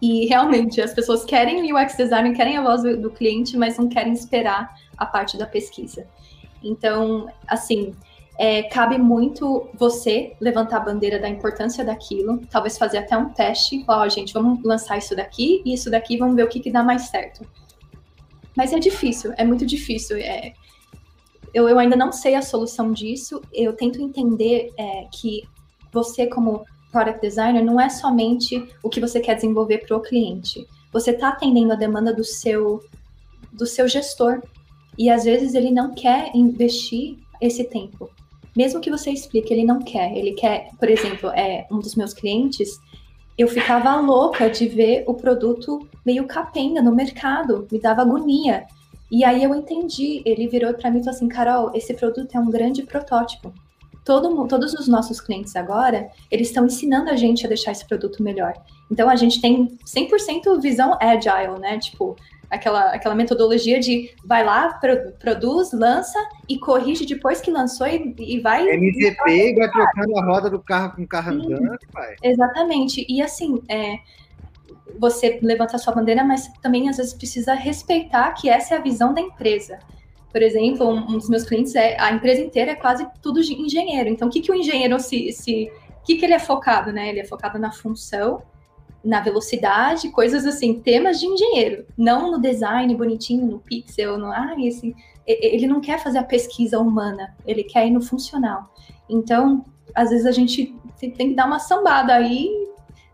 E 0.02 0.26
realmente, 0.26 0.82
as 0.82 0.94
pessoas 0.94 1.24
querem 1.24 1.72
o 1.72 1.78
UX 1.78 1.96
design, 1.96 2.36
querem 2.36 2.58
a 2.58 2.64
voz 2.64 2.82
do, 2.82 3.12
cliente, 3.12 3.56
mas 3.56 3.78
não 3.78 3.88
querem 3.88 4.14
esperar 4.14 4.76
a 4.98 5.06
parte 5.06 5.38
da 5.38 5.46
pesquisa. 5.46 6.08
Então, 6.64 7.28
assim, 7.48 7.94
é, 8.40 8.64
cabe 8.64 8.98
muito 8.98 9.70
você 9.76 10.36
levantar 10.42 10.78
a 10.78 10.80
bandeira 10.80 11.20
da 11.20 11.30
importância 11.30 11.86
daquilo, 11.86 12.42
talvez 12.50 12.78
fazer 12.78 12.98
até 12.98 13.16
um 13.16 13.30
teste, 13.30 13.84
ó, 13.88 14.04
oh, 14.04 14.10
gente, 14.10 14.34
vamos 14.34 14.64
lançar 14.64 14.98
isso 14.98 15.16
daqui 15.16 15.62
e 15.64 15.74
isso 15.76 15.92
daqui, 15.92 16.18
vamos 16.18 16.36
ver 16.36 16.46
o 16.46 16.50
que, 16.50 16.60
que 16.60 16.72
dá 16.72 16.82
mais 16.82 17.04
certo. 17.04 17.46
Mas 18.58 18.74
é 18.74 18.80
difícil, 18.80 19.34
é 19.38 19.46
muito 19.46 19.66
difícil. 19.66 20.18
É, 20.18 20.54
eu, 21.54 21.70
eu 21.70 21.78
ainda 21.78 21.96
não 21.96 22.12
sei 22.12 22.34
a 22.34 22.42
solução 22.42 22.92
disso, 22.92 23.40
eu 23.54 23.74
tento 23.74 24.02
entender 24.02 24.72
é, 24.78 25.06
que 25.12 25.44
você, 25.92 26.26
como 26.26 26.66
product 26.92 27.22
designer 27.22 27.64
não 27.64 27.80
é 27.80 27.90
somente 27.90 28.68
o 28.84 28.90
que 28.90 29.00
você 29.00 29.20
quer 29.20 29.36
desenvolver 29.36 29.80
para 29.80 29.96
o 29.96 30.02
cliente. 30.02 30.68
Você 30.92 31.12
está 31.12 31.30
atendendo 31.30 31.74
a 31.74 31.76
demanda 31.76 32.14
do 32.14 32.24
seu 32.24 32.84
do 33.52 33.66
seu 33.66 33.88
gestor 33.88 34.42
e 34.98 35.10
às 35.10 35.24
vezes 35.24 35.54
ele 35.54 35.72
não 35.72 35.94
quer 35.94 36.32
investir 36.36 37.18
esse 37.40 37.64
tempo. 37.64 38.10
Mesmo 38.56 38.82
que 38.82 38.92
você 38.92 39.12
explique, 39.12 39.54
ele 39.54 39.66
não 39.66 39.82
quer. 39.82 40.16
Ele 40.16 40.34
quer, 40.34 40.70
por 40.78 40.90
exemplo, 40.90 41.30
é 41.30 41.66
um 41.72 41.80
dos 41.80 41.96
meus 41.96 42.14
clientes, 42.14 42.80
eu 43.38 43.48
ficava 43.48 44.00
louca 44.00 44.50
de 44.50 44.68
ver 44.68 45.04
o 45.08 45.14
produto 45.14 45.88
meio 46.06 46.28
capenga 46.28 46.82
no 46.82 46.94
mercado, 46.94 47.68
me 47.72 47.80
dava 47.80 48.02
agonia. 48.02 48.66
E 49.10 49.24
aí 49.24 49.44
eu 49.44 49.54
entendi, 49.56 50.22
ele 50.26 50.48
virou 50.48 50.74
para 50.74 50.90
mim 50.90 51.00
e 51.00 51.04
falou 51.04 51.16
assim, 51.16 51.28
Carol, 51.28 51.72
esse 51.74 51.94
produto 51.94 52.36
é 52.36 52.40
um 52.40 52.50
grande 52.50 52.84
protótipo 52.84 53.54
todo, 54.04 54.48
todos 54.48 54.74
os 54.74 54.88
nossos 54.88 55.20
clientes 55.22 55.56
agora, 55.56 56.10
eles 56.30 56.48
estão 56.48 56.66
ensinando 56.66 57.10
a 57.10 57.16
gente 57.16 57.46
a 57.46 57.50
deixar 57.50 57.72
esse 57.72 57.88
produto 57.88 58.24
melhor. 58.24 58.54
Então, 58.90 59.10
a 59.10 59.16
gente 59.16 59.42
tem 59.42 59.78
100% 59.86 60.62
visão 60.62 60.98
agile, 61.00 61.60
né? 61.60 61.78
Tipo, 61.80 62.16
aquela, 62.50 62.94
aquela 62.94 63.16
metodologia 63.16 63.80
de 63.80 64.14
vai 64.26 64.44
lá, 64.44 64.74
pro, 64.74 65.14
produz, 65.14 65.72
lança 65.72 66.20
e 66.50 66.60
corrige 66.60 67.06
depois 67.06 67.40
que 67.40 67.50
lançou 67.50 67.88
e, 67.88 68.14
e 68.20 68.40
vai... 68.40 68.70
MVP 68.70 69.32
e 69.32 69.56
vai 69.56 69.72
trocando 69.72 70.18
a 70.18 70.26
roda 70.26 70.50
do 70.50 70.60
carro 70.60 70.96
com 70.96 71.04
o 71.04 71.08
carro 71.08 71.32
andando, 71.32 71.80
pai. 71.94 72.16
Exatamente. 72.22 73.06
E 73.08 73.22
assim, 73.22 73.62
é, 73.70 74.00
você 75.00 75.40
levanta 75.42 75.78
a 75.78 75.80
sua 75.80 75.94
bandeira, 75.94 76.24
mas 76.24 76.52
também 76.62 76.90
às 76.90 76.98
vezes 76.98 77.14
precisa 77.14 77.54
respeitar 77.54 78.34
que 78.34 78.50
essa 78.50 78.76
é 78.76 78.78
a 78.78 78.82
visão 78.82 79.14
da 79.14 79.22
empresa. 79.22 79.80
Por 80.32 80.42
exemplo, 80.42 80.88
um, 80.88 81.18
dos 81.18 81.30
meus 81.30 81.44
clientes 81.44 81.76
é 81.76 82.00
a 82.00 82.12
empresa 82.12 82.42
inteira 82.42 82.72
é 82.72 82.76
quase 82.76 83.08
tudo 83.22 83.42
engenheiro. 83.42 84.10
Então, 84.10 84.28
o 84.28 84.32
que, 84.32 84.42
que 84.42 84.52
o 84.52 84.56
engenheiro 84.56 85.00
se, 85.00 85.32
se 85.32 85.72
o 86.02 86.06
que, 86.06 86.16
que 86.16 86.26
ele 86.26 86.34
é 86.34 86.40
focado, 86.40 86.92
né? 86.92 87.10
Ele 87.10 87.20
é 87.20 87.26
focado 87.26 87.60
na 87.60 87.72
função, 87.72 88.42
na 89.04 89.20
velocidade, 89.20 90.10
coisas 90.10 90.46
assim, 90.46 90.80
temas 90.80 91.20
de 91.20 91.26
engenheiro, 91.26 91.86
não 91.98 92.32
no 92.32 92.40
design 92.40 92.94
bonitinho, 92.96 93.46
no 93.46 93.60
pixel, 93.60 94.18
no 94.18 94.28
ah, 94.28 94.56
esse, 94.60 94.96
ele 95.26 95.68
não 95.68 95.82
quer 95.82 96.00
fazer 96.00 96.20
a 96.20 96.24
pesquisa 96.24 96.80
humana, 96.80 97.36
ele 97.46 97.64
quer 97.64 97.88
ir 97.88 97.92
no 97.92 98.02
funcional. 98.02 98.72
Então, 99.10 99.66
às 99.96 100.12
vezes 100.12 100.26
a 100.26 100.32
gente 100.32 100.76
tem 101.00 101.12
que 101.12 101.34
dar 101.34 101.48
uma 101.48 101.60
sambada 101.60 102.14
aí, 102.14 102.50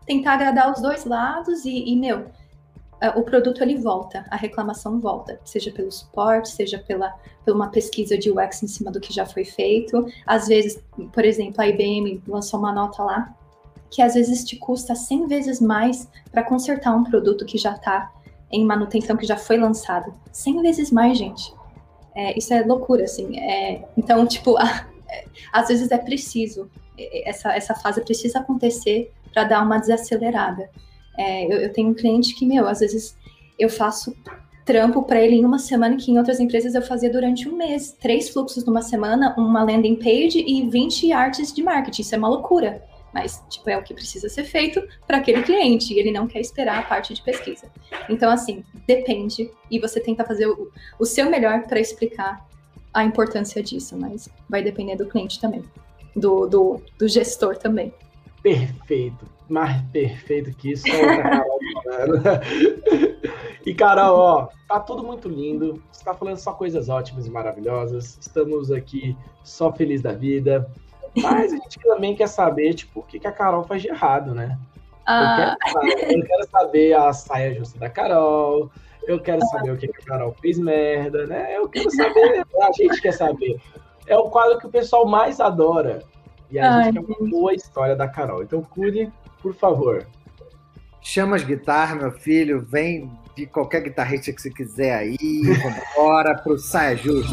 tentar 0.06 0.34
agradar 0.34 0.70
os 0.70 0.80
dois 0.80 1.04
lados 1.04 1.64
e, 1.64 1.90
e 1.90 1.96
meu, 1.96 2.26
o 3.16 3.22
produto 3.22 3.62
ele 3.62 3.76
volta, 3.76 4.24
a 4.30 4.36
reclamação 4.36 4.98
volta, 4.98 5.40
seja 5.44 5.70
pelo 5.70 5.90
suporte, 5.90 6.50
seja 6.50 6.78
pela, 6.78 7.14
uma 7.46 7.68
pesquisa 7.68 8.18
de 8.18 8.30
UX 8.30 8.62
em 8.62 8.66
cima 8.66 8.90
do 8.90 9.00
que 9.00 9.12
já 9.12 9.24
foi 9.24 9.44
feito. 9.44 10.06
Às 10.26 10.48
vezes, 10.48 10.82
por 11.12 11.24
exemplo, 11.24 11.60
a 11.60 11.68
IBM 11.68 12.22
lançou 12.26 12.58
uma 12.58 12.72
nota 12.72 13.02
lá 13.02 13.34
que 13.90 14.02
às 14.02 14.14
vezes 14.14 14.44
te 14.44 14.56
custa 14.56 14.94
100 14.94 15.26
vezes 15.26 15.60
mais 15.60 16.08
para 16.30 16.42
consertar 16.42 16.94
um 16.94 17.04
produto 17.04 17.44
que 17.44 17.56
já 17.56 17.72
está 17.72 18.12
em 18.50 18.64
manutenção, 18.64 19.16
que 19.16 19.26
já 19.26 19.36
foi 19.36 19.56
lançado. 19.56 20.12
100 20.32 20.62
vezes 20.62 20.90
mais, 20.90 21.16
gente. 21.16 21.54
É, 22.14 22.36
isso 22.36 22.52
é 22.52 22.62
loucura, 22.62 23.04
assim. 23.04 23.38
É, 23.38 23.84
então, 23.96 24.26
tipo, 24.26 24.56
a, 24.56 24.86
é, 25.08 25.24
às 25.52 25.68
vezes 25.68 25.90
é 25.90 25.98
preciso, 25.98 26.70
essa, 27.24 27.54
essa 27.54 27.74
fase 27.74 28.00
precisa 28.00 28.40
acontecer 28.40 29.12
para 29.32 29.44
dar 29.44 29.62
uma 29.62 29.78
desacelerada. 29.78 30.70
É, 31.18 31.44
eu, 31.44 31.58
eu, 31.62 31.72
tenho 31.72 31.88
um 31.88 31.94
cliente 31.94 32.32
que, 32.34 32.46
meu, 32.46 32.68
às 32.68 32.78
vezes 32.78 33.16
eu 33.58 33.68
faço 33.68 34.16
trampo 34.64 35.02
para 35.02 35.20
ele 35.20 35.34
em 35.34 35.44
uma 35.44 35.58
semana 35.58 35.96
que 35.96 36.12
em 36.12 36.18
outras 36.18 36.38
empresas 36.38 36.74
eu 36.74 36.82
fazia 36.82 37.10
durante 37.10 37.48
um 37.48 37.56
mês. 37.56 37.90
Três 38.00 38.28
fluxos 38.28 38.64
numa 38.64 38.82
semana, 38.82 39.34
uma 39.36 39.64
landing 39.64 39.96
page 39.96 40.44
e 40.46 40.68
20 40.70 41.10
artes 41.10 41.52
de 41.52 41.60
marketing. 41.62 42.02
Isso 42.02 42.14
é 42.14 42.18
uma 42.18 42.28
loucura. 42.28 42.84
Mas, 43.12 43.42
tipo, 43.48 43.68
é 43.68 43.76
o 43.76 43.82
que 43.82 43.94
precisa 43.94 44.28
ser 44.28 44.44
feito 44.44 44.80
para 45.06 45.16
aquele 45.16 45.42
cliente. 45.42 45.92
E 45.92 45.98
ele 45.98 46.12
não 46.12 46.28
quer 46.28 46.40
esperar 46.40 46.78
a 46.78 46.82
parte 46.82 47.12
de 47.14 47.22
pesquisa. 47.22 47.66
Então, 48.08 48.30
assim, 48.30 48.62
depende. 48.86 49.50
E 49.68 49.80
você 49.80 49.98
tenta 49.98 50.24
fazer 50.24 50.46
o, 50.46 50.70
o 51.00 51.04
seu 51.04 51.28
melhor 51.28 51.62
para 51.62 51.80
explicar 51.80 52.46
a 52.94 53.02
importância 53.02 53.60
disso. 53.60 53.96
Mas 53.98 54.28
vai 54.48 54.62
depender 54.62 54.94
do 54.94 55.06
cliente 55.06 55.40
também. 55.40 55.64
Do, 56.14 56.46
do, 56.46 56.82
do 56.96 57.08
gestor 57.08 57.56
também. 57.56 57.92
Perfeito 58.42 59.37
mais 59.48 59.80
perfeito 59.90 60.54
que 60.56 60.72
isso. 60.72 60.84
Carol 60.84 61.60
e 63.64 63.74
Carol, 63.74 64.18
ó, 64.18 64.48
tá 64.68 64.80
tudo 64.80 65.02
muito 65.02 65.28
lindo. 65.28 65.82
Você 65.90 66.04
tá 66.04 66.14
falando 66.14 66.36
só 66.36 66.52
coisas 66.52 66.88
ótimas 66.88 67.26
e 67.26 67.30
maravilhosas. 67.30 68.18
Estamos 68.20 68.70
aqui 68.70 69.16
só 69.42 69.72
feliz 69.72 70.02
da 70.02 70.12
vida. 70.12 70.70
Mas 71.16 71.52
a 71.52 71.56
gente 71.56 71.78
também 71.80 72.14
quer 72.14 72.28
saber, 72.28 72.74
tipo, 72.74 73.00
o 73.00 73.02
que, 73.02 73.18
que 73.18 73.26
a 73.26 73.32
Carol 73.32 73.64
faz 73.64 73.82
de 73.82 73.88
errado, 73.88 74.34
né? 74.34 74.58
Ah. 75.06 75.56
Eu, 75.56 75.56
quero 75.56 75.72
saber, 75.72 76.16
eu, 76.16 76.26
quero 76.26 76.50
saber, 76.50 76.94
a 76.94 77.12
saia 77.12 77.54
justa 77.54 77.78
da 77.78 77.90
Carol. 77.90 78.70
Eu 79.06 79.18
quero 79.20 79.44
saber 79.46 79.70
o 79.70 79.76
que, 79.76 79.88
que 79.88 80.02
a 80.02 80.04
Carol 80.04 80.34
fez 80.40 80.58
merda, 80.58 81.26
né? 81.26 81.56
Eu 81.56 81.68
quero 81.68 81.90
saber, 81.90 82.44
a 82.62 82.72
gente 82.72 83.00
quer 83.00 83.12
saber. 83.12 83.58
É 84.06 84.16
o 84.16 84.24
quadro 84.24 84.58
que 84.58 84.66
o 84.66 84.70
pessoal 84.70 85.06
mais 85.06 85.40
adora. 85.40 86.02
E 86.50 86.58
a 86.58 86.76
Ai, 86.76 86.84
gente 86.84 87.04
quer 87.04 87.14
uma 87.20 87.30
boa 87.30 87.54
história 87.54 87.96
da 87.96 88.06
Carol. 88.06 88.42
Então, 88.42 88.62
cuide 88.62 89.10
por 89.42 89.54
favor. 89.54 90.06
Chama 91.00 91.36
as 91.36 91.44
guitarras, 91.44 91.98
meu 91.98 92.12
filho, 92.12 92.60
vem 92.60 93.10
de 93.36 93.46
qualquer 93.46 93.82
guitarrista 93.82 94.32
que 94.32 94.42
você 94.42 94.50
quiser 94.50 94.94
aí, 94.94 95.16
bora 95.94 96.36
pro 96.36 96.58
Saia 96.58 96.96
Justa. 96.96 97.32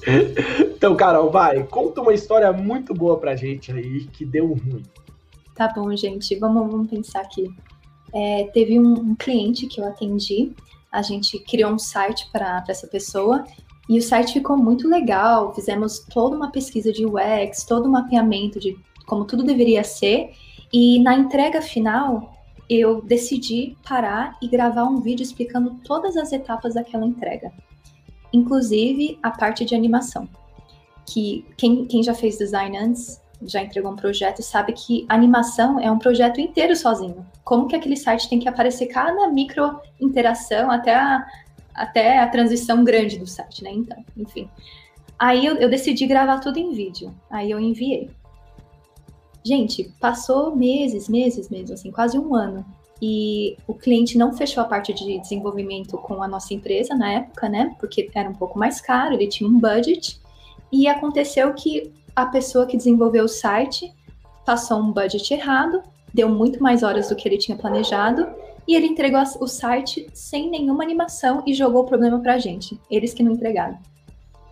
Então, 0.80 0.96
Carol, 0.96 1.30
vai, 1.30 1.62
conta 1.64 2.00
uma 2.00 2.14
história 2.14 2.50
muito 2.54 2.94
boa 2.94 3.18
pra 3.18 3.36
gente 3.36 3.70
aí 3.70 4.06
que 4.06 4.24
deu 4.24 4.46
ruim. 4.46 4.82
Tá 5.54 5.68
bom, 5.68 5.94
gente, 5.94 6.34
vamos, 6.36 6.72
vamos 6.72 6.88
pensar 6.88 7.20
aqui. 7.20 7.54
É, 8.14 8.44
teve 8.54 8.80
um, 8.80 8.94
um, 8.94 9.14
cliente 9.14 9.66
que 9.66 9.78
eu 9.78 9.86
atendi, 9.86 10.52
a 10.90 11.02
gente 11.02 11.38
criou 11.40 11.72
um 11.72 11.78
site 11.78 12.30
para 12.32 12.64
essa 12.66 12.86
pessoa 12.86 13.44
e 13.90 13.98
o 13.98 14.02
site 14.02 14.34
ficou 14.34 14.56
muito 14.56 14.88
legal. 14.88 15.52
Fizemos 15.52 15.98
toda 15.98 16.36
uma 16.36 16.52
pesquisa 16.52 16.92
de 16.92 17.04
UX, 17.04 17.64
todo 17.64 17.88
um 17.88 17.90
mapeamento 17.90 18.60
de 18.60 18.78
como 19.04 19.24
tudo 19.24 19.42
deveria 19.42 19.82
ser. 19.82 20.30
E 20.72 21.00
na 21.00 21.16
entrega 21.16 21.60
final, 21.60 22.32
eu 22.68 23.02
decidi 23.02 23.76
parar 23.86 24.38
e 24.40 24.46
gravar 24.46 24.84
um 24.84 25.00
vídeo 25.00 25.24
explicando 25.24 25.74
todas 25.84 26.16
as 26.16 26.30
etapas 26.32 26.74
daquela 26.74 27.04
entrega, 27.04 27.52
inclusive 28.32 29.18
a 29.20 29.32
parte 29.32 29.64
de 29.64 29.74
animação. 29.74 30.28
Que 31.04 31.44
quem, 31.56 31.84
quem 31.86 32.00
já 32.00 32.14
fez 32.14 32.38
design 32.38 32.78
antes, 32.78 33.20
já 33.42 33.60
entregou 33.60 33.90
um 33.90 33.96
projeto, 33.96 34.40
sabe 34.40 34.72
que 34.72 35.04
animação 35.08 35.80
é 35.80 35.90
um 35.90 35.98
projeto 35.98 36.40
inteiro 36.40 36.76
sozinho. 36.76 37.26
Como 37.42 37.66
que 37.66 37.74
aquele 37.74 37.96
site 37.96 38.28
tem 38.28 38.38
que 38.38 38.48
aparecer 38.48 38.86
cada 38.86 39.26
micro 39.26 39.80
interação 40.00 40.70
até 40.70 40.94
a, 40.94 41.26
até 41.74 42.18
a 42.18 42.28
transição 42.28 42.84
grande 42.84 43.18
do 43.18 43.26
site, 43.26 43.64
né? 43.64 43.70
Então, 43.72 44.04
enfim. 44.16 44.48
Aí 45.18 45.44
eu, 45.44 45.56
eu 45.56 45.68
decidi 45.68 46.06
gravar 46.06 46.38
tudo 46.38 46.58
em 46.58 46.72
vídeo. 46.72 47.14
Aí 47.30 47.50
eu 47.50 47.60
enviei. 47.60 48.10
Gente, 49.44 49.92
passou 50.00 50.54
meses, 50.54 51.08
meses 51.08 51.48
mesmo, 51.48 51.74
assim, 51.74 51.90
quase 51.90 52.18
um 52.18 52.34
ano. 52.34 52.64
E 53.02 53.56
o 53.66 53.72
cliente 53.72 54.18
não 54.18 54.32
fechou 54.32 54.62
a 54.62 54.66
parte 54.66 54.92
de 54.92 55.18
desenvolvimento 55.18 55.96
com 55.96 56.22
a 56.22 56.28
nossa 56.28 56.52
empresa 56.52 56.94
na 56.94 57.12
época, 57.12 57.48
né? 57.48 57.74
Porque 57.78 58.10
era 58.14 58.28
um 58.28 58.34
pouco 58.34 58.58
mais 58.58 58.80
caro, 58.80 59.14
ele 59.14 59.26
tinha 59.26 59.48
um 59.48 59.58
budget. 59.58 60.20
E 60.70 60.86
aconteceu 60.86 61.52
que 61.54 61.90
a 62.14 62.26
pessoa 62.26 62.66
que 62.66 62.76
desenvolveu 62.76 63.24
o 63.24 63.28
site 63.28 63.92
passou 64.44 64.78
um 64.78 64.92
budget 64.92 65.32
errado, 65.32 65.82
deu 66.12 66.28
muito 66.28 66.62
mais 66.62 66.82
horas 66.82 67.08
do 67.08 67.16
que 67.16 67.26
ele 67.26 67.38
tinha 67.38 67.56
planejado, 67.56 68.28
e 68.70 68.76
ele 68.76 68.86
entregou 68.86 69.20
o 69.40 69.48
site 69.48 70.06
sem 70.14 70.48
nenhuma 70.48 70.84
animação 70.84 71.42
e 71.44 71.52
jogou 71.52 71.82
o 71.82 71.86
problema 71.86 72.20
pra 72.20 72.38
gente. 72.38 72.80
Eles 72.88 73.12
que 73.12 73.20
não 73.20 73.32
entregaram. 73.32 73.76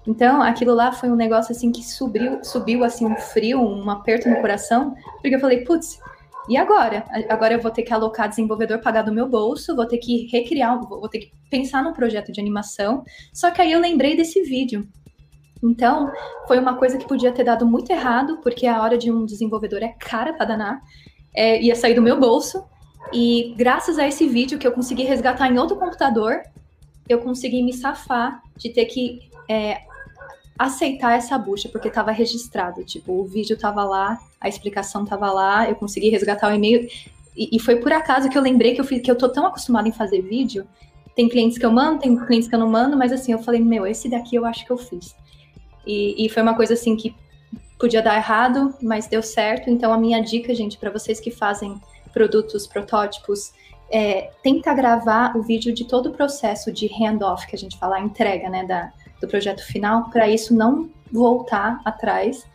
Então, 0.05 0.43
aquilo 0.43 0.75
lá 0.75 0.91
foi 0.91 1.09
um 1.09 1.15
negócio 1.15 1.53
assim 1.53 1.71
que 1.71 1.85
subiu, 1.85 2.43
subiu 2.43 2.83
assim 2.83 3.07
um 3.07 3.15
frio, 3.15 3.61
um 3.61 3.89
aperto 3.89 4.29
no 4.29 4.41
coração, 4.41 4.93
porque 5.23 5.37
eu 5.37 5.39
falei, 5.39 5.63
putz, 5.63 6.01
e 6.49 6.57
agora? 6.57 7.05
Agora 7.29 7.55
eu 7.55 7.61
vou 7.61 7.71
ter 7.71 7.85
que 7.85 7.95
alocar 7.95 8.29
desenvolvedor 8.29 8.81
pagar 8.81 9.03
do 9.03 9.13
meu 9.13 9.29
bolso, 9.29 9.77
vou 9.77 9.87
ter 9.87 9.99
que 9.99 10.27
recriar, 10.33 10.81
vou 10.81 11.09
ter 11.09 11.21
que 11.21 11.33
pensar 11.49 11.85
num 11.85 11.93
projeto 11.93 12.33
de 12.33 12.41
animação. 12.41 13.05
Só 13.33 13.53
que 13.53 13.63
aí 13.63 13.71
eu 13.71 13.79
lembrei 13.79 14.17
desse 14.17 14.43
vídeo. 14.43 14.89
Então, 15.63 16.11
foi 16.49 16.59
uma 16.59 16.75
coisa 16.75 16.99
que 16.99 17.07
podia 17.07 17.31
ter 17.31 17.45
dado 17.45 17.65
muito 17.65 17.93
errado, 17.93 18.41
porque 18.43 18.67
a 18.67 18.83
hora 18.83 18.99
de 18.99 19.13
um 19.13 19.25
desenvolvedor 19.25 19.81
é 19.81 19.95
cara 19.97 20.33
para 20.33 20.47
danar, 20.47 20.81
é, 21.33 21.63
ia 21.63 21.77
sair 21.77 21.95
do 21.95 22.03
meu 22.03 22.19
bolso. 22.19 22.65
E 23.13 23.55
graças 23.57 23.99
a 23.99 24.07
esse 24.07 24.27
vídeo 24.27 24.59
que 24.59 24.67
eu 24.67 24.73
consegui 24.73 25.05
resgatar 25.05 25.51
em 25.51 25.59
outro 25.59 25.77
computador, 25.77 26.43
eu 27.09 27.21
consegui 27.21 27.63
me 27.63 27.73
safar 27.73 28.43
de 28.57 28.71
ter 28.71 28.85
que 28.85 29.31
é, 29.49 29.83
aceitar 30.59 31.17
essa 31.17 31.39
bucha, 31.39 31.69
porque 31.69 31.89
estava 31.89 32.11
registrado. 32.11 32.85
Tipo, 32.85 33.13
o 33.13 33.25
vídeo 33.25 33.55
estava 33.55 33.85
lá, 33.85 34.19
a 34.41 34.49
explicação 34.49 35.05
estava 35.05 35.31
lá, 35.31 35.69
eu 35.69 35.77
consegui 35.77 36.11
resgatar 36.11 36.51
o 36.51 36.55
e-mail. 36.55 36.89
E, 37.37 37.57
e, 37.57 37.61
foi 37.61 37.77
por 37.77 37.93
acaso 37.93 38.29
que 38.29 38.37
eu 38.37 38.43
lembrei 38.43 38.75
que 38.75 38.81
eu, 38.81 38.85
fiz, 38.85 39.01
que 39.01 39.11
eu 39.11 39.17
tô 39.17 39.29
tão 39.29 39.47
acostumada 39.47 39.89
em 39.89 39.93
fazer 39.93 40.21
vídeo. 40.21 40.67
Tem 41.15 41.29
clientes 41.29 41.57
que 41.57 41.65
eu 41.65 41.71
mando, 41.71 42.01
tem 42.01 42.17
clientes 42.27 42.49
que 42.49 42.55
eu 42.55 42.59
não 42.59 42.69
mando, 42.69 42.97
mas 42.97 43.13
assim, 43.13 43.33
eu 43.33 43.39
falei, 43.39 43.61
meu, 43.61 43.87
esse 43.87 44.09
daqui 44.09 44.37
eu 44.37 44.45
acho 44.45 44.67
que 44.67 44.71
eu 44.71 44.77
fiz. 44.77 45.15
E, 45.87 46.27
e 46.27 46.29
foi 46.29 46.43
uma 46.43 46.55
coisa 46.55 46.75
assim 46.75 46.97
que 46.97 47.15
podia 47.79 48.03
dar 48.03 48.17
errado, 48.17 48.75
mas 48.83 49.07
deu 49.07 49.23
certo. 49.23 49.71
Então, 49.71 49.93
a 49.93 49.99
minha 49.99 50.21
dica, 50.21 50.55
gente, 50.55 50.77
para 50.77 50.91
vocês 50.91 51.21
que 51.21 51.31
fazem 51.31 51.81
produtos, 52.13 52.67
protótipos, 52.67 53.53
é, 53.91 54.31
tenta 54.43 54.75
gravar 54.75 55.37
o 55.37 55.43
vídeo 55.43 55.73
de 55.73 55.85
todo 55.85 56.11
o 56.11 56.13
processo 56.13 56.71
de 56.71 56.89
handoff, 56.89 57.47
que 57.47 57.57
a 57.57 57.59
gente 57.59 57.79
fala, 57.79 57.97
a 57.97 58.01
entrega, 58.01 58.49
né, 58.49 58.65
da, 58.65 58.93
do 59.21 59.27
projeto 59.27 59.65
final, 59.65 60.11
para 60.11 60.29
isso 60.29 60.55
não 60.55 60.91
voltar 61.11 61.81
atrás 61.85 62.47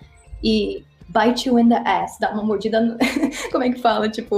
e 0.44 0.84
bite 1.10 1.48
you 1.48 1.60
in 1.60 1.70
the 1.70 1.82
ass, 1.86 2.18
dar 2.20 2.34
uma 2.34 2.44
mordida, 2.44 2.80
no... 2.80 2.98
como 3.52 3.64
é 3.64 3.72
que 3.72 3.80
fala? 3.80 4.10
Tipo, 4.10 4.38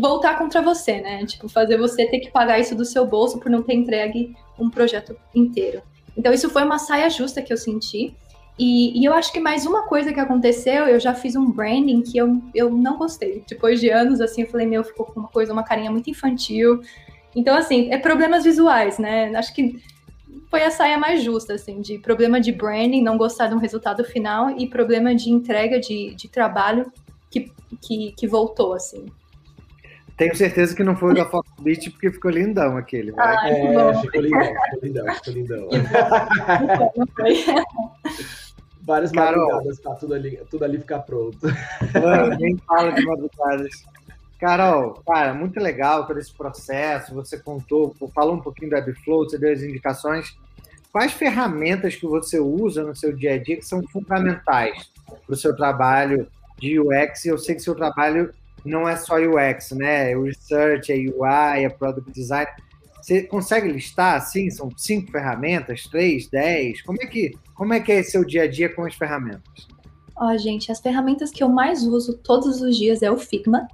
voltar 0.00 0.38
contra 0.38 0.60
você, 0.60 1.00
né? 1.00 1.24
Tipo, 1.24 1.48
fazer 1.48 1.78
você 1.78 2.06
ter 2.06 2.20
que 2.20 2.30
pagar 2.30 2.58
isso 2.58 2.74
do 2.74 2.84
seu 2.84 3.06
bolso 3.06 3.38
por 3.38 3.50
não 3.50 3.62
ter 3.62 3.74
entregue 3.74 4.34
um 4.58 4.68
projeto 4.68 5.16
inteiro. 5.34 5.82
Então, 6.16 6.32
isso 6.32 6.50
foi 6.50 6.64
uma 6.64 6.78
saia 6.78 7.08
justa 7.08 7.40
que 7.40 7.52
eu 7.52 7.56
senti. 7.56 8.14
E, 8.58 9.00
e, 9.00 9.04
eu 9.04 9.14
acho 9.14 9.32
que 9.32 9.40
mais 9.40 9.64
uma 9.64 9.84
coisa 9.84 10.12
que 10.12 10.20
aconteceu, 10.20 10.86
eu 10.86 11.00
já 11.00 11.14
fiz 11.14 11.34
um 11.34 11.50
branding 11.50 12.02
que 12.02 12.18
eu, 12.18 12.42
eu 12.54 12.70
não 12.70 12.98
gostei. 12.98 13.42
Depois 13.48 13.80
de 13.80 13.88
anos, 13.88 14.20
assim, 14.20 14.42
eu 14.42 14.48
falei, 14.48 14.66
meu, 14.66 14.84
ficou 14.84 15.06
com 15.06 15.20
uma 15.20 15.28
coisa, 15.28 15.52
uma 15.52 15.64
carinha 15.64 15.90
muito 15.90 16.10
infantil. 16.10 16.80
Então, 17.34 17.56
assim, 17.56 17.90
é 17.90 17.96
problemas 17.96 18.44
visuais, 18.44 18.98
né? 18.98 19.34
Acho 19.34 19.54
que 19.54 19.80
foi 20.50 20.62
a 20.62 20.70
saia 20.70 20.98
mais 20.98 21.22
justa, 21.22 21.54
assim, 21.54 21.80
de 21.80 21.98
problema 21.98 22.40
de 22.40 22.52
branding, 22.52 23.02
não 23.02 23.16
gostar 23.16 23.46
de 23.46 23.54
um 23.54 23.58
resultado 23.58 24.04
final, 24.04 24.50
e 24.50 24.68
problema 24.68 25.14
de 25.14 25.30
entrega 25.30 25.80
de, 25.80 26.14
de 26.14 26.28
trabalho 26.28 26.92
que, 27.30 27.52
que, 27.80 28.12
que 28.12 28.26
voltou, 28.26 28.74
assim. 28.74 29.06
Tenho 30.16 30.36
certeza 30.36 30.76
que 30.76 30.84
não 30.84 30.94
foi 30.94 31.12
o 31.12 31.14
da 31.14 31.24
Fox 31.24 31.48
Beach, 31.60 31.88
porque 31.90 32.10
ficou 32.10 32.30
lindão 32.30 32.76
aquele. 32.76 33.10
Vai. 33.12 33.36
Ah, 33.36 33.48
é, 33.48 33.54
ficou 34.02 34.20
lindão, 34.20 34.52
ficou 34.52 34.82
lindão, 34.82 35.14
ficou 35.14 35.32
lindão. 35.32 35.68
Não 36.94 37.06
foi. 37.06 37.32
Várias 38.82 39.12
Carol, 39.12 39.46
madrugadas 39.46 39.80
pra 39.80 39.94
tudo 39.94 40.14
ali, 40.14 40.40
tudo 40.50 40.64
ali 40.64 40.78
ficar 40.78 41.00
pronto. 41.00 41.38
Mano, 41.94 42.36
nem 42.38 42.56
fala 42.58 42.92
de 42.92 43.04
madrugadas. 43.04 43.84
Carol, 44.38 45.02
cara, 45.06 45.34
muito 45.34 45.60
legal 45.60 46.06
todo 46.06 46.18
esse 46.18 46.32
processo. 46.32 47.14
Você 47.14 47.38
contou, 47.38 47.94
falou 48.14 48.34
um 48.36 48.40
pouquinho 48.40 48.70
do 48.70 48.76
Webflow, 48.76 49.24
você 49.24 49.38
deu 49.38 49.52
as 49.52 49.62
indicações. 49.62 50.34
Quais 50.90 51.12
ferramentas 51.12 51.94
que 51.94 52.06
você 52.06 52.40
usa 52.40 52.82
no 52.82 52.96
seu 52.96 53.12
dia 53.14 53.34
a 53.34 53.38
dia 53.38 53.56
que 53.56 53.66
são 53.66 53.82
fundamentais 53.88 54.90
para 55.06 55.34
o 55.34 55.36
seu 55.36 55.54
trabalho 55.54 56.26
de 56.58 56.80
UX? 56.80 57.26
Eu 57.26 57.38
sei 57.38 57.54
que 57.54 57.60
seu 57.60 57.74
trabalho 57.74 58.32
não 58.64 58.88
é 58.88 58.96
só 58.96 59.16
UX, 59.16 59.72
né? 59.72 60.10
É 60.12 60.16
o 60.16 60.24
research, 60.24 60.90
é 60.90 60.96
UI, 60.96 61.64
é 61.64 61.68
product 61.68 62.10
design. 62.10 62.50
Você 63.00 63.22
consegue 63.22 63.70
listar, 63.70 64.16
assim, 64.16 64.50
são 64.50 64.70
cinco 64.76 65.10
ferramentas, 65.10 65.84
três, 65.84 66.28
dez? 66.28 66.82
Como 66.82 66.98
é 67.02 67.06
que, 67.06 67.32
como 67.54 67.72
é 67.72 67.80
que 67.80 67.92
é 67.92 68.02
seu 68.02 68.24
dia 68.24 68.42
a 68.42 68.48
dia 68.48 68.74
com 68.74 68.84
as 68.84 68.94
ferramentas? 68.94 69.68
Ó, 70.16 70.32
oh, 70.32 70.38
gente, 70.38 70.70
as 70.70 70.80
ferramentas 70.80 71.30
que 71.30 71.42
eu 71.42 71.48
mais 71.48 71.82
uso 71.84 72.18
todos 72.18 72.60
os 72.60 72.76
dias 72.76 73.02
é 73.02 73.10
o 73.10 73.16
Figma, 73.16 73.66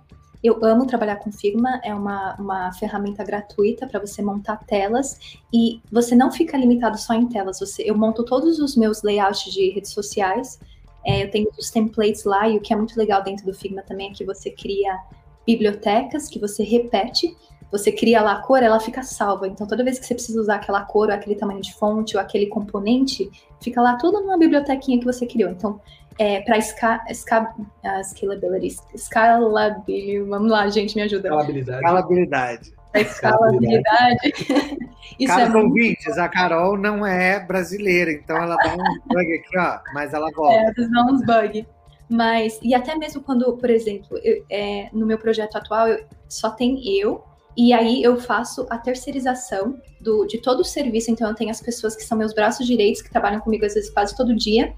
eu 0.43 0.65
amo 0.65 0.87
trabalhar 0.87 1.17
com 1.17 1.33
Figma, 1.33 1.81
é 1.83 1.93
uma, 1.95 2.37
uma 2.37 2.73
ferramenta 2.73 3.25
gratuita 3.25 3.87
para 3.87 3.99
você 3.99 4.23
montar 4.23 4.59
telas 4.59 5.19
e 5.53 5.81
você 5.91 6.15
não 6.15 6.31
fica 6.31 6.57
limitado 6.57 6.99
só 6.99 7.15
em 7.15 7.27
telas. 7.27 7.59
Você, 7.59 7.83
eu 7.83 7.97
monto 7.97 8.25
todos 8.25 8.61
os 8.61 8.77
meus 8.77 9.03
layouts 9.03 9.53
de 9.53 9.71
redes 9.71 9.93
sociais, 9.93 10.61
é, 11.05 11.25
eu 11.25 11.31
tenho 11.31 11.49
os 11.59 11.71
templates 11.71 12.25
lá 12.25 12.49
e 12.49 12.57
o 12.57 12.61
que 12.61 12.73
é 12.73 12.77
muito 12.77 12.97
legal 12.97 13.23
dentro 13.23 13.45
do 13.45 13.55
Figma 13.55 13.83
também 13.83 14.11
é 14.11 14.13
que 14.13 14.25
você 14.25 14.51
cria 14.51 14.97
bibliotecas 15.47 16.29
que 16.29 16.39
você 16.39 16.63
repete. 16.63 17.37
Você 17.71 17.91
cria 17.91 18.23
lá 18.23 18.33
a 18.33 18.43
cor, 18.43 18.63
ela 18.63 18.79
fica 18.79 19.03
salva. 19.03 19.49
Então, 19.49 19.67
toda 19.67 19.85
vez 19.85 19.99
que 19.99 20.07
você 20.07 20.15
precisa 20.15 20.41
usar 20.41 20.57
aquela 20.57 20.83
cor, 20.83 21.09
ou 21.09 21.15
aquele 21.15 21.35
tamanho 21.35 21.61
de 21.61 21.75
fonte, 21.75 22.17
ou 22.17 22.23
aquele 22.23 22.47
componente, 22.47 23.31
fica 23.61 23.81
lá 23.81 23.97
tudo 23.97 24.21
numa 24.21 24.39
bibliotequinha 24.39 24.99
que 24.99 25.05
você 25.05 25.27
criou. 25.27 25.51
Então, 25.51 25.81
é, 26.19 26.41
para 26.41 26.57
esca, 26.59 27.05
esca, 27.09 27.55
uh, 27.59 28.05
scalability, 28.05 28.77
escalability, 28.95 30.21
vamos 30.21 30.51
lá, 30.51 30.69
gente, 30.69 30.97
me 30.97 31.03
ajuda. 31.03 31.29
Escalabilidade. 31.29 31.79
Escalabilidade. 31.79 32.73
A 32.95 33.01
escalabilidade. 33.01 34.33
Isso 35.19 35.35
Caros 35.35 35.55
é 35.55 35.59
ouvintes, 35.59 36.19
a 36.19 36.29
Carol 36.29 36.77
não 36.77 37.07
é 37.07 37.39
brasileira, 37.39 38.11
então 38.11 38.37
ela 38.37 38.57
dá 38.57 38.75
um 38.75 38.77
bug 39.09 39.35
aqui, 39.35 39.59
ó, 39.59 39.79
mas 39.93 40.13
ela 40.15 40.31
volta. 40.35 40.57
É, 40.57 40.73
dá 40.73 41.05
uns 41.05 41.25
bug. 41.25 41.67
Mas, 42.09 42.59
e 42.63 42.75
até 42.75 42.95
mesmo 42.97 43.21
quando, 43.23 43.57
por 43.57 43.69
exemplo, 43.69 44.19
eu, 44.23 44.45
é, 44.49 44.89
no 44.93 45.07
meu 45.07 45.19
projeto 45.19 45.57
atual, 45.57 45.89
eu, 45.89 46.05
só 46.29 46.51
tem 46.51 46.81
eu, 46.99 47.23
e 47.57 47.73
aí 47.73 48.03
eu 48.03 48.21
faço 48.21 48.67
a 48.69 48.77
terceirização 48.77 49.81
do, 50.01 50.27
de 50.27 50.39
todo 50.39 50.61
o 50.61 50.65
serviço. 50.65 51.11
Então, 51.11 51.29
eu 51.29 51.35
tenho 51.35 51.51
as 51.51 51.61
pessoas 51.61 51.97
que 51.97 52.05
são 52.05 52.19
meus 52.19 52.35
braços 52.35 52.67
direitos, 52.67 53.01
que 53.01 53.11
trabalham 53.11 53.41
comigo 53.41 53.65
às 53.65 53.75
vezes 53.75 53.91
quase 53.91 54.15
todo 54.15 54.35
dia, 54.35 54.75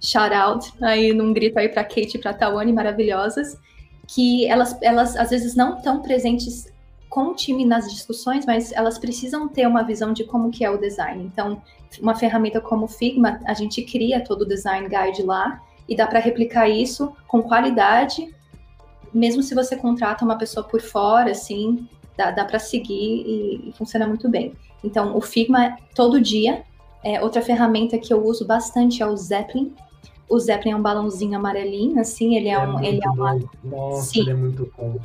shout 0.00 0.32
out 0.32 0.72
aí 0.80 1.12
num 1.12 1.32
grito 1.32 1.58
aí 1.58 1.68
para 1.68 1.82
Kate 1.82 2.16
e 2.16 2.18
para 2.18 2.34
Tawane 2.34 2.72
maravilhosas, 2.72 3.56
que 4.06 4.46
elas, 4.46 4.76
elas 4.80 5.16
às 5.16 5.30
vezes 5.30 5.54
não 5.54 5.76
estão 5.76 6.00
presentes 6.00 6.72
com 7.08 7.28
o 7.28 7.34
time 7.34 7.64
nas 7.64 7.90
discussões, 7.90 8.44
mas 8.44 8.70
elas 8.72 8.98
precisam 8.98 9.48
ter 9.48 9.66
uma 9.66 9.82
visão 9.82 10.12
de 10.12 10.24
como 10.24 10.50
que 10.50 10.64
é 10.64 10.70
o 10.70 10.78
design. 10.78 11.24
Então, 11.24 11.62
uma 12.00 12.14
ferramenta 12.14 12.60
como 12.60 12.84
o 12.84 12.88
Figma, 12.88 13.40
a 13.44 13.54
gente 13.54 13.82
cria 13.82 14.22
todo 14.22 14.42
o 14.42 14.46
design 14.46 14.88
guide 14.88 15.22
lá 15.22 15.60
e 15.88 15.96
dá 15.96 16.06
para 16.06 16.20
replicar 16.20 16.68
isso 16.68 17.12
com 17.26 17.42
qualidade, 17.42 18.34
mesmo 19.12 19.42
se 19.42 19.54
você 19.54 19.76
contrata 19.76 20.24
uma 20.24 20.36
pessoa 20.36 20.66
por 20.66 20.80
fora, 20.80 21.30
assim, 21.30 21.88
dá, 22.16 22.30
dá 22.30 22.44
para 22.44 22.58
seguir 22.58 23.24
e, 23.26 23.68
e 23.68 23.72
funciona 23.72 24.06
muito 24.06 24.28
bem. 24.28 24.54
Então, 24.82 25.16
o 25.16 25.20
Figma 25.20 25.76
todo 25.94 26.20
dia 26.20 26.64
É, 27.04 27.22
outra 27.22 27.40
ferramenta 27.40 27.96
que 27.96 28.12
eu 28.12 28.24
uso 28.24 28.44
bastante 28.44 29.02
é 29.02 29.06
o 29.06 29.16
Zeppelin. 29.16 29.72
O 30.28 30.36
Zeppelin 30.38 30.72
é 30.72 30.76
um 30.76 30.82
balãozinho 30.82 31.38
amarelinho, 31.38 32.00
assim, 32.00 32.36
ele 32.36 32.48
é, 32.48 32.54
É 32.54 32.58
um. 32.58 32.82
Ele 32.82 33.00
é 33.02 33.08
uma. 33.08 33.38
Nossa, 33.62 34.10
Sim. 34.10 34.20
ele 34.20 34.30
é 34.30 34.34
muito 34.34 34.72
bom. 34.76 34.98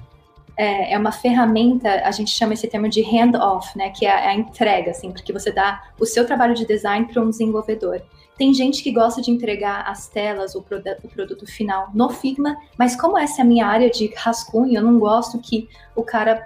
é, 0.57 0.93
é 0.93 0.97
uma 0.97 1.11
ferramenta, 1.11 1.89
a 2.03 2.11
gente 2.11 2.31
chama 2.31 2.53
esse 2.53 2.67
termo 2.67 2.87
de 2.89 3.01
hand-off, 3.01 3.77
né? 3.77 3.89
Que 3.89 4.05
é 4.05 4.11
a, 4.11 4.29
a 4.29 4.35
entrega, 4.35 4.91
assim, 4.91 5.11
porque 5.11 5.33
você 5.33 5.51
dá 5.51 5.83
o 5.99 6.05
seu 6.05 6.25
trabalho 6.25 6.53
de 6.53 6.65
design 6.65 7.07
para 7.07 7.21
um 7.21 7.29
desenvolvedor. 7.29 8.01
Tem 8.37 8.53
gente 8.53 8.81
que 8.83 8.91
gosta 8.91 9.21
de 9.21 9.29
entregar 9.31 9.87
as 9.87 10.07
telas, 10.07 10.55
o, 10.55 10.61
produ- 10.61 10.97
o 11.03 11.07
produto 11.07 11.45
final 11.45 11.89
no 11.93 12.09
Figma, 12.09 12.57
mas 12.77 12.95
como 12.95 13.17
essa 13.17 13.41
é 13.41 13.43
a 13.43 13.47
minha 13.47 13.65
área 13.67 13.89
de 13.89 14.07
rascunho, 14.15 14.75
eu 14.75 14.81
não 14.81 14.97
gosto 14.99 15.39
que 15.39 15.69
o 15.95 16.03
cara 16.03 16.45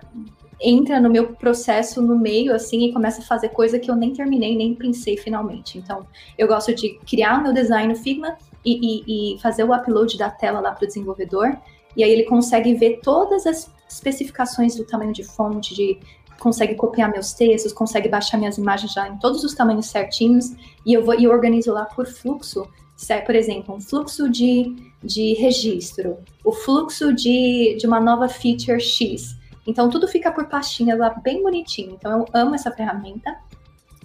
entra 0.59 0.99
no 0.99 1.09
meu 1.09 1.33
processo 1.35 2.01
no 2.01 2.17
meio, 2.17 2.53
assim, 2.53 2.85
e 2.85 2.91
começa 2.93 3.21
a 3.21 3.23
fazer 3.25 3.49
coisa 3.49 3.77
que 3.79 3.89
eu 3.91 3.95
nem 3.95 4.11
terminei, 4.11 4.55
nem 4.57 4.73
pensei 4.73 5.15
finalmente. 5.15 5.77
Então, 5.77 6.05
eu 6.37 6.47
gosto 6.47 6.73
de 6.73 6.97
criar 7.07 7.39
o 7.39 7.43
meu 7.43 7.53
design 7.53 7.93
no 7.93 7.95
Figma 7.95 8.35
e, 8.65 8.73
e- 8.73 9.35
e 9.35 9.39
fazer 9.39 9.63
o 9.63 9.73
upload 9.73 10.17
da 10.17 10.29
tela 10.29 10.59
lá 10.59 10.71
para 10.71 10.83
o 10.83 10.87
desenvolvedor, 10.87 11.55
e 11.95 12.03
aí 12.03 12.11
ele 12.11 12.23
consegue 12.23 12.73
ver 12.73 12.99
todas 13.01 13.45
as 13.47 13.71
especificações 13.87 14.75
do 14.75 14.83
tamanho 14.83 15.13
de 15.13 15.23
fonte, 15.23 15.73
de 15.73 15.99
consegue 16.39 16.75
copiar 16.75 17.11
meus 17.11 17.33
textos, 17.33 17.73
consegue 17.73 18.09
baixar 18.09 18.37
minhas 18.37 18.57
imagens 18.57 18.93
já 18.93 19.07
em 19.07 19.17
todos 19.17 19.43
os 19.43 19.53
tamanhos 19.53 19.87
certinhos, 19.87 20.53
e 20.85 20.93
eu 20.93 21.03
vou 21.03 21.19
e 21.19 21.27
organizo 21.27 21.71
lá 21.73 21.85
por 21.85 22.07
fluxo, 22.07 22.67
é, 23.09 23.21
por 23.21 23.35
exemplo, 23.35 23.75
um 23.75 23.79
fluxo 23.79 24.29
de, 24.29 24.75
de 25.03 25.33
registro, 25.33 26.17
o 26.43 26.51
fluxo 26.51 27.13
de, 27.13 27.75
de 27.79 27.85
uma 27.85 27.99
nova 27.99 28.27
feature 28.27 28.79
X. 28.79 29.37
Então 29.67 29.89
tudo 29.89 30.07
fica 30.07 30.31
por 30.31 30.47
pastinha 30.47 30.95
lá 30.95 31.09
bem 31.09 31.43
bonitinho. 31.43 31.91
Então 31.91 32.19
eu 32.19 32.25
amo 32.33 32.55
essa 32.55 32.71
ferramenta. 32.71 33.35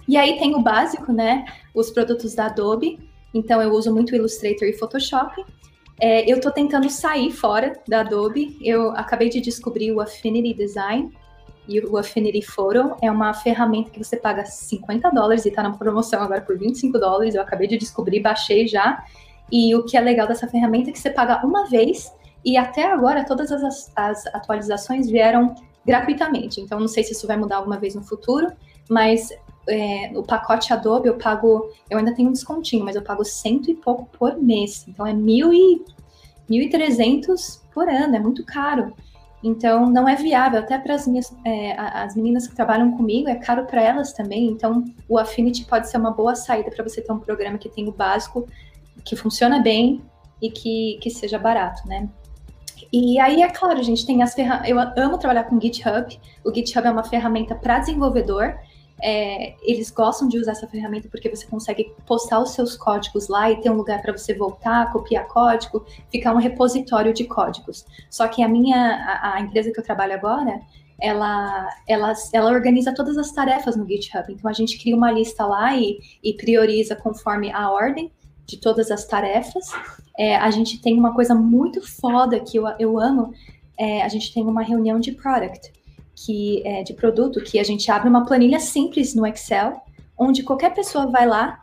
E 0.07 0.17
aí 0.17 0.37
tem 0.37 0.53
o 0.53 0.61
básico, 0.61 1.13
né? 1.13 1.45
Os 1.73 1.89
produtos 1.89 2.35
da 2.35 2.47
Adobe. 2.47 2.99
Então 3.33 3.61
eu 3.61 3.71
uso 3.71 3.91
muito 3.91 4.13
Illustrator 4.13 4.67
e 4.67 4.73
Photoshop. 4.73 5.43
É, 5.99 6.29
eu 6.29 6.41
tô 6.41 6.51
tentando 6.51 6.89
sair 6.89 7.31
fora 7.31 7.81
da 7.87 8.01
Adobe. 8.01 8.57
Eu 8.61 8.91
acabei 8.91 9.29
de 9.29 9.39
descobrir 9.39 9.91
o 9.93 10.01
Affinity 10.01 10.53
Design 10.53 11.11
e 11.67 11.79
o 11.79 11.97
Affinity 11.97 12.41
Photo. 12.41 12.95
É 13.01 13.11
uma 13.11 13.33
ferramenta 13.33 13.89
que 13.89 14.03
você 14.03 14.17
paga 14.17 14.45
50 14.45 15.09
dólares 15.09 15.45
e 15.45 15.51
tá 15.51 15.63
na 15.63 15.71
promoção 15.71 16.21
agora 16.21 16.41
por 16.41 16.57
25 16.57 16.99
dólares. 16.99 17.35
Eu 17.35 17.41
acabei 17.41 17.67
de 17.67 17.77
descobrir, 17.77 18.19
baixei 18.19 18.67
já. 18.67 19.03
E 19.51 19.75
o 19.75 19.83
que 19.83 19.97
é 19.97 20.01
legal 20.01 20.27
dessa 20.27 20.47
ferramenta 20.47 20.89
é 20.89 20.93
que 20.93 20.99
você 20.99 21.09
paga 21.09 21.45
uma 21.45 21.69
vez 21.69 22.11
e 22.43 22.57
até 22.57 22.91
agora 22.91 23.25
todas 23.25 23.51
as, 23.51 23.91
as 23.95 24.25
atualizações 24.27 25.09
vieram 25.09 25.55
gratuitamente. 25.85 26.61
Então 26.61 26.79
não 26.79 26.87
sei 26.87 27.03
se 27.03 27.13
isso 27.13 27.27
vai 27.27 27.37
mudar 27.37 27.57
alguma 27.57 27.77
vez 27.77 27.95
no 27.95 28.03
futuro, 28.03 28.51
mas 28.89 29.29
é, 29.67 30.11
o 30.15 30.23
pacote 30.23 30.73
Adobe 30.73 31.07
eu 31.07 31.17
pago, 31.17 31.69
eu 31.89 31.97
ainda 31.97 32.13
tenho 32.13 32.29
um 32.29 32.33
descontinho, 32.33 32.83
mas 32.83 32.95
eu 32.95 33.01
pago 33.01 33.23
cento 33.23 33.69
e 33.69 33.75
pouco 33.75 34.05
por 34.17 34.35
mês. 34.41 34.85
Então 34.87 35.05
é 35.05 35.13
mil 35.13 35.53
e 35.53 35.83
1.300 36.49 37.61
por 37.73 37.87
ano, 37.87 38.15
é 38.15 38.19
muito 38.19 38.45
caro. 38.45 38.93
Então 39.43 39.89
não 39.89 40.07
é 40.07 40.15
viável, 40.15 40.59
até 40.59 40.77
para 40.77 40.95
as 40.95 41.05
minhas 41.05 41.35
é, 41.45 41.73
as 41.77 42.15
meninas 42.15 42.47
que 42.47 42.55
trabalham 42.55 42.95
comigo, 42.95 43.27
é 43.27 43.35
caro 43.35 43.65
para 43.65 43.81
elas 43.81 44.13
também. 44.13 44.47
Então 44.47 44.85
o 45.09 45.19
Affinity 45.19 45.65
pode 45.65 45.89
ser 45.89 45.97
uma 45.97 46.11
boa 46.11 46.33
saída 46.33 46.71
para 46.71 46.83
você 46.83 47.01
ter 47.01 47.11
um 47.11 47.19
programa 47.19 47.57
que 47.57 47.69
tem 47.69 47.87
o 47.87 47.91
básico, 47.91 48.47
que 49.03 49.15
funciona 49.15 49.59
bem 49.61 50.01
e 50.41 50.49
que, 50.49 50.97
que 51.01 51.09
seja 51.09 51.37
barato, 51.37 51.87
né? 51.87 52.09
E 52.91 53.19
aí, 53.19 53.41
é 53.41 53.49
claro, 53.49 53.79
a 53.79 53.83
gente 53.83 54.05
tem 54.05 54.21
as 54.21 54.35
ferramentas. 54.35 54.69
Eu 54.69 54.79
amo 54.79 55.17
trabalhar 55.17 55.45
com 55.45 55.59
GitHub. 55.59 56.19
O 56.43 56.53
GitHub 56.53 56.87
é 56.87 56.91
uma 56.91 57.03
ferramenta 57.03 57.55
para 57.55 57.79
desenvolvedor. 57.79 58.55
É, 59.05 59.55
eles 59.61 59.91
gostam 59.91 60.29
de 60.29 60.37
usar 60.37 60.53
essa 60.53 60.65
ferramenta 60.65 61.09
porque 61.09 61.29
você 61.29 61.45
consegue 61.45 61.91
postar 62.05 62.39
os 62.39 62.51
seus 62.51 62.77
códigos 62.77 63.27
lá 63.27 63.51
e 63.51 63.59
ter 63.59 63.69
um 63.69 63.75
lugar 63.75 64.01
para 64.01 64.17
você 64.17 64.33
voltar, 64.33 64.93
copiar 64.93 65.27
código, 65.27 65.85
ficar 66.09 66.33
um 66.33 66.37
repositório 66.37 67.13
de 67.13 67.25
códigos. 67.25 67.85
Só 68.09 68.29
que 68.29 68.41
a 68.41 68.47
minha, 68.47 68.77
a, 68.77 69.33
a 69.35 69.41
empresa 69.41 69.73
que 69.73 69.79
eu 69.79 69.83
trabalho 69.83 70.13
agora, 70.13 70.61
ela, 71.01 71.67
ela, 71.85 72.13
ela 72.31 72.49
organiza 72.49 72.93
todas 72.93 73.17
as 73.17 73.31
tarefas 73.33 73.75
no 73.75 73.85
GitHub. 73.85 74.31
Então 74.31 74.49
a 74.49 74.53
gente 74.53 74.79
cria 74.81 74.95
uma 74.95 75.11
lista 75.11 75.45
lá 75.45 75.75
e, 75.75 75.99
e 76.23 76.33
prioriza 76.33 76.95
conforme 76.95 77.51
a 77.51 77.69
ordem 77.69 78.09
de 78.45 78.55
todas 78.55 78.89
as 78.89 79.05
tarefas. 79.05 79.69
É, 80.17 80.37
a 80.37 80.49
gente 80.49 80.81
tem 80.81 80.97
uma 80.97 81.13
coisa 81.13 81.35
muito 81.35 81.81
foda 81.81 82.39
que 82.39 82.57
eu, 82.57 82.67
eu 82.79 82.97
amo. 82.97 83.33
É, 83.77 84.01
a 84.01 84.07
gente 84.07 84.33
tem 84.33 84.43
uma 84.43 84.61
reunião 84.61 84.97
de 84.97 85.11
product, 85.11 85.73
que 86.15 86.61
é 86.65 86.83
de 86.83 86.93
produto, 86.93 87.41
que 87.41 87.59
a 87.59 87.63
gente 87.63 87.89
abre 87.91 88.09
uma 88.09 88.25
planilha 88.25 88.59
simples 88.59 89.15
no 89.15 89.25
Excel, 89.25 89.81
onde 90.17 90.43
qualquer 90.43 90.73
pessoa 90.73 91.07
vai 91.07 91.25
lá, 91.25 91.59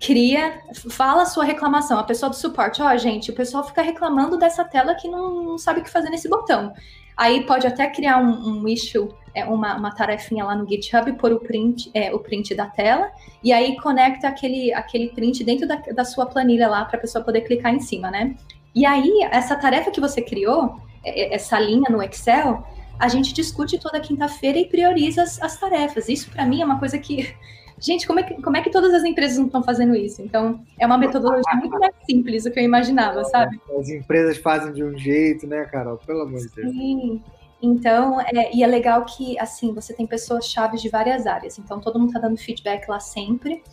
cria, 0.00 0.60
fala 0.90 1.22
a 1.22 1.26
sua 1.26 1.44
reclamação. 1.44 1.98
A 1.98 2.04
pessoa 2.04 2.28
do 2.28 2.36
suporte, 2.36 2.82
ó, 2.82 2.96
gente, 2.96 3.30
o 3.30 3.34
pessoal 3.34 3.64
fica 3.64 3.82
reclamando 3.82 4.36
dessa 4.36 4.64
tela 4.64 4.94
que 4.94 5.08
não, 5.08 5.44
não 5.44 5.58
sabe 5.58 5.80
o 5.80 5.82
que 5.84 5.90
fazer 5.90 6.10
nesse 6.10 6.28
botão. 6.28 6.72
Aí 7.16 7.44
pode 7.46 7.66
até 7.66 7.86
criar 7.88 8.18
um, 8.18 8.62
um 8.62 8.68
issue, 8.68 9.08
é, 9.34 9.44
uma, 9.44 9.76
uma 9.76 9.94
tarefinha 9.94 10.44
lá 10.44 10.56
no 10.56 10.68
GitHub, 10.68 11.12
pôr 11.12 11.32
o 11.32 11.40
print, 11.40 11.90
é, 11.94 12.12
o 12.12 12.18
print 12.18 12.54
da 12.54 12.66
tela, 12.66 13.10
e 13.44 13.52
aí 13.52 13.76
conecta 13.76 14.28
aquele, 14.28 14.72
aquele 14.72 15.08
print 15.10 15.44
dentro 15.44 15.68
da, 15.68 15.76
da 15.76 16.04
sua 16.04 16.26
planilha 16.26 16.68
lá 16.68 16.84
para 16.84 16.96
a 16.96 17.00
pessoa 17.00 17.24
poder 17.24 17.42
clicar 17.42 17.72
em 17.72 17.80
cima, 17.80 18.10
né? 18.10 18.34
E 18.74 18.86
aí, 18.86 19.20
essa 19.30 19.54
tarefa 19.54 19.90
que 19.90 20.00
você 20.00 20.22
criou, 20.22 20.76
é, 21.04 21.22
é, 21.22 21.34
essa 21.34 21.58
linha 21.58 21.90
no 21.90 22.02
Excel, 22.02 22.66
a 23.02 23.08
gente 23.08 23.34
discute 23.34 23.80
toda 23.80 23.98
quinta-feira 23.98 24.56
e 24.58 24.64
prioriza 24.64 25.22
as, 25.24 25.42
as 25.42 25.58
tarefas. 25.58 26.08
Isso, 26.08 26.30
para 26.30 26.46
mim, 26.46 26.62
é 26.62 26.64
uma 26.64 26.78
coisa 26.78 26.96
que. 26.96 27.34
Gente, 27.80 28.06
como 28.06 28.20
é 28.20 28.22
que, 28.22 28.40
como 28.40 28.56
é 28.56 28.62
que 28.62 28.70
todas 28.70 28.94
as 28.94 29.02
empresas 29.02 29.38
não 29.38 29.46
estão 29.46 29.60
fazendo 29.60 29.96
isso? 29.96 30.22
Então, 30.22 30.64
é 30.78 30.86
uma 30.86 30.96
metodologia 30.96 31.52
muito 31.56 31.76
mais 31.80 31.92
simples 32.08 32.44
do 32.44 32.52
que 32.52 32.60
eu 32.60 32.62
imaginava, 32.62 33.24
sabe? 33.24 33.60
As 33.76 33.88
empresas 33.88 34.38
fazem 34.38 34.72
de 34.72 34.84
um 34.84 34.96
jeito, 34.96 35.48
né, 35.48 35.64
Carol? 35.64 35.96
Pelo 35.98 36.20
amor 36.20 36.38
de 36.38 36.48
Deus. 36.50 36.70
Sim. 36.70 37.20
Então, 37.60 38.20
é, 38.20 38.54
e 38.54 38.62
é 38.62 38.66
legal 38.68 39.04
que, 39.04 39.36
assim, 39.36 39.74
você 39.74 39.92
tem 39.92 40.06
pessoas 40.06 40.46
chaves 40.46 40.80
de 40.80 40.88
várias 40.88 41.26
áreas. 41.26 41.58
Então, 41.58 41.80
todo 41.80 41.98
mundo 41.98 42.12
tá 42.12 42.20
dando 42.20 42.36
feedback 42.36 42.88
lá 42.88 43.00
sempre. 43.00 43.64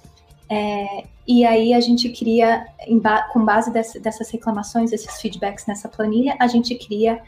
É, 0.50 1.04
e 1.28 1.46
aí, 1.46 1.76
a 1.76 1.80
gente 1.80 2.10
cria, 2.10 2.66
ba 3.00 3.30
com 3.32 3.46
base 3.46 3.72
desse, 3.72 4.00
dessas 4.00 4.32
reclamações, 4.32 4.92
esses 4.92 5.22
feedbacks 5.22 5.68
nessa 5.68 5.88
planilha, 5.88 6.36
a 6.40 6.48
gente 6.48 6.74
cria 6.74 7.22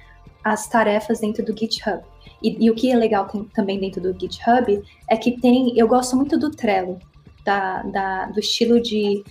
as 0.43 0.67
tarefas 0.67 1.19
dentro 1.19 1.43
do 1.43 1.57
GitHub. 1.57 2.01
E, 2.41 2.65
e 2.65 2.71
o 2.71 2.75
que 2.75 2.91
é 2.91 2.95
legal 2.95 3.27
tem, 3.27 3.43
também 3.45 3.79
dentro 3.79 4.01
do 4.01 4.17
GitHub 4.19 4.81
é 5.07 5.17
que 5.17 5.39
tem, 5.39 5.77
eu 5.77 5.87
gosto 5.87 6.15
muito 6.15 6.37
do 6.37 6.49
Trello, 6.49 6.99
da, 7.45 7.83
da, 7.83 8.25
do 8.27 8.39
estilo 8.39 8.81
de 8.81 9.23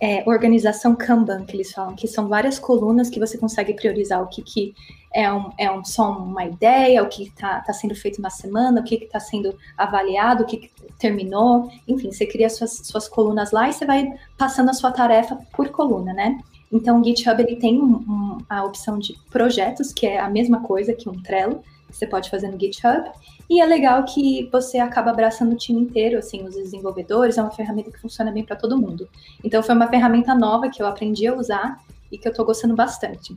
é, 0.00 0.22
organização 0.26 0.94
Kanban, 0.94 1.44
que 1.44 1.56
eles 1.56 1.72
falam, 1.72 1.94
que 1.94 2.06
são 2.06 2.28
várias 2.28 2.58
colunas 2.58 3.08
que 3.08 3.18
você 3.18 3.38
consegue 3.38 3.74
priorizar 3.74 4.22
o 4.22 4.26
que, 4.26 4.42
que 4.42 4.74
é, 5.14 5.32
um, 5.32 5.50
é 5.56 5.70
um, 5.70 5.84
só 5.84 6.10
uma 6.10 6.44
ideia, 6.44 7.02
o 7.02 7.08
que 7.08 7.24
está 7.24 7.60
tá 7.60 7.72
sendo 7.72 7.94
feito 7.94 8.20
na 8.20 8.30
semana, 8.30 8.80
o 8.80 8.84
que 8.84 8.96
está 8.96 9.20
sendo 9.20 9.56
avaliado, 9.78 10.42
o 10.42 10.46
que, 10.46 10.56
que 10.56 10.70
terminou. 10.98 11.70
Enfim, 11.86 12.10
você 12.10 12.26
cria 12.26 12.50
suas, 12.50 12.78
suas 12.84 13.08
colunas 13.08 13.52
lá 13.52 13.68
e 13.68 13.72
você 13.72 13.86
vai 13.86 14.12
passando 14.36 14.70
a 14.70 14.74
sua 14.74 14.90
tarefa 14.90 15.38
por 15.52 15.68
coluna, 15.70 16.12
né? 16.12 16.38
Então, 16.72 17.00
o 17.00 17.04
GitHub 17.04 17.40
ele 17.40 17.54
tem 17.54 17.80
um, 17.80 18.04
um, 18.08 18.23
a 18.48 18.64
opção 18.64 18.98
de 18.98 19.14
projetos, 19.30 19.92
que 19.92 20.06
é 20.06 20.18
a 20.18 20.28
mesma 20.28 20.62
coisa 20.62 20.92
que 20.92 21.08
um 21.08 21.22
Trello, 21.22 21.62
que 21.88 21.96
você 21.96 22.06
pode 22.06 22.30
fazer 22.30 22.48
no 22.48 22.58
GitHub. 22.58 23.10
E 23.48 23.60
é 23.60 23.66
legal 23.66 24.04
que 24.04 24.48
você 24.50 24.78
acaba 24.78 25.10
abraçando 25.10 25.52
o 25.52 25.56
time 25.56 25.80
inteiro, 25.80 26.18
assim, 26.18 26.44
os 26.46 26.54
desenvolvedores, 26.54 27.36
é 27.36 27.42
uma 27.42 27.50
ferramenta 27.50 27.90
que 27.90 28.00
funciona 28.00 28.32
bem 28.32 28.44
para 28.44 28.56
todo 28.56 28.76
mundo. 28.78 29.08
Então, 29.42 29.62
foi 29.62 29.74
uma 29.74 29.88
ferramenta 29.88 30.34
nova 30.34 30.68
que 30.68 30.82
eu 30.82 30.86
aprendi 30.86 31.26
a 31.26 31.34
usar 31.34 31.80
e 32.10 32.18
que 32.18 32.26
eu 32.26 32.30
estou 32.30 32.44
gostando 32.44 32.74
bastante. 32.74 33.36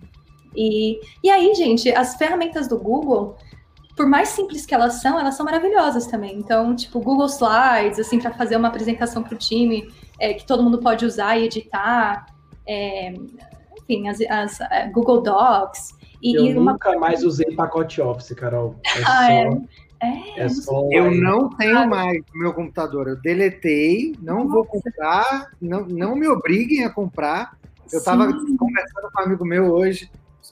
E, 0.55 0.99
e 1.23 1.29
aí, 1.29 1.53
gente, 1.53 1.89
as 1.91 2.15
ferramentas 2.15 2.67
do 2.67 2.79
Google, 2.79 3.35
por 3.95 4.07
mais 4.07 4.29
simples 4.29 4.65
que 4.65 4.73
elas 4.73 5.01
são, 5.01 5.19
elas 5.19 5.35
são 5.35 5.45
maravilhosas 5.45 6.07
também. 6.07 6.37
Então, 6.37 6.75
tipo, 6.75 6.99
Google 6.99 7.27
Slides, 7.27 7.99
assim, 7.99 8.19
para 8.19 8.31
fazer 8.31 8.55
uma 8.55 8.69
apresentação 8.69 9.21
para 9.21 9.35
o 9.35 9.37
time, 9.37 9.91
é, 10.19 10.33
que 10.33 10.45
todo 10.45 10.63
mundo 10.63 10.79
pode 10.79 11.05
usar 11.05 11.37
e 11.37 11.45
editar. 11.45 12.27
É, 12.65 13.13
enfim, 13.87 14.07
as, 14.09 14.19
as 14.21 14.59
uh, 14.59 14.91
Google 14.91 15.21
Docs. 15.21 15.95
E, 16.21 16.35
eu 16.35 16.45
e 16.45 16.53
nunca 16.53 16.91
uma... 16.91 16.99
mais 16.99 17.23
usei 17.23 17.55
pacote 17.55 18.01
Office, 18.01 18.33
Carol. 18.33 18.75
É 18.83 19.01
ah, 19.05 19.25
só, 19.25 19.31
é. 19.31 19.61
É, 19.99 20.39
é 20.41 20.49
só 20.49 20.89
eu 20.91 21.09
não 21.11 21.49
tenho 21.49 21.87
mais 21.87 22.21
no 22.33 22.41
meu 22.41 22.53
computador. 22.53 23.07
Eu 23.07 23.15
deletei, 23.15 24.15
não 24.21 24.43
Nossa. 24.43 24.49
vou 24.49 24.65
comprar, 24.65 25.51
não, 25.61 25.85
não 25.85 26.15
me 26.15 26.27
obriguem 26.27 26.83
a 26.83 26.89
comprar. 26.89 27.57
Eu 27.91 27.99
estava 27.99 28.25
conversando 28.27 29.11
com 29.13 29.21
um 29.21 29.25
amigo 29.25 29.45
meu 29.45 29.71
hoje, 29.71 30.11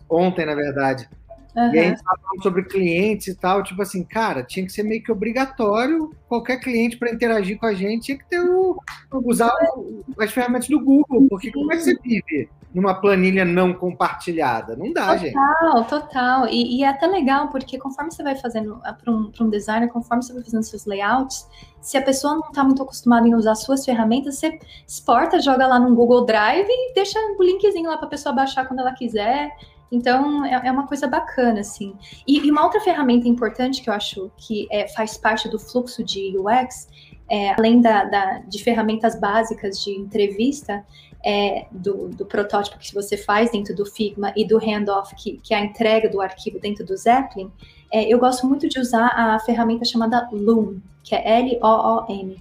ontem, 0.09 0.45
na 0.45 0.55
verdade. 0.55 1.09
Uhum. 1.56 1.74
E 1.74 1.80
a 1.80 1.84
gente 1.84 1.97
estava 1.97 2.20
falando 2.22 2.43
sobre 2.43 2.64
clientes 2.64 3.28
e 3.28 3.36
tal. 3.36 3.64
Tipo 3.64 3.82
assim, 3.82 4.03
cara, 4.03 4.43
tinha 4.43 4.66
que 4.66 4.72
ser 4.72 4.84
meio 4.84 5.03
que 5.03 5.12
obrigatório 5.12 6.12
qualquer 6.28 6.60
cliente 6.60 6.97
para 6.97 7.12
interagir 7.12 7.58
com 7.58 7.66
a 7.66 7.74
gente 7.74 8.06
tinha 8.06 8.18
que 8.18 8.26
ter 8.26 8.41
o, 8.41 8.78
usar 9.24 9.51
o, 9.76 10.03
as 10.20 10.32
ferramentas 10.32 10.68
do 10.68 10.80
Google, 10.80 11.28
porque 11.30 11.51
como 11.51 11.72
é 11.72 11.78
que 11.78 11.84
você 11.84 11.97
vive 12.03 12.49
numa 12.76 12.93
planilha 12.93 13.45
não 13.45 13.74
compartilhada. 13.74 14.76
Não 14.76 14.91
dá, 14.91 15.03
total, 15.03 15.18
gente. 15.18 15.34
Total, 15.34 15.86
total. 15.86 16.47
E, 16.49 16.78
e, 16.78 16.84
é 16.84 16.89
até 16.89 17.08
legal, 17.08 17.47
porque 17.47 17.78
conforme 17.78 18.12
você 18.12 18.22
vai 18.22 18.36
fazendo, 18.36 18.82
ah, 18.84 18.91
para 18.91 19.14
um, 19.14 19.32
um 19.39 19.49
designer, 19.49 19.88
conforme 19.88 20.22
você 20.22 20.34
vai 20.34 20.43
fazendo 20.43 20.64
seus 20.64 20.86
layouts, 20.86 21.47
se 21.80 21.97
a 21.97 22.01
pessoa 22.01 22.34
não 22.34 22.49
está 22.49 22.66
muito 22.66 22.84
acostumada 22.84 23.26
em 23.26 23.34
usar 23.34 23.56
suas 23.56 23.86
ferramentas, 23.86 24.36
você 24.36 24.60
exporta, 24.86 25.39
joga 25.39 25.66
lá 25.66 25.80
no 25.80 25.95
Google 25.95 26.26
Drive 26.26 26.68
e 26.68 26.93
deixa 26.93 27.18
o 27.18 27.41
linkzinho 27.41 27.89
lá 27.89 27.97
para 27.97 28.08
a 28.08 28.10
pessoa 28.10 28.36
baixar 28.36 28.68
quando 28.68 28.80
ela 28.80 28.91
quiser. 28.91 29.56
Então, 29.91 30.43
é, 30.45 30.67
é, 30.67 30.71
uma 30.71 30.88
coisa 30.88 31.07
bacana, 31.07 31.59
assim. 31.59 31.93
E, 32.27 32.39
e, 32.39 32.51
uma 32.51 32.63
outra 32.63 32.79
ferramenta 32.81 33.27
importante 33.27 33.81
que 33.81 33.89
eu 33.89 33.93
acho 33.93 34.31
que 34.38 34.67
é, 34.71 34.88
faz 34.88 35.17
parte 35.17 35.47
do 35.47 35.59
fluxo 35.59 36.03
de 36.03 36.38
UX, 36.38 36.88
é, 37.29 37.51
além 37.53 37.81
da, 37.81 38.03
da, 38.03 38.39
de 38.39 38.63
ferramentas 38.63 39.19
básicas 39.19 39.83
de 39.83 39.91
entrevista, 39.91 40.83
é, 41.25 41.65
do, 41.71 42.09
do, 42.09 42.23
protótipo 42.25 42.77
que 42.77 42.93
você 42.93 43.17
faz 43.17 43.51
dentro 43.51 43.75
do 43.75 43.83
Figma 43.83 44.31
e 44.36 44.45
do 44.45 44.59
handoff, 44.59 45.15
que, 45.15 45.38
que 45.38 45.55
é 45.55 45.57
a 45.57 45.65
entrega 45.65 46.07
do 46.07 46.21
arquivo 46.21 46.59
dentro 46.59 46.86
do 46.86 46.95
Zeppelin, 46.95 47.51
é, 47.91 48.03
eu 48.07 48.19
gosto 48.19 48.45
muito 48.45 48.69
de 48.69 48.79
usar 48.79 49.07
a 49.07 49.39
ferramenta 49.39 49.86
chamada 49.86 50.29
Loom, 50.31 50.79
que 51.03 51.15
é 51.15 51.39
L-O-O-M. 51.39 52.38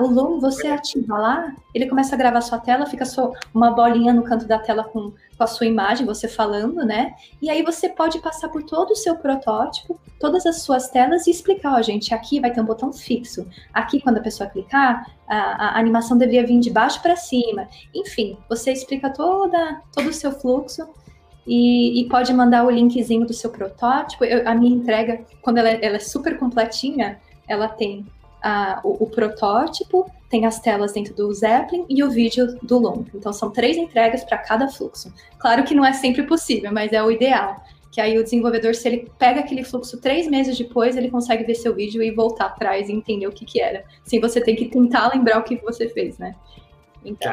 O 0.00 0.06
Loom, 0.06 0.40
você 0.40 0.68
ativa 0.68 1.16
lá, 1.16 1.54
ele 1.74 1.88
começa 1.88 2.14
a 2.14 2.18
gravar 2.18 2.40
sua 2.42 2.58
tela, 2.58 2.86
fica 2.86 3.04
só 3.04 3.32
uma 3.54 3.70
bolinha 3.70 4.12
no 4.12 4.22
canto 4.22 4.46
da 4.46 4.58
tela 4.58 4.84
com 4.84 5.12
com 5.40 5.44
a 5.44 5.46
sua 5.46 5.66
imagem, 5.66 6.04
você 6.04 6.28
falando, 6.28 6.84
né? 6.84 7.14
E 7.40 7.48
aí 7.48 7.62
você 7.62 7.88
pode 7.88 8.18
passar 8.18 8.50
por 8.50 8.62
todo 8.62 8.90
o 8.90 8.94
seu 8.94 9.16
protótipo, 9.16 9.98
todas 10.18 10.44
as 10.44 10.60
suas 10.60 10.90
telas 10.90 11.26
e 11.26 11.30
explicar, 11.30 11.78
ó, 11.78 11.80
gente, 11.80 12.12
aqui 12.12 12.38
vai 12.38 12.52
ter 12.52 12.60
um 12.60 12.66
botão 12.66 12.92
fixo. 12.92 13.48
Aqui, 13.72 14.02
quando 14.02 14.18
a 14.18 14.20
pessoa 14.20 14.50
clicar, 14.50 15.10
a, 15.26 15.36
a 15.36 15.78
animação 15.78 16.18
deveria 16.18 16.46
vir 16.46 16.60
de 16.60 16.68
baixo 16.68 17.00
para 17.00 17.16
cima. 17.16 17.66
Enfim, 17.94 18.36
você 18.50 18.70
explica 18.70 19.08
toda, 19.08 19.80
todo 19.94 20.10
o 20.10 20.12
seu 20.12 20.30
fluxo 20.30 20.86
e, 21.46 22.02
e, 22.02 22.08
pode 22.10 22.34
mandar 22.34 22.66
o 22.66 22.70
linkzinho 22.70 23.24
do 23.24 23.32
seu 23.32 23.48
protótipo. 23.48 24.26
Eu, 24.26 24.46
a 24.46 24.54
minha 24.54 24.76
entrega, 24.76 25.24
quando 25.40 25.56
ela, 25.56 25.70
é, 25.70 25.78
ela 25.82 25.96
é 25.96 26.00
super 26.00 26.38
completinha, 26.38 27.18
ela 27.48 27.66
tem 27.66 28.04
a, 28.42 28.80
o, 28.84 29.04
o, 29.04 29.06
protótipo, 29.06 30.10
tem 30.28 30.46
as 30.46 30.60
telas 30.60 30.92
dentro 30.92 31.14
do 31.14 31.32
Zeppelin 31.32 31.84
e 31.88 32.02
o 32.02 32.10
vídeo 32.10 32.58
do 32.62 32.78
long. 32.78 33.04
Então 33.14 33.32
são 33.32 33.50
três 33.50 33.76
entregas 33.76 34.24
para 34.24 34.38
cada 34.38 34.68
fluxo. 34.68 35.12
Claro 35.38 35.64
que 35.64 35.74
não 35.74 35.84
é 35.84 35.92
sempre 35.92 36.22
possível, 36.24 36.72
mas 36.72 36.92
é 36.92 37.02
o 37.02 37.10
ideal. 37.10 37.62
Que 37.90 38.00
aí 38.00 38.16
o 38.18 38.22
desenvolvedor, 38.22 38.74
se 38.74 38.86
ele 38.86 39.10
pega 39.18 39.40
aquele 39.40 39.64
fluxo 39.64 40.00
três 40.00 40.28
meses 40.28 40.56
depois, 40.56 40.96
ele 40.96 41.10
consegue 41.10 41.42
ver 41.42 41.56
seu 41.56 41.74
vídeo 41.74 42.02
e 42.02 42.10
voltar 42.12 42.46
atrás 42.46 42.88
e 42.88 42.92
entender 42.92 43.26
o 43.26 43.32
que, 43.32 43.44
que 43.44 43.60
era. 43.60 43.84
Sem 44.04 44.20
você 44.20 44.40
ter 44.40 44.54
que 44.54 44.66
tentar 44.66 45.12
lembrar 45.12 45.38
o 45.38 45.42
que 45.42 45.56
você 45.56 45.88
fez, 45.88 46.16
né? 46.16 46.36
Então, 47.04 47.32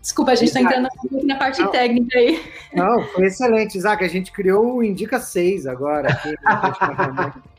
desculpa, 0.00 0.32
a 0.32 0.34
gente 0.34 0.48
está 0.48 0.60
entrando 0.60 0.88
na 1.24 1.36
parte 1.36 1.60
não, 1.60 1.70
técnica 1.70 2.18
aí. 2.18 2.42
Não, 2.74 3.02
foi 3.08 3.26
excelente, 3.26 3.76
Isaac. 3.76 4.02
A 4.02 4.08
gente 4.08 4.32
criou 4.32 4.76
o 4.76 4.82
Indica 4.82 5.20
6 5.20 5.66
agora. 5.66 6.08
Aqui, 6.08 6.34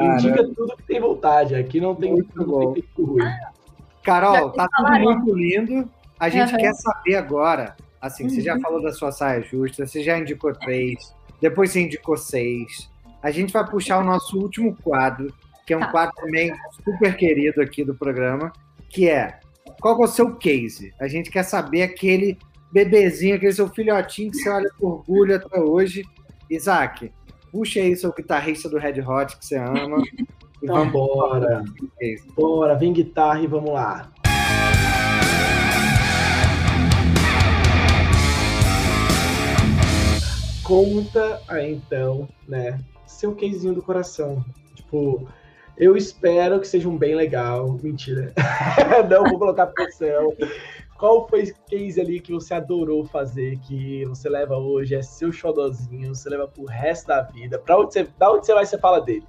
Indica 0.00 0.44
tudo 0.54 0.76
que 0.76 0.82
tem 0.84 1.00
vontade. 1.00 1.54
Aqui 1.54 1.80
não 1.80 1.94
tem 1.94 2.12
muito 2.12 2.44
bom. 2.44 2.74
ruim. 2.98 3.24
Carol, 4.02 4.50
tá 4.50 4.68
tudo 4.76 4.92
muito 5.00 5.34
lindo. 5.34 5.88
A 6.18 6.28
gente 6.28 6.52
uhum. 6.52 6.58
quer 6.58 6.74
saber 6.74 7.16
agora. 7.16 7.76
Assim, 8.00 8.24
uhum. 8.24 8.30
você 8.30 8.40
já 8.40 8.54
uhum. 8.54 8.60
falou 8.60 8.82
da 8.82 8.92
sua 8.92 9.12
saia 9.12 9.40
justa, 9.42 9.86
você 9.86 10.02
já 10.02 10.18
indicou 10.18 10.52
três, 10.52 11.14
depois 11.40 11.70
você 11.70 11.82
indicou 11.82 12.16
seis. 12.16 12.90
A 13.22 13.30
gente 13.30 13.52
vai 13.52 13.64
puxar 13.64 13.98
o 13.98 14.04
nosso 14.04 14.36
último 14.38 14.76
quadro, 14.82 15.32
que 15.64 15.72
é 15.72 15.76
um 15.76 15.80
tá. 15.80 15.90
quadro 15.92 16.14
também 16.16 16.52
super 16.84 17.16
querido 17.16 17.62
aqui 17.62 17.84
do 17.84 17.94
programa, 17.94 18.52
que 18.88 19.08
é 19.08 19.38
qual 19.80 20.00
é 20.00 20.04
o 20.04 20.08
seu 20.08 20.34
case? 20.36 20.92
A 21.00 21.08
gente 21.08 21.30
quer 21.30 21.42
saber 21.42 21.82
aquele 21.82 22.38
bebezinho, 22.72 23.36
aquele 23.36 23.52
seu 23.52 23.68
filhotinho 23.68 24.30
que 24.30 24.38
você 24.38 24.48
olha 24.48 24.70
com 24.78 24.86
orgulho 24.86 25.36
até 25.36 25.60
hoje. 25.60 26.04
Isaac, 26.50 27.12
Puxa 27.52 27.80
aí 27.80 27.94
seu 27.94 28.10
guitarrista 28.14 28.66
do 28.66 28.78
Red 28.78 29.02
Hot 29.02 29.36
que 29.36 29.44
você 29.44 29.56
ama. 29.56 30.02
e 30.62 30.66
vamos 30.66 30.88
embora. 30.88 31.62
Bora, 32.34 32.74
vem 32.74 32.94
guitarra 32.94 33.42
e 33.42 33.46
vamos 33.46 33.70
lá. 33.70 34.10
Conta 40.64 41.42
aí 41.46 41.74
então, 41.74 42.26
né? 42.48 42.80
Seu 43.06 43.34
casezinho 43.34 43.74
do 43.74 43.82
coração. 43.82 44.42
Tipo, 44.74 45.28
eu 45.76 45.94
espero 45.94 46.58
que 46.58 46.66
seja 46.66 46.88
um 46.88 46.96
bem 46.96 47.14
legal. 47.14 47.78
Mentira. 47.82 48.32
Não 49.10 49.24
vou 49.24 49.38
colocar 49.38 49.66
pressão. 49.66 50.34
Qual 51.02 51.26
foi 51.26 51.42
o 51.42 51.54
case 51.68 52.00
ali 52.00 52.20
que 52.20 52.32
você 52.32 52.54
adorou 52.54 53.04
fazer, 53.04 53.58
que 53.58 54.04
você 54.04 54.28
leva 54.28 54.56
hoje, 54.56 54.94
é 54.94 55.02
seu 55.02 55.32
xodozinho, 55.32 56.14
você 56.14 56.30
leva 56.30 56.46
pro 56.46 56.64
resto 56.64 57.08
da 57.08 57.22
vida? 57.22 57.58
Pra 57.58 57.76
onde 57.76 57.92
você, 57.92 58.04
da 58.16 58.30
onde 58.30 58.46
você 58.46 58.54
vai, 58.54 58.64
você 58.64 58.78
fala 58.78 59.00
dele? 59.00 59.26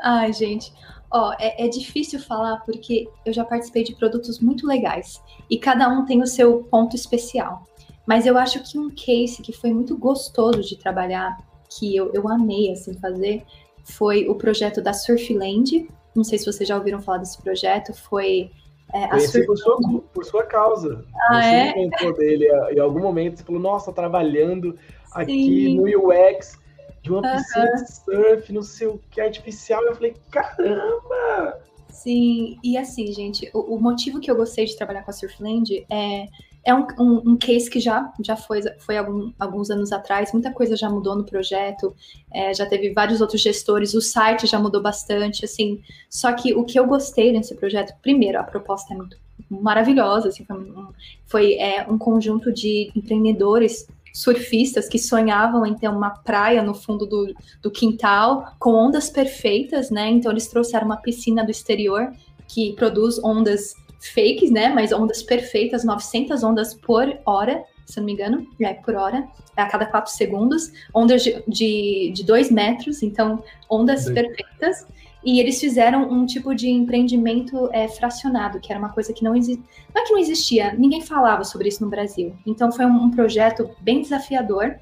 Ai, 0.00 0.32
gente, 0.32 0.72
ó, 1.10 1.34
é, 1.38 1.66
é 1.66 1.68
difícil 1.68 2.18
falar 2.18 2.62
porque 2.64 3.10
eu 3.26 3.32
já 3.34 3.44
participei 3.44 3.84
de 3.84 3.94
produtos 3.94 4.40
muito 4.40 4.66
legais 4.66 5.22
e 5.50 5.58
cada 5.58 5.86
um 5.86 6.06
tem 6.06 6.22
o 6.22 6.26
seu 6.26 6.64
ponto 6.70 6.96
especial. 6.96 7.62
Mas 8.06 8.24
eu 8.24 8.38
acho 8.38 8.62
que 8.62 8.78
um 8.78 8.88
case 8.88 9.42
que 9.42 9.52
foi 9.52 9.70
muito 9.70 9.98
gostoso 9.98 10.62
de 10.62 10.78
trabalhar, 10.78 11.36
que 11.68 11.94
eu, 11.94 12.10
eu 12.14 12.26
amei 12.26 12.72
assim 12.72 12.94
fazer, 12.94 13.44
foi 13.84 14.26
o 14.30 14.34
projeto 14.34 14.80
da 14.80 14.94
Surfland. 14.94 15.86
Não 16.16 16.24
sei 16.24 16.38
se 16.38 16.46
vocês 16.46 16.66
já 16.66 16.74
ouviram 16.74 17.02
falar 17.02 17.18
desse 17.18 17.36
projeto. 17.36 17.92
Foi 17.92 18.50
é, 18.92 19.08
Conheci 19.08 19.46
por 19.46 19.56
sua, 19.56 19.78
por 20.12 20.24
sua 20.24 20.44
causa. 20.44 21.04
Ah, 21.28 21.42
você 21.42 21.48
é? 21.48 21.72
comentou 21.72 22.14
dele 22.14 22.46
em 22.70 22.78
algum 22.78 23.00
momento, 23.00 23.38
você 23.38 23.44
falou, 23.44 23.60
nossa, 23.60 23.92
trabalhando 23.92 24.78
aqui 25.12 25.66
Sim. 25.66 25.76
no 25.76 25.84
UX 25.84 26.60
de 27.02 27.10
uma 27.10 27.22
piscina 27.22 27.74
de 27.74 27.92
surf, 27.92 28.52
não 28.52 28.62
sei 28.62 28.86
o 28.86 29.00
que, 29.10 29.20
artificial. 29.20 29.82
Eu 29.84 29.94
falei, 29.94 30.14
caramba! 30.30 31.60
Sim, 31.88 32.58
e 32.62 32.76
assim, 32.76 33.12
gente, 33.12 33.50
o, 33.52 33.76
o 33.76 33.80
motivo 33.80 34.20
que 34.20 34.30
eu 34.30 34.36
gostei 34.36 34.64
de 34.64 34.76
trabalhar 34.76 35.02
com 35.02 35.10
a 35.10 35.14
Surfland 35.14 35.84
é 35.90 36.26
é 36.64 36.72
um, 36.72 36.86
um, 36.98 37.32
um, 37.32 37.36
case 37.36 37.68
que 37.68 37.80
já, 37.80 38.12
já 38.24 38.36
foi, 38.36 38.60
foi 38.78 38.96
algum, 38.96 39.32
alguns 39.38 39.70
anos 39.70 39.90
atrás, 39.90 40.32
muita 40.32 40.52
coisa 40.52 40.76
já 40.76 40.88
mudou 40.88 41.16
no 41.16 41.24
projeto, 41.24 41.94
é, 42.32 42.54
já 42.54 42.64
teve 42.64 42.92
vários 42.92 43.20
outros 43.20 43.40
gestores, 43.40 43.94
o 43.94 44.00
site 44.00 44.46
já 44.46 44.58
mudou 44.58 44.80
bastante, 44.80 45.44
assim. 45.44 45.80
Só 46.08 46.32
que 46.32 46.54
o 46.54 46.64
que 46.64 46.78
eu 46.78 46.86
gostei 46.86 47.32
nesse 47.32 47.54
projeto, 47.56 47.94
primeiro, 48.00 48.38
a 48.38 48.44
proposta 48.44 48.94
é 48.94 48.96
muito 48.96 49.16
maravilhosa, 49.50 50.28
assim, 50.28 50.44
foi, 50.44 50.56
um, 50.56 50.88
foi 51.26 51.54
é, 51.54 51.84
um 51.88 51.98
conjunto 51.98 52.52
de 52.52 52.92
empreendedores 52.94 53.86
surfistas 54.12 54.88
que 54.88 54.98
sonhavam 54.98 55.64
em 55.64 55.74
ter 55.74 55.88
uma 55.88 56.10
praia 56.10 56.62
no 56.62 56.74
fundo 56.74 57.06
do, 57.06 57.34
do 57.62 57.70
quintal 57.70 58.54
com 58.58 58.74
ondas 58.74 59.08
perfeitas, 59.08 59.90
né? 59.90 60.10
Então 60.10 60.30
eles 60.30 60.46
trouxeram 60.46 60.86
uma 60.86 60.98
piscina 60.98 61.42
do 61.42 61.50
exterior 61.50 62.12
que 62.46 62.74
produz 62.74 63.18
ondas 63.24 63.74
fakes, 64.08 64.50
né? 64.50 64.68
Mas 64.68 64.92
ondas 64.92 65.22
perfeitas, 65.22 65.84
900 65.84 66.42
ondas 66.42 66.74
por 66.74 67.18
hora, 67.24 67.64
se 67.86 67.98
não 67.98 68.06
me 68.06 68.12
engano, 68.12 68.46
é 68.60 68.74
por 68.74 68.94
hora, 68.94 69.26
a 69.56 69.66
cada 69.66 69.86
4 69.86 70.12
segundos, 70.12 70.72
ondas 70.94 71.22
de, 71.22 71.42
de, 71.46 72.12
de 72.14 72.24
2 72.24 72.50
metros, 72.50 73.02
então 73.02 73.42
ondas 73.70 74.10
perfeitas. 74.10 74.86
E 75.24 75.38
eles 75.38 75.60
fizeram 75.60 76.10
um 76.10 76.26
tipo 76.26 76.52
de 76.52 76.68
empreendimento 76.68 77.70
é, 77.72 77.86
fracionado, 77.86 78.58
que 78.58 78.72
era 78.72 78.78
uma 78.78 78.88
coisa 78.88 79.12
que 79.12 79.22
não 79.22 79.36
existia. 79.36 79.64
Não 79.94 80.02
é 80.02 80.04
que 80.04 80.12
não 80.12 80.18
existia, 80.18 80.72
ninguém 80.72 81.00
falava 81.00 81.44
sobre 81.44 81.68
isso 81.68 81.84
no 81.84 81.88
Brasil. 81.88 82.34
Então 82.44 82.72
foi 82.72 82.84
um, 82.86 83.04
um 83.04 83.10
projeto 83.10 83.70
bem 83.80 84.02
desafiador, 84.02 84.74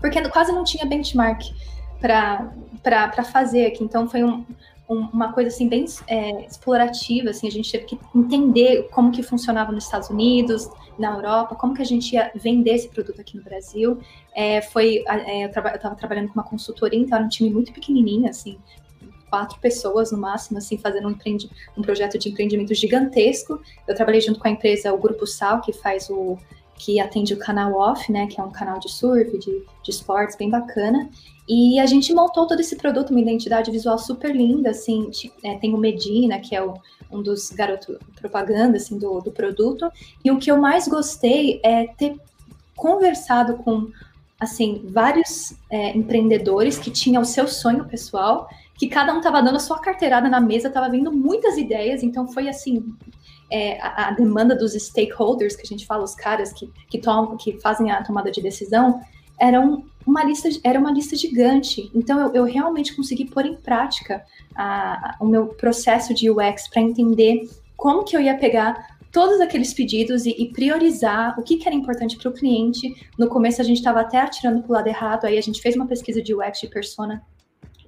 porque 0.00 0.26
quase 0.30 0.52
não 0.52 0.64
tinha 0.64 0.86
benchmark 0.86 1.42
para 2.00 3.24
fazer 3.24 3.66
aqui. 3.66 3.84
Então 3.84 4.08
foi 4.08 4.24
um, 4.24 4.44
uma 4.88 5.32
coisa 5.32 5.48
assim 5.48 5.68
bem 5.68 5.84
é, 6.06 6.46
explorativa, 6.46 7.30
assim, 7.30 7.48
a 7.48 7.50
gente 7.50 7.70
teve 7.72 7.84
que 7.84 7.98
entender 8.14 8.88
como 8.90 9.10
que 9.10 9.22
funcionava 9.22 9.72
nos 9.72 9.84
Estados 9.84 10.10
Unidos, 10.10 10.68
na 10.98 11.14
Europa, 11.14 11.54
como 11.54 11.74
que 11.74 11.82
a 11.82 11.86
gente 11.86 12.14
ia 12.14 12.30
vender 12.34 12.74
esse 12.74 12.88
produto 12.88 13.20
aqui 13.20 13.36
no 13.36 13.42
Brasil. 13.42 13.98
É, 14.34 14.60
foi, 14.60 15.02
é, 15.08 15.44
eu 15.44 15.48
estava 15.48 15.94
trabalhando 15.94 16.28
com 16.28 16.34
uma 16.34 16.44
consultoria, 16.44 16.98
então 16.98 17.16
era 17.16 17.24
um 17.24 17.28
time 17.28 17.50
muito 17.50 17.72
pequenininho, 17.72 18.28
assim, 18.28 18.58
quatro 19.30 19.58
pessoas 19.58 20.12
no 20.12 20.18
máximo, 20.18 20.58
assim, 20.58 20.76
fazendo 20.76 21.08
um, 21.08 21.16
um 21.76 21.82
projeto 21.82 22.18
de 22.18 22.28
empreendimento 22.28 22.74
gigantesco. 22.74 23.60
Eu 23.88 23.94
trabalhei 23.94 24.20
junto 24.20 24.38
com 24.38 24.46
a 24.46 24.50
empresa, 24.50 24.92
o 24.92 24.98
Grupo 24.98 25.26
Sal, 25.26 25.60
que 25.60 25.72
faz 25.72 26.08
o 26.10 26.38
que 26.76 27.00
atende 27.00 27.34
o 27.34 27.38
canal 27.38 27.72
Off, 27.74 28.10
né, 28.10 28.26
que 28.26 28.40
é 28.40 28.44
um 28.44 28.50
canal 28.50 28.78
de 28.78 28.90
surf, 28.90 29.38
de, 29.38 29.64
de 29.82 29.90
esportes 29.90 30.36
bem 30.36 30.50
bacana. 30.50 31.08
E 31.48 31.78
a 31.78 31.86
gente 31.86 32.14
montou 32.14 32.46
todo 32.46 32.60
esse 32.60 32.76
produto, 32.76 33.10
uma 33.10 33.20
identidade 33.20 33.70
visual 33.70 33.98
super 33.98 34.34
linda, 34.34 34.70
assim, 34.70 35.10
é, 35.42 35.56
tem 35.56 35.74
o 35.74 35.78
Medina, 35.78 36.38
que 36.38 36.56
é 36.56 36.62
o, 36.62 36.74
um 37.12 37.22
dos 37.22 37.50
garotos 37.50 37.98
propaganda, 38.18 38.78
assim, 38.78 38.98
do, 38.98 39.20
do 39.20 39.30
produto, 39.30 39.90
e 40.24 40.30
o 40.30 40.38
que 40.38 40.50
eu 40.50 40.56
mais 40.56 40.88
gostei 40.88 41.60
é 41.62 41.86
ter 41.86 42.16
conversado 42.74 43.58
com, 43.58 43.90
assim, 44.40 44.82
vários 44.88 45.54
é, 45.70 45.96
empreendedores 45.96 46.78
que 46.78 46.90
tinham 46.90 47.22
o 47.22 47.26
seu 47.26 47.46
sonho 47.46 47.84
pessoal, 47.84 48.48
que 48.76 48.88
cada 48.88 49.12
um 49.12 49.18
estava 49.18 49.42
dando 49.42 49.56
a 49.56 49.60
sua 49.60 49.78
carteirada 49.78 50.28
na 50.28 50.40
mesa, 50.40 50.68
estava 50.68 50.88
vindo 50.88 51.12
muitas 51.12 51.58
ideias, 51.58 52.02
então 52.02 52.26
foi, 52.26 52.48
assim, 52.48 52.82
é, 53.50 53.78
a, 53.82 54.08
a, 54.08 54.10
demanda 54.12 54.56
dos 54.56 54.72
stakeholders, 54.72 55.54
que 55.54 55.62
a 55.62 55.66
gente 55.66 55.86
fala, 55.86 56.02
os 56.02 56.14
caras 56.14 56.54
que, 56.54 56.72
que, 56.88 56.98
tomam, 56.98 57.36
que 57.36 57.60
fazem 57.60 57.90
a 57.90 58.02
tomada 58.02 58.30
de 58.30 58.40
decisão, 58.40 59.00
eram 59.38 59.84
uma 60.06 60.22
lista, 60.22 60.48
era 60.62 60.78
uma 60.78 60.92
lista 60.92 61.16
gigante. 61.16 61.90
Então, 61.94 62.20
eu, 62.20 62.34
eu 62.34 62.44
realmente 62.44 62.94
consegui 62.94 63.24
pôr 63.24 63.46
em 63.46 63.56
prática 63.56 64.24
a, 64.54 65.10
a, 65.10 65.16
o 65.20 65.26
meu 65.26 65.46
processo 65.46 66.12
de 66.12 66.30
UX 66.30 66.68
para 66.68 66.82
entender 66.82 67.48
como 67.76 68.04
que 68.04 68.16
eu 68.16 68.20
ia 68.20 68.36
pegar 68.36 68.94
todos 69.10 69.40
aqueles 69.40 69.72
pedidos 69.72 70.26
e, 70.26 70.30
e 70.30 70.50
priorizar 70.50 71.38
o 71.38 71.42
que, 71.42 71.56
que 71.56 71.68
era 71.68 71.74
importante 71.74 72.16
para 72.18 72.28
o 72.28 72.32
cliente. 72.32 72.94
No 73.18 73.28
começo 73.28 73.60
a 73.60 73.64
gente 73.64 73.76
estava 73.78 74.00
até 74.00 74.18
atirando 74.18 74.60
para 74.62 74.70
o 74.70 74.74
lado 74.74 74.88
errado, 74.88 75.24
aí 75.24 75.38
a 75.38 75.40
gente 75.40 75.62
fez 75.62 75.76
uma 75.76 75.86
pesquisa 75.86 76.20
de 76.20 76.34
UX 76.34 76.60
de 76.60 76.68
persona, 76.68 77.22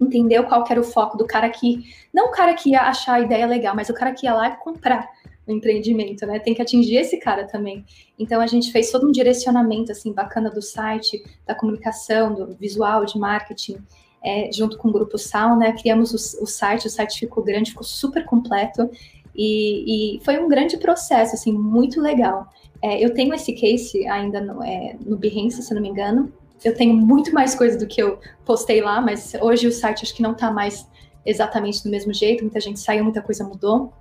entendeu 0.01 0.45
qual 0.45 0.65
era 0.71 0.81
o 0.81 0.85
foco 0.85 1.19
do 1.19 1.27
cara 1.27 1.51
que, 1.51 1.85
não 2.15 2.29
o 2.29 2.31
cara 2.31 2.55
que 2.55 2.71
ia 2.71 2.83
achar 2.83 3.15
a 3.15 3.21
ideia 3.21 3.47
legal, 3.47 3.75
mas 3.75 3.89
o 3.89 3.95
cara 3.95 4.13
que 4.13 4.27
ia 4.27 4.35
lá 4.35 4.49
e 4.49 4.57
comprar 4.57 5.09
o 5.47 5.53
empreendimento, 5.53 6.27
né? 6.27 6.39
Tem 6.39 6.55
que 6.55 6.63
atingir 6.63 6.97
esse 6.97 7.19
cara 7.19 7.47
também. 7.47 7.85
Então 8.19 8.41
a 8.41 8.47
gente 8.47 8.73
fez 8.73 8.91
todo 8.91 9.07
um 9.07 9.13
direcionamento 9.13 9.93
assim 9.93 10.13
bacana 10.13 10.51
do 10.51 10.61
site, 10.61 11.23
da 11.47 11.55
comunicação, 11.55 12.35
do 12.35 12.55
visual, 12.55 13.05
de 13.05 13.19
marketing. 13.19 13.77
É, 14.25 14.51
junto 14.53 14.77
com 14.77 14.89
o 14.89 14.93
grupo 14.93 15.17
Sal, 15.17 15.57
né? 15.57 15.73
Criamos 15.73 16.13
o, 16.13 16.43
o 16.43 16.47
site, 16.47 16.89
o 16.89 16.91
site 16.91 17.21
ficou 17.21 17.45
grande, 17.45 17.71
ficou 17.71 17.85
super 17.85 18.25
completo. 18.25 18.91
E, 19.37 20.17
e 20.17 20.25
foi 20.25 20.39
um 20.39 20.49
grande 20.49 20.79
processo, 20.79 21.35
assim, 21.35 21.53
muito 21.53 22.01
legal. 22.01 22.49
É, 22.83 23.05
eu 23.05 23.15
tenho 23.15 23.33
esse 23.35 23.53
case 23.53 24.07
ainda 24.09 24.41
no, 24.41 24.65
é, 24.65 24.97
no 25.05 25.17
Behance, 25.17 25.63
se 25.63 25.73
não 25.75 25.81
me 25.81 25.89
engano. 25.89 26.33
Eu 26.65 26.75
tenho 26.75 26.95
muito 26.95 27.33
mais 27.33 27.55
coisa 27.55 27.79
do 27.79 27.87
que 27.87 28.03
eu 28.03 28.19
postei 28.45 28.81
lá, 28.81 29.01
mas 29.01 29.35
hoje 29.41 29.69
o 29.69 29.73
site 29.73 30.03
acho 30.03 30.15
que 30.15 30.23
não 30.23 30.33
está 30.33 30.51
mais 30.51 30.89
exatamente 31.25 31.85
do 31.85 31.91
mesmo 31.91 32.13
jeito. 32.13 32.43
Muita 32.43 32.61
gente 32.61 32.81
saiu, 32.81 33.05
muita 33.05 33.21
coisa 33.23 33.45
mudou. 33.45 33.93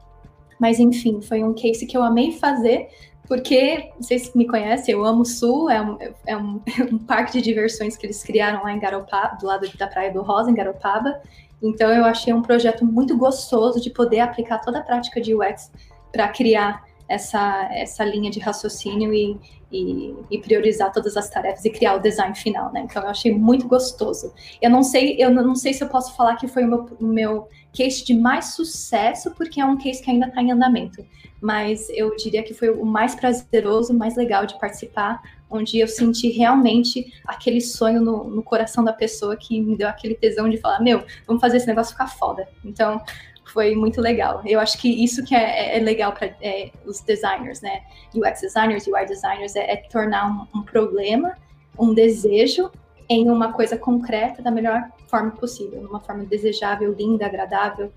Mas 0.59 0.79
enfim, 0.79 1.21
foi 1.21 1.43
um 1.43 1.53
case 1.53 1.85
que 1.85 1.97
eu 1.97 2.03
amei 2.03 2.31
fazer, 2.33 2.89
porque 3.27 3.91
vocês 3.99 4.33
me 4.35 4.47
conhecem, 4.47 4.93
eu 4.93 5.03
amo 5.03 5.21
o 5.21 5.25
Sul, 5.25 5.69
é 5.69 5.81
um, 5.81 5.97
é 6.25 6.37
um, 6.37 6.61
um 6.91 6.97
parque 6.97 7.33
de 7.33 7.41
diversões 7.41 7.97
que 7.97 8.05
eles 8.05 8.23
criaram 8.23 8.63
lá 8.63 8.71
em 8.71 8.79
Garopaba, 8.79 9.37
do 9.37 9.45
lado 9.45 9.67
da 9.77 9.87
Praia 9.87 10.11
do 10.11 10.21
Rosa, 10.21 10.51
em 10.51 10.55
Garopaba. 10.55 11.21
Então 11.61 11.91
eu 11.91 12.05
achei 12.05 12.33
um 12.33 12.41
projeto 12.41 12.85
muito 12.85 13.17
gostoso 13.17 13.81
de 13.81 13.89
poder 13.89 14.19
aplicar 14.19 14.59
toda 14.59 14.79
a 14.79 14.83
prática 14.83 15.19
de 15.19 15.33
UX 15.33 15.71
para 16.11 16.27
criar 16.27 16.83
essa, 17.07 17.69
essa 17.71 18.03
linha 18.03 18.31
de 18.31 18.39
raciocínio 18.39 19.13
e, 19.13 19.37
e, 19.71 20.15
e, 20.31 20.37
priorizar 20.39 20.91
todas 20.91 21.15
as 21.15 21.29
tarefas 21.29 21.63
e 21.63 21.69
criar 21.69 21.95
o 21.95 21.99
design 21.99 22.33
final, 22.35 22.71
né? 22.71 22.81
Então 22.81 23.01
eu 23.03 23.09
achei 23.09 23.33
muito 23.33 23.67
gostoso. 23.67 24.33
Eu 24.61 24.69
não 24.69 24.81
sei, 24.81 25.15
eu 25.19 25.29
não 25.29 25.55
sei 25.55 25.73
se 25.73 25.83
eu 25.83 25.87
posso 25.87 26.15
falar 26.15 26.35
que 26.35 26.47
foi 26.47 26.63
o 26.63 26.67
meu, 26.67 26.85
o 26.99 27.05
meu 27.05 27.47
case 27.75 28.03
de 28.03 28.13
mais 28.13 28.53
sucesso, 28.53 29.31
porque 29.35 29.59
é 29.59 29.65
um 29.65 29.77
case 29.77 30.01
que 30.01 30.09
ainda 30.09 30.27
está 30.27 30.41
em 30.41 30.51
andamento. 30.51 31.05
Mas 31.41 31.89
eu 31.89 32.15
diria 32.15 32.41
que 32.41 32.53
foi 32.53 32.69
o 32.69 32.85
mais 32.85 33.13
prazeroso, 33.13 33.93
mais 33.93 34.15
legal 34.15 34.45
de 34.45 34.57
participar, 34.57 35.21
onde 35.49 35.77
eu 35.79 35.87
senti 35.87 36.29
realmente 36.29 37.13
aquele 37.25 37.61
sonho 37.61 38.01
no, 38.01 38.23
no 38.23 38.41
coração 38.41 38.83
da 38.83 38.93
pessoa 38.93 39.35
que 39.35 39.59
me 39.61 39.77
deu 39.77 39.87
aquele 39.87 40.15
tesão 40.15 40.49
de 40.49 40.57
falar, 40.57 40.79
meu, 40.79 41.03
vamos 41.27 41.41
fazer 41.41 41.57
esse 41.57 41.67
negócio 41.67 41.91
ficar 41.91 42.07
foda. 42.07 42.47
Então, 42.63 43.01
foi 43.45 43.75
muito 43.75 44.01
legal. 44.01 44.41
Eu 44.45 44.59
acho 44.59 44.77
que 44.77 44.89
isso 45.03 45.23
que 45.23 45.35
é, 45.35 45.77
é 45.77 45.79
legal 45.79 46.11
para 46.13 46.27
é, 46.41 46.71
os 46.85 46.99
designers, 47.01 47.61
né? 47.61 47.83
UX 48.13 48.41
designers, 48.41 48.87
UI 48.87 49.05
designers, 49.05 49.55
é, 49.55 49.71
é 49.71 49.75
tornar 49.77 50.27
um, 50.27 50.59
um, 50.59 50.63
problema, 50.63 51.37
um 51.77 51.93
desejo, 51.93 52.71
em 53.07 53.29
uma 53.29 53.53
coisa 53.53 53.77
concreta 53.77 54.41
da 54.41 54.49
melhor 54.49 54.89
forma 55.07 55.31
possível, 55.31 55.81
uma 55.81 55.99
forma 55.99 56.23
desejável, 56.25 56.93
linda, 56.93 57.25
agradável. 57.25 57.91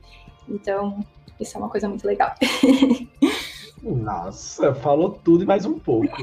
Então, 0.49 1.05
isso 1.41 1.57
é 1.57 1.61
uma 1.61 1.69
coisa 1.69 1.89
muito 1.89 2.07
legal. 2.07 2.35
Nossa, 3.83 4.75
falou 4.75 5.11
tudo 5.23 5.45
e 5.45 5.47
mais 5.47 5.65
um 5.65 5.79
pouco. 5.79 6.17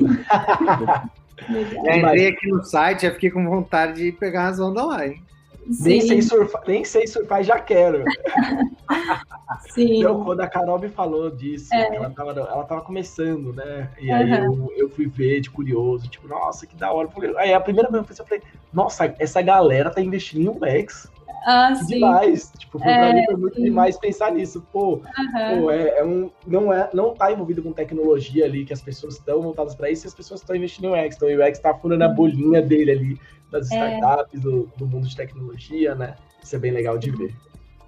Já 1.85 1.97
entrei 1.97 2.27
aqui 2.27 2.47
no 2.47 2.63
site, 2.63 3.01
já 3.01 3.11
fiquei 3.11 3.29
com 3.29 3.45
vontade 3.45 4.01
de 4.01 4.11
pegar 4.13 4.47
as 4.47 4.59
ondas 4.59 4.85
lá, 4.85 5.05
hein? 5.05 5.21
Nem 5.67 6.01
sei, 6.01 6.21
surfar, 6.21 6.61
nem 6.67 6.85
sei 6.85 7.07
surfar, 7.07 7.43
já 7.43 7.59
quero. 7.59 8.03
Sim. 9.73 9.99
Então, 9.99 10.23
quando 10.23 10.41
a 10.41 10.47
Carol 10.47 10.79
me 10.79 10.89
falou 10.89 11.31
disso, 11.31 11.73
é. 11.73 11.95
ela, 11.95 12.09
tava, 12.09 12.31
ela 12.31 12.63
tava 12.63 12.81
começando, 12.81 13.53
né? 13.53 13.89
E 13.99 14.11
aí 14.11 14.31
eu, 14.31 14.71
eu 14.75 14.89
fui 14.89 15.07
ver 15.07 15.41
de 15.41 15.49
curioso, 15.49 16.07
tipo, 16.07 16.27
nossa, 16.27 16.67
que 16.67 16.75
da 16.75 16.91
hora. 16.91 17.09
Aí 17.37 17.53
a 17.53 17.59
primeira 17.59 17.89
vez 17.89 18.05
que 18.05 18.21
eu 18.21 18.25
falei, 18.25 18.43
nossa, 18.71 19.13
essa 19.17 19.41
galera 19.41 19.89
tá 19.89 20.01
investindo 20.01 20.41
em 20.41 20.49
UX. 20.49 21.09
Ah, 21.45 21.73
que 21.77 21.85
sim. 21.85 21.93
demais. 21.95 22.51
Tipo, 22.57 22.79
foi, 22.79 22.91
é, 22.91 23.13
mim 23.13 23.25
foi 23.25 23.35
muito 23.35 23.55
sim. 23.55 23.63
demais 23.63 23.97
pensar 23.97 24.31
nisso. 24.31 24.65
Pô, 24.73 24.95
uhum. 24.95 25.61
pô 25.61 25.71
é, 25.71 25.99
é, 25.99 26.03
um, 26.03 26.31
não, 26.45 26.73
é, 26.73 26.89
não 26.91 27.13
tá 27.13 27.31
envolvido 27.31 27.61
com 27.61 27.71
tecnologia 27.71 28.45
ali, 28.45 28.65
que 28.65 28.73
as 28.73 28.81
pessoas 28.81 29.15
estão 29.15 29.41
voltadas 29.41 29.75
para 29.75 29.91
isso 29.91 30.05
e 30.05 30.09
as 30.09 30.15
pessoas 30.15 30.41
estão 30.41 30.55
investindo 30.55 30.95
em 30.95 31.05
UX. 31.05 31.15
Então 31.15 31.29
o 31.29 31.47
UX 31.47 31.59
tá 31.59 31.73
furando 31.73 32.03
a 32.03 32.07
bolinha 32.07 32.63
dele 32.63 32.91
ali, 32.91 33.19
das 33.51 33.71
é. 33.71 33.95
startups, 33.95 34.41
do, 34.41 34.71
do 34.77 34.87
mundo 34.87 35.07
de 35.07 35.15
tecnologia, 35.15 35.95
né? 35.95 36.15
Isso 36.43 36.55
é 36.55 36.59
bem 36.59 36.71
legal 36.71 36.97
de 36.97 37.11
ver. 37.11 37.35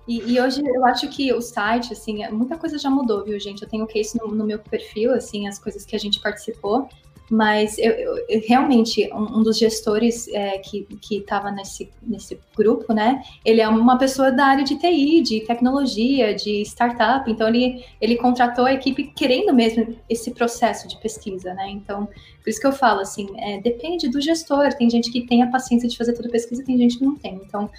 E, 0.07 0.33
e, 0.33 0.39
hoje 0.39 0.61
eu 0.65 0.85
acho 0.85 1.09
que 1.09 1.33
o 1.33 1.41
site, 1.41 1.91
assim, 1.91 2.25
muita 2.29 2.57
coisa 2.57 2.77
já 2.77 2.89
mudou, 2.89 3.25
viu, 3.25 3.37
gente? 3.39 3.61
Eu 3.61 3.67
tenho 3.67 3.85
case 3.85 4.17
no, 4.17 4.33
no 4.33 4.45
meu 4.45 4.57
perfil, 4.57 5.13
assim, 5.13 5.47
as 5.47 5.59
coisas 5.59 5.85
que 5.85 5.95
a 5.95 5.99
gente 5.99 6.21
participou. 6.21 6.87
Mas 7.29 7.77
eu, 7.77 7.91
eu, 7.91 8.41
realmente, 8.47 9.09
um, 9.13 9.39
um, 9.39 9.43
dos 9.43 9.57
gestores 9.57 10.29
é, 10.29 10.59
que 10.59 10.87
estava 11.11 11.51
nesse, 11.51 11.91
nesse 12.01 12.39
grupo, 12.55 12.93
né? 12.93 13.21
Ele 13.43 13.59
é 13.59 13.67
uma 13.67 13.97
pessoa 13.97 14.31
da 14.31 14.45
área 14.45 14.63
de 14.63 14.77
TI, 14.77 15.21
de 15.21 15.41
tecnologia, 15.41 16.33
de 16.33 16.61
startup. 16.61 17.29
Então, 17.29 17.49
ele, 17.49 17.83
ele 17.99 18.15
contratou 18.15 18.65
a 18.65 18.73
equipe 18.73 19.11
querendo 19.13 19.53
mesmo 19.53 19.97
esse 20.09 20.31
processo 20.31 20.87
de 20.87 20.97
pesquisa, 21.01 21.53
né? 21.53 21.69
Então, 21.69 22.05
por 22.05 22.49
isso 22.49 22.61
que 22.61 22.67
eu 22.67 22.71
falo, 22.71 23.01
assim, 23.01 23.27
é, 23.37 23.59
depende 23.59 24.07
do 24.07 24.21
gestor. 24.21 24.73
Tem 24.73 24.89
gente 24.89 25.11
que 25.11 25.27
tem 25.27 25.43
a 25.43 25.47
paciência 25.47 25.89
de 25.89 25.97
fazer 25.97 26.13
toda 26.13 26.29
a 26.29 26.31
pesquisa, 26.31 26.63
tem 26.63 26.77
gente 26.77 26.97
que 26.97 27.03
não 27.03 27.15
tem. 27.17 27.41
Então, 27.45 27.69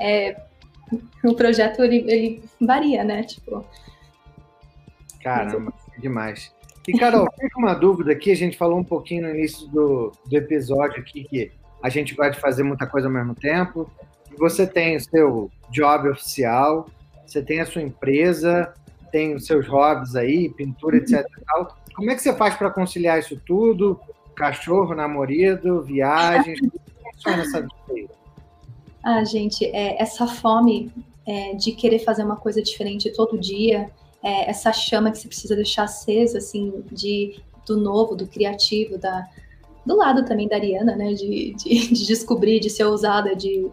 é, 0.00 0.40
o 1.22 1.34
projeto, 1.34 1.84
ele, 1.84 2.04
ele 2.10 2.42
varia, 2.60 3.04
né? 3.04 3.22
Tipo... 3.22 3.64
Caramba, 5.22 5.72
demais. 5.98 6.52
E, 6.88 6.98
Carol, 6.98 7.28
fica 7.38 7.58
uma 7.58 7.74
dúvida 7.74 8.12
aqui, 8.12 8.30
a 8.30 8.34
gente 8.34 8.56
falou 8.56 8.78
um 8.78 8.84
pouquinho 8.84 9.24
no 9.24 9.34
início 9.34 9.68
do, 9.68 10.10
do 10.24 10.34
episódio 10.34 11.00
aqui 11.00 11.22
que 11.22 11.52
a 11.82 11.90
gente 11.90 12.14
gosta 12.14 12.32
de 12.32 12.40
fazer 12.40 12.62
muita 12.62 12.86
coisa 12.86 13.08
ao 13.08 13.12
mesmo 13.12 13.34
tempo. 13.34 13.90
Você 14.38 14.66
tem 14.66 14.96
o 14.96 15.00
seu 15.00 15.50
job 15.70 16.08
oficial, 16.08 16.88
você 17.26 17.42
tem 17.42 17.60
a 17.60 17.66
sua 17.66 17.82
empresa, 17.82 18.72
tem 19.12 19.34
os 19.34 19.44
seus 19.44 19.66
hobbies 19.68 20.16
aí, 20.16 20.48
pintura, 20.48 20.96
etc. 20.96 21.26
Como 21.94 22.10
é 22.10 22.14
que 22.14 22.22
você 22.22 22.34
faz 22.34 22.54
para 22.54 22.70
conciliar 22.70 23.18
isso 23.18 23.38
tudo? 23.44 24.00
Cachorro, 24.34 24.94
namorado, 24.94 25.82
viagens? 25.82 26.58
Como 27.02 27.12
funciona 27.12 27.42
essa 27.42 27.60
vida? 27.92 28.14
Ah, 29.04 29.24
gente, 29.24 29.62
é, 29.66 30.00
essa 30.00 30.26
fome 30.26 30.90
é, 31.26 31.54
de 31.54 31.72
querer 31.72 31.98
fazer 31.98 32.24
uma 32.24 32.36
coisa 32.36 32.62
diferente 32.62 33.12
todo 33.12 33.38
dia, 33.38 33.90
é, 34.22 34.50
essa 34.50 34.72
chama 34.72 35.10
que 35.10 35.18
você 35.18 35.28
precisa 35.28 35.54
deixar 35.54 35.84
acesa, 35.84 36.38
assim, 36.38 36.84
de, 36.90 37.40
do 37.66 37.76
novo, 37.76 38.16
do 38.16 38.26
criativo, 38.26 38.98
da, 38.98 39.28
do 39.84 39.96
lado 39.96 40.24
também 40.24 40.48
da 40.48 40.56
Ariana, 40.56 40.96
né, 40.96 41.12
de, 41.14 41.54
de, 41.54 41.88
de 41.92 42.06
descobrir, 42.06 42.60
de 42.60 42.70
ser 42.70 42.84
ousada, 42.84 43.34
de... 43.34 43.68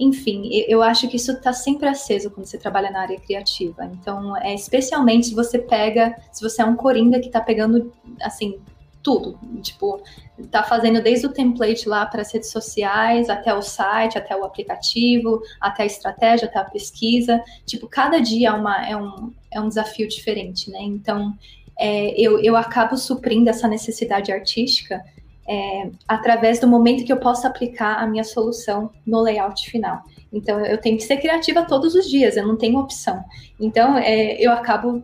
Enfim, 0.00 0.48
eu 0.68 0.80
acho 0.80 1.08
que 1.08 1.16
isso 1.16 1.32
está 1.32 1.52
sempre 1.52 1.88
aceso 1.88 2.30
quando 2.30 2.46
você 2.46 2.56
trabalha 2.56 2.88
na 2.88 3.00
área 3.00 3.18
criativa. 3.18 3.84
Então, 3.84 4.36
é 4.36 4.54
especialmente 4.54 5.26
se 5.26 5.34
você 5.34 5.58
pega, 5.58 6.16
se 6.30 6.40
você 6.40 6.62
é 6.62 6.64
um 6.64 6.76
coringa 6.76 7.18
que 7.18 7.26
está 7.26 7.40
pegando, 7.40 7.92
assim, 8.22 8.60
tudo. 9.08 9.38
Tipo, 9.62 10.02
tá 10.50 10.62
fazendo 10.62 11.02
desde 11.02 11.24
o 11.24 11.32
template 11.32 11.88
lá 11.88 12.04
para 12.04 12.20
as 12.20 12.30
redes 12.30 12.50
sociais, 12.50 13.30
até 13.30 13.54
o 13.54 13.62
site, 13.62 14.18
até 14.18 14.36
o 14.36 14.44
aplicativo, 14.44 15.40
até 15.58 15.84
a 15.84 15.86
estratégia, 15.86 16.46
até 16.46 16.58
a 16.58 16.64
pesquisa. 16.64 17.42
Tipo, 17.64 17.88
cada 17.88 18.18
dia 18.20 18.50
é, 18.50 18.52
uma, 18.52 18.86
é, 18.86 18.94
um, 18.94 19.32
é 19.50 19.58
um 19.58 19.68
desafio 19.68 20.06
diferente, 20.06 20.70
né? 20.70 20.80
Então, 20.82 21.32
é, 21.78 22.10
eu, 22.20 22.38
eu 22.40 22.54
acabo 22.54 22.98
suprindo 22.98 23.48
essa 23.48 23.66
necessidade 23.66 24.30
artística 24.30 25.02
é, 25.48 25.90
através 26.06 26.60
do 26.60 26.68
momento 26.68 27.02
que 27.02 27.12
eu 27.12 27.18
posso 27.18 27.46
aplicar 27.46 27.94
a 27.94 28.06
minha 28.06 28.24
solução 28.24 28.90
no 29.06 29.22
layout 29.22 29.70
final. 29.70 30.02
Então, 30.30 30.60
eu 30.66 30.76
tenho 30.76 30.98
que 30.98 31.04
ser 31.04 31.16
criativa 31.16 31.64
todos 31.64 31.94
os 31.94 32.06
dias, 32.10 32.36
eu 32.36 32.46
não 32.46 32.58
tenho 32.58 32.78
opção. 32.78 33.24
Então, 33.58 33.96
é, 33.96 34.34
eu 34.38 34.52
acabo 34.52 35.02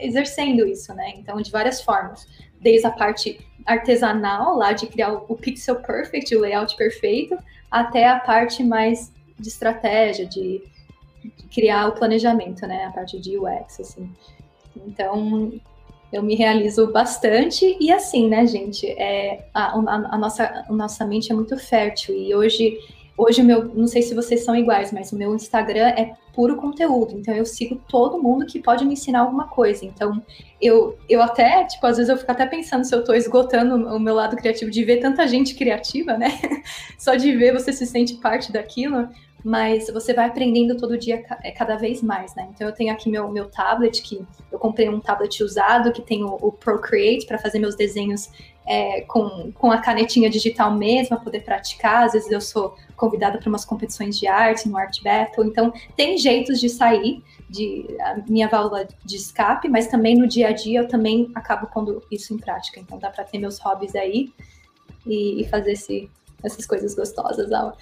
exercendo 0.00 0.66
isso, 0.66 0.92
né? 0.94 1.12
Então, 1.16 1.40
de 1.40 1.50
várias 1.50 1.80
formas 1.80 2.26
desde 2.60 2.86
a 2.86 2.90
parte 2.90 3.40
artesanal, 3.66 4.56
lá 4.56 4.72
de 4.72 4.86
criar 4.86 5.12
o 5.12 5.36
pixel 5.36 5.76
perfect, 5.76 6.34
o 6.34 6.40
layout 6.40 6.76
perfeito, 6.76 7.36
até 7.70 8.08
a 8.08 8.18
parte 8.18 8.62
mais 8.62 9.12
de 9.38 9.48
estratégia, 9.48 10.26
de, 10.26 10.62
de 11.22 11.46
criar 11.52 11.88
o 11.88 11.92
planejamento, 11.92 12.66
né? 12.66 12.84
A 12.86 12.90
parte 12.90 13.18
de 13.18 13.38
UX, 13.38 13.80
assim. 13.80 14.10
Então, 14.86 15.52
eu 16.12 16.22
me 16.22 16.34
realizo 16.34 16.92
bastante 16.92 17.76
e 17.80 17.92
assim, 17.92 18.28
né, 18.28 18.46
gente? 18.46 18.86
É, 18.90 19.46
a, 19.54 19.78
a, 19.78 19.94
a, 20.14 20.18
nossa, 20.18 20.64
a 20.68 20.72
nossa 20.72 21.06
mente 21.06 21.30
é 21.30 21.34
muito 21.34 21.56
fértil 21.56 22.14
e 22.14 22.34
hoje 22.34 22.78
hoje 23.16 23.42
meu, 23.42 23.64
não 23.74 23.86
sei 23.86 24.00
se 24.00 24.14
vocês 24.14 24.44
são 24.44 24.56
iguais, 24.56 24.92
mas 24.92 25.12
o 25.12 25.16
meu 25.16 25.34
Instagram 25.34 25.88
é 25.88 26.14
puro 26.34 26.56
conteúdo. 26.56 27.18
Então 27.18 27.34
eu 27.34 27.44
sigo 27.44 27.80
todo 27.88 28.22
mundo 28.22 28.46
que 28.46 28.60
pode 28.60 28.84
me 28.84 28.94
ensinar 28.94 29.20
alguma 29.20 29.48
coisa. 29.48 29.84
Então 29.84 30.22
eu, 30.60 30.98
eu 31.08 31.22
até, 31.22 31.64
tipo, 31.64 31.86
às 31.86 31.96
vezes 31.96 32.10
eu 32.10 32.16
fico 32.16 32.30
até 32.30 32.46
pensando 32.46 32.84
se 32.84 32.94
eu 32.94 33.04
tô 33.04 33.14
esgotando 33.14 33.74
o 33.74 33.98
meu 33.98 34.14
lado 34.14 34.36
criativo 34.36 34.70
de 34.70 34.84
ver 34.84 34.98
tanta 34.98 35.26
gente 35.26 35.54
criativa, 35.54 36.16
né? 36.16 36.28
Só 36.98 37.14
de 37.14 37.34
ver 37.36 37.52
você 37.52 37.72
se 37.72 37.86
sente 37.86 38.14
parte 38.14 38.52
daquilo 38.52 39.08
mas 39.44 39.88
você 39.90 40.12
vai 40.12 40.26
aprendendo 40.26 40.76
todo 40.76 40.98
dia 40.98 41.24
é, 41.42 41.50
cada 41.50 41.76
vez 41.76 42.02
mais, 42.02 42.34
né? 42.34 42.48
Então 42.54 42.66
eu 42.66 42.74
tenho 42.74 42.92
aqui 42.92 43.10
meu, 43.10 43.28
meu 43.30 43.48
tablet, 43.48 44.02
que 44.02 44.24
eu 44.50 44.58
comprei 44.58 44.88
um 44.88 45.00
tablet 45.00 45.42
usado, 45.42 45.92
que 45.92 46.02
tem 46.02 46.22
o, 46.22 46.36
o 46.40 46.52
Procreate 46.52 47.26
para 47.26 47.38
fazer 47.38 47.58
meus 47.58 47.74
desenhos 47.74 48.30
é, 48.66 49.02
com, 49.02 49.52
com 49.52 49.70
a 49.70 49.78
canetinha 49.78 50.30
digital 50.30 50.72
mesmo, 50.74 51.08
para 51.08 51.24
poder 51.24 51.40
praticar. 51.40 52.04
Às 52.04 52.12
vezes 52.12 52.30
eu 52.30 52.40
sou 52.40 52.76
convidada 52.96 53.38
para 53.38 53.48
umas 53.48 53.64
competições 53.64 54.18
de 54.18 54.26
arte, 54.26 54.68
no 54.68 54.76
Art 54.76 55.02
Battle. 55.02 55.46
Então 55.46 55.72
tem 55.96 56.18
jeitos 56.18 56.60
de 56.60 56.68
sair 56.68 57.22
de 57.48 57.86
a 58.00 58.16
minha 58.28 58.48
válvula 58.48 58.86
de 59.04 59.16
escape, 59.16 59.68
mas 59.68 59.88
também 59.88 60.16
no 60.16 60.28
dia 60.28 60.48
a 60.48 60.52
dia 60.52 60.80
eu 60.80 60.88
também 60.88 61.30
acabo 61.34 61.66
pondo 61.66 62.02
isso 62.10 62.32
em 62.34 62.38
prática. 62.38 62.78
Então 62.78 62.98
dá 62.98 63.10
para 63.10 63.24
ter 63.24 63.38
meus 63.38 63.58
hobbies 63.58 63.94
aí 63.96 64.32
e, 65.06 65.42
e 65.42 65.48
fazer 65.48 65.72
esse, 65.72 66.10
essas 66.42 66.66
coisas 66.66 66.94
gostosas. 66.94 67.50
Ó 67.50 67.72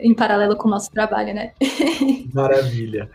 em 0.00 0.14
paralelo 0.14 0.56
com 0.56 0.68
o 0.68 0.70
nosso 0.70 0.90
trabalho, 0.90 1.34
né? 1.34 1.52
Maravilha. 2.32 3.10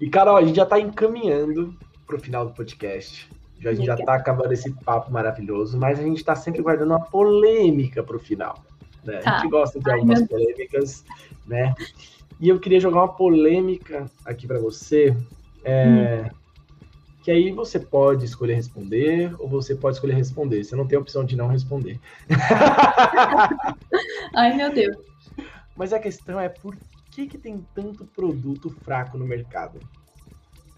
E, 0.00 0.08
Carol, 0.08 0.36
a 0.36 0.44
gente 0.44 0.56
já 0.56 0.62
está 0.62 0.78
encaminhando 0.80 1.76
para 2.06 2.16
o 2.16 2.20
final 2.20 2.46
do 2.46 2.52
podcast. 2.52 3.28
A 3.68 3.74
gente 3.74 3.86
já 3.86 3.94
está 3.94 4.14
acabando 4.14 4.52
esse 4.52 4.72
papo 4.72 5.12
maravilhoso, 5.12 5.78
mas 5.78 5.98
a 5.98 6.02
gente 6.02 6.18
está 6.18 6.34
sempre 6.34 6.62
guardando 6.62 6.90
uma 6.90 7.00
polêmica 7.00 8.02
para 8.02 8.16
o 8.16 8.20
final. 8.20 8.58
Né? 9.04 9.18
Tá. 9.18 9.30
A 9.30 9.38
gente 9.38 9.50
gosta 9.50 9.78
de 9.78 9.90
algumas 9.90 10.20
Ai, 10.20 10.26
polêmicas, 10.26 11.04
né? 11.46 11.74
E 12.40 12.48
eu 12.48 12.58
queria 12.58 12.80
jogar 12.80 13.00
uma 13.00 13.14
polêmica 13.14 14.06
aqui 14.24 14.46
para 14.46 14.58
você. 14.58 15.16
É, 15.64 16.24
hum. 16.26 16.42
Que 17.22 17.30
aí 17.30 17.52
você 17.52 17.78
pode 17.78 18.24
escolher 18.24 18.54
responder 18.54 19.32
ou 19.38 19.48
você 19.48 19.76
pode 19.76 19.96
escolher 19.96 20.14
responder. 20.14 20.64
Você 20.64 20.74
não 20.74 20.86
tem 20.86 20.98
a 20.98 21.00
opção 21.00 21.24
de 21.24 21.36
não 21.36 21.46
responder. 21.46 22.00
Ai, 24.34 24.56
meu 24.56 24.72
Deus. 24.72 24.96
Mas 25.76 25.92
a 25.92 26.00
questão 26.00 26.40
é 26.40 26.48
por 26.48 26.76
que, 27.12 27.28
que 27.28 27.38
tem 27.38 27.64
tanto 27.74 28.04
produto 28.04 28.70
fraco 28.82 29.16
no 29.16 29.24
mercado? 29.24 29.78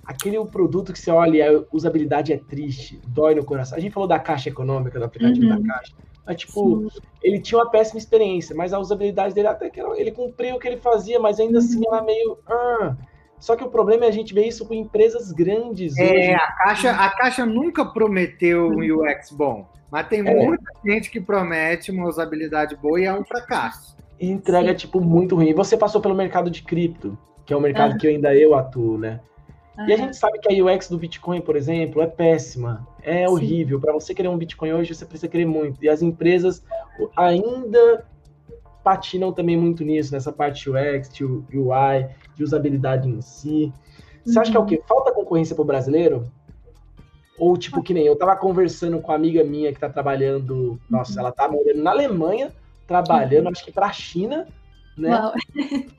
Aquele 0.06 0.42
produto 0.46 0.92
que 0.92 0.98
você 0.98 1.10
olha 1.10 1.36
e 1.36 1.42
a 1.42 1.64
usabilidade 1.72 2.32
é 2.32 2.38
triste, 2.38 3.00
dói 3.08 3.34
no 3.34 3.44
coração. 3.44 3.78
A 3.78 3.80
gente 3.80 3.92
falou 3.92 4.08
da 4.08 4.18
caixa 4.18 4.48
econômica, 4.48 4.98
do 4.98 5.04
aplicativo 5.04 5.46
uhum. 5.46 5.62
da 5.62 5.74
caixa. 5.74 5.94
Mas, 6.26 6.36
tipo, 6.36 6.90
Sim. 6.90 7.00
ele 7.22 7.40
tinha 7.40 7.58
uma 7.58 7.70
péssima 7.70 7.98
experiência, 7.98 8.56
mas 8.56 8.72
a 8.72 8.78
usabilidade 8.78 9.34
dele 9.34 9.48
até 9.48 9.68
que 9.68 9.78
era, 9.78 9.98
ele 10.00 10.10
cumpriu 10.10 10.56
o 10.56 10.58
que 10.58 10.66
ele 10.66 10.78
fazia, 10.78 11.20
mas 11.20 11.38
ainda 11.38 11.58
assim 11.58 11.76
uhum. 11.76 11.94
assim 11.94 11.96
era 11.96 12.02
meio. 12.04 12.38
Ah. 12.48 12.96
Só 13.38 13.56
que 13.56 13.64
o 13.64 13.68
problema 13.68 14.06
é 14.06 14.08
a 14.08 14.12
gente 14.12 14.32
ver 14.32 14.46
isso 14.46 14.66
com 14.66 14.72
empresas 14.72 15.30
grandes. 15.32 15.98
É, 15.98 16.04
hoje. 16.04 16.30
a 16.32 16.52
caixa, 16.52 16.90
a 16.92 17.10
caixa 17.10 17.44
nunca 17.44 17.84
prometeu 17.84 18.68
um 18.68 18.78
uhum. 18.78 19.02
UX 19.02 19.30
bom, 19.32 19.68
mas 19.90 20.08
tem 20.08 20.20
é. 20.20 20.46
muita 20.46 20.64
gente 20.84 21.10
que 21.10 21.20
promete 21.20 21.90
uma 21.90 22.08
usabilidade 22.08 22.74
boa 22.76 22.98
e 23.00 23.04
é 23.04 23.12
um 23.12 23.24
fracasso 23.24 23.94
e 24.18 24.30
entrega, 24.30 24.70
Sim. 24.70 24.76
tipo, 24.76 25.00
muito 25.00 25.34
ruim. 25.34 25.50
E 25.50 25.54
você 25.54 25.76
passou 25.76 26.00
pelo 26.00 26.14
mercado 26.14 26.50
de 26.50 26.62
cripto, 26.62 27.18
que 27.44 27.52
é 27.52 27.56
um 27.56 27.60
mercado 27.60 27.92
uhum. 27.92 27.98
que 27.98 28.08
ainda 28.08 28.34
eu 28.34 28.54
atuo, 28.54 28.98
né? 28.98 29.20
Uhum. 29.78 29.88
E 29.88 29.92
a 29.92 29.96
gente 29.96 30.16
sabe 30.16 30.38
que 30.38 30.48
a 30.48 30.64
UX 30.64 30.88
do 30.88 30.98
Bitcoin, 30.98 31.40
por 31.40 31.56
exemplo, 31.56 32.00
é 32.00 32.06
péssima, 32.06 32.86
é 33.02 33.26
Sim. 33.26 33.32
horrível. 33.32 33.80
Para 33.80 33.92
você 33.92 34.14
querer 34.14 34.28
um 34.28 34.38
Bitcoin 34.38 34.72
hoje, 34.72 34.94
você 34.94 35.04
precisa 35.04 35.28
querer 35.28 35.46
muito. 35.46 35.82
E 35.82 35.88
as 35.88 36.02
empresas 36.02 36.62
ainda 37.16 38.06
patinam 38.84 39.32
também 39.32 39.56
muito 39.56 39.82
nisso, 39.82 40.12
nessa 40.12 40.30
parte 40.30 40.70
UX, 40.70 41.10
UI, 41.20 42.06
de 42.36 42.44
usabilidade 42.44 43.08
em 43.08 43.20
si. 43.20 43.72
Você 44.24 44.36
uhum. 44.36 44.42
acha 44.42 44.50
que 44.50 44.56
é 44.56 44.60
o 44.60 44.66
quê? 44.66 44.76
Uhum. 44.76 44.82
Falta 44.86 45.12
concorrência 45.12 45.54
para 45.54 45.62
o 45.62 45.66
brasileiro? 45.66 46.30
Ou, 47.36 47.56
tipo, 47.56 47.82
que 47.82 47.92
nem 47.92 48.06
eu 48.06 48.16
tava 48.16 48.36
conversando 48.36 49.00
com 49.00 49.10
uma 49.10 49.16
amiga 49.16 49.42
minha 49.42 49.72
que 49.72 49.80
tá 49.80 49.88
trabalhando, 49.88 50.78
nossa, 50.88 51.14
uhum. 51.14 51.20
ela 51.20 51.32
tá 51.32 51.48
morando 51.48 51.82
na 51.82 51.90
Alemanha, 51.90 52.52
trabalhando, 52.86 53.48
acho 53.48 53.64
que 53.64 53.72
para 53.72 53.86
a 53.86 53.92
China, 53.92 54.46
né? 54.96 55.10
Uau. 55.10 55.32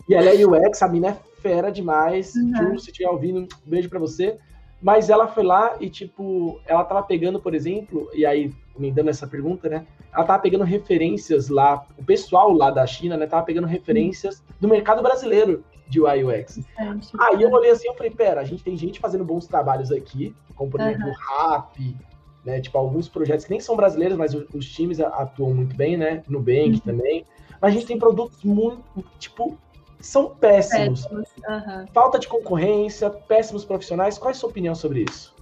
E 0.08 0.14
ela 0.14 0.30
é 0.30 0.46
UX, 0.46 0.82
a 0.82 0.88
mina 0.88 1.10
é 1.10 1.18
fera 1.42 1.72
demais. 1.72 2.34
Uhum. 2.36 2.56
Ju, 2.56 2.80
se 2.80 2.92
estiver 2.92 3.10
ouvindo, 3.10 3.42
um 3.42 3.48
beijo 3.66 3.90
para 3.90 4.00
você. 4.00 4.38
Mas 4.82 5.10
ela 5.10 5.28
foi 5.28 5.44
lá 5.44 5.78
e, 5.80 5.90
tipo, 5.90 6.60
ela 6.66 6.84
tava 6.84 7.02
pegando, 7.04 7.40
por 7.40 7.56
exemplo, 7.56 8.10
e 8.14 8.26
aí, 8.26 8.54
me 8.78 8.92
dando 8.92 9.10
essa 9.10 9.26
pergunta, 9.26 9.70
né? 9.70 9.86
Ela 10.14 10.24
tava 10.26 10.42
pegando 10.42 10.64
referências 10.64 11.50
lá, 11.50 11.86
o 11.98 12.04
pessoal 12.04 12.52
lá 12.52 12.70
da 12.70 12.86
China, 12.86 13.18
né? 13.18 13.26
Tava 13.26 13.44
pegando 13.44 13.68
referências 13.68 14.44
do 14.60 14.68
mercado 14.68 15.02
brasileiro 15.02 15.64
de 15.88 16.02
UI 16.02 16.24
UX. 16.24 16.60
Aí 17.20 17.42
eu 17.42 17.52
olhei 17.52 17.72
assim, 17.72 17.88
eu 17.88 17.96
falei, 17.96 18.12
pera, 18.12 18.42
a 18.42 18.44
gente 18.44 18.64
tem 18.64 18.76
gente 18.76 19.00
fazendo 19.00 19.24
bons 19.24 19.48
trabalhos 19.48 19.92
aqui, 19.92 20.36
como 20.56 20.70
por 20.70 20.80
exemplo 20.80 21.10
o 21.10 21.14
RAP, 21.14 21.78
né? 22.44 22.60
Tipo, 22.60 22.78
alguns 22.78 23.08
projetos 23.08 23.46
que 23.46 23.52
nem 23.52 23.60
são 23.60 23.76
brasileiros, 23.76 24.18
mas 24.18 24.34
os, 24.34 24.70
times 24.70 25.00
atuam 25.00 25.54
muito 25.54 25.76
bem, 25.76 25.98
né? 25.98 26.24
No 26.28 26.40
Bank 26.40 26.74
uhum. 26.74 26.80
também. 26.80 27.26
Mas 27.62 27.72
a 27.72 27.74
gente 27.74 27.86
tem 27.86 27.98
produtos 27.98 28.44
muito, 28.44 28.84
tipo, 29.20 29.58
são 30.00 30.30
péssimos. 30.36 31.02
péssimos. 31.02 31.30
Uhum. 31.48 31.88
Falta 31.94 32.20
de 32.20 32.28
concorrência, 32.28 33.10
péssimos 33.10 33.66
profissionais. 33.66 34.18
Qual 34.18 34.30
é 34.30 34.34
a 34.34 34.36
sua 34.36 34.50
opinião 34.50 34.76
sobre 34.76 35.06
isso? 35.10 35.34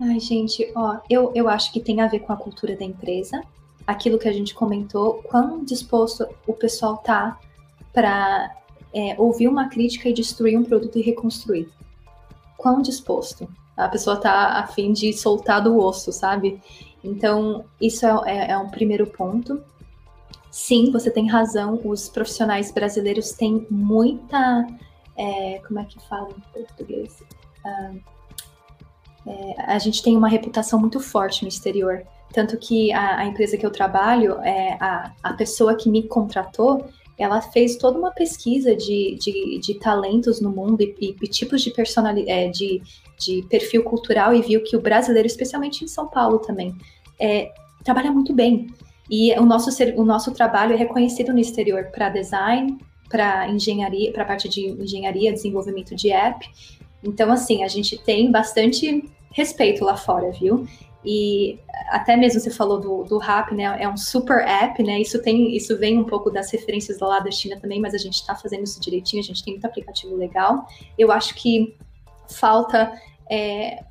Ai, 0.00 0.20
gente, 0.20 0.70
ó, 0.74 0.98
eu, 1.08 1.32
eu 1.34 1.48
acho 1.48 1.72
que 1.72 1.80
tem 1.80 2.00
a 2.00 2.06
ver 2.06 2.20
com 2.20 2.32
a 2.32 2.36
cultura 2.36 2.76
da 2.76 2.84
empresa. 2.84 3.42
Aquilo 3.86 4.18
que 4.18 4.28
a 4.28 4.32
gente 4.32 4.54
comentou, 4.54 5.22
quão 5.24 5.64
disposto 5.64 6.26
o 6.46 6.52
pessoal 6.52 6.98
tá 6.98 7.38
para 7.92 8.54
é, 8.92 9.14
ouvir 9.18 9.48
uma 9.48 9.68
crítica 9.68 10.08
e 10.08 10.12
destruir 10.12 10.58
um 10.58 10.64
produto 10.64 10.98
e 10.98 11.02
reconstruir. 11.02 11.70
Quão 12.56 12.82
disposto? 12.82 13.48
a 13.76 13.88
pessoa 13.88 14.16
tá 14.16 14.58
a 14.58 14.66
fim 14.66 14.92
de 14.92 15.12
soltar 15.12 15.62
do 15.62 15.78
osso, 15.78 16.10
sabe? 16.10 16.60
Então, 17.04 17.64
isso 17.80 18.06
é, 18.06 18.20
é, 18.26 18.50
é 18.52 18.58
um 18.58 18.70
primeiro 18.70 19.06
ponto. 19.06 19.62
Sim, 20.56 20.90
você 20.90 21.10
tem 21.10 21.28
razão, 21.28 21.78
os 21.84 22.08
profissionais 22.08 22.72
brasileiros 22.72 23.30
têm 23.32 23.66
muita. 23.70 24.66
É, 25.14 25.60
como 25.68 25.78
é 25.78 25.84
que 25.84 26.00
fala 26.08 26.30
em 26.30 26.64
português? 26.64 27.22
Ah, 27.62 27.92
é, 29.26 29.54
a 29.74 29.78
gente 29.78 30.02
tem 30.02 30.16
uma 30.16 30.28
reputação 30.28 30.80
muito 30.80 30.98
forte 30.98 31.42
no 31.42 31.48
exterior. 31.48 32.02
Tanto 32.32 32.56
que 32.56 32.90
a, 32.90 33.18
a 33.18 33.26
empresa 33.26 33.58
que 33.58 33.66
eu 33.66 33.70
trabalho, 33.70 34.40
é, 34.40 34.78
a, 34.80 35.12
a 35.22 35.34
pessoa 35.34 35.76
que 35.76 35.90
me 35.90 36.02
contratou, 36.04 36.86
ela 37.18 37.42
fez 37.42 37.76
toda 37.76 37.98
uma 37.98 38.12
pesquisa 38.12 38.74
de, 38.74 39.14
de, 39.20 39.58
de 39.58 39.74
talentos 39.78 40.40
no 40.40 40.50
mundo 40.50 40.80
e, 40.80 40.96
e, 40.98 41.16
e 41.20 41.28
tipos 41.28 41.60
de 41.60 41.70
é, 42.26 42.48
de, 42.48 42.82
de 43.18 43.42
perfil 43.50 43.84
cultural 43.84 44.34
e 44.34 44.40
viu 44.40 44.64
que 44.64 44.74
o 44.74 44.80
brasileiro, 44.80 45.26
especialmente 45.26 45.84
em 45.84 45.86
São 45.86 46.08
Paulo 46.08 46.38
também, 46.38 46.74
é, 47.20 47.52
trabalha 47.84 48.10
muito 48.10 48.32
bem. 48.32 48.68
E 49.10 49.32
o 49.38 49.44
nosso, 49.44 49.70
o 49.96 50.04
nosso 50.04 50.32
trabalho 50.32 50.72
é 50.72 50.76
reconhecido 50.76 51.32
no 51.32 51.38
exterior 51.38 51.90
para 51.92 52.08
design, 52.08 52.78
para 53.08 53.48
engenharia, 53.48 54.12
para 54.12 54.24
a 54.24 54.26
parte 54.26 54.48
de 54.48 54.66
engenharia, 54.66 55.32
desenvolvimento 55.32 55.94
de 55.94 56.10
app. 56.10 56.48
Então, 57.04 57.30
assim, 57.30 57.62
a 57.62 57.68
gente 57.68 57.96
tem 57.98 58.30
bastante 58.30 59.04
respeito 59.32 59.84
lá 59.84 59.96
fora, 59.96 60.30
viu? 60.32 60.66
E 61.04 61.60
até 61.88 62.16
mesmo 62.16 62.40
você 62.40 62.50
falou 62.50 62.80
do, 62.80 63.04
do 63.04 63.18
Rap, 63.18 63.54
né? 63.54 63.76
É 63.80 63.88
um 63.88 63.96
super 63.96 64.40
app, 64.40 64.82
né? 64.82 65.00
Isso 65.00 65.22
tem, 65.22 65.54
isso 65.54 65.78
vem 65.78 65.96
um 65.98 66.04
pouco 66.04 66.30
das 66.30 66.50
referências 66.50 66.98
lado 66.98 67.24
da 67.24 67.30
China 67.30 67.56
também, 67.60 67.80
mas 67.80 67.94
a 67.94 67.98
gente 67.98 68.14
está 68.14 68.34
fazendo 68.34 68.64
isso 68.64 68.80
direitinho, 68.80 69.22
a 69.22 69.24
gente 69.24 69.44
tem 69.44 69.54
muito 69.54 69.64
aplicativo 69.64 70.16
legal. 70.16 70.66
Eu 70.98 71.12
acho 71.12 71.34
que 71.36 71.76
falta 72.28 72.92
é, 73.30 73.84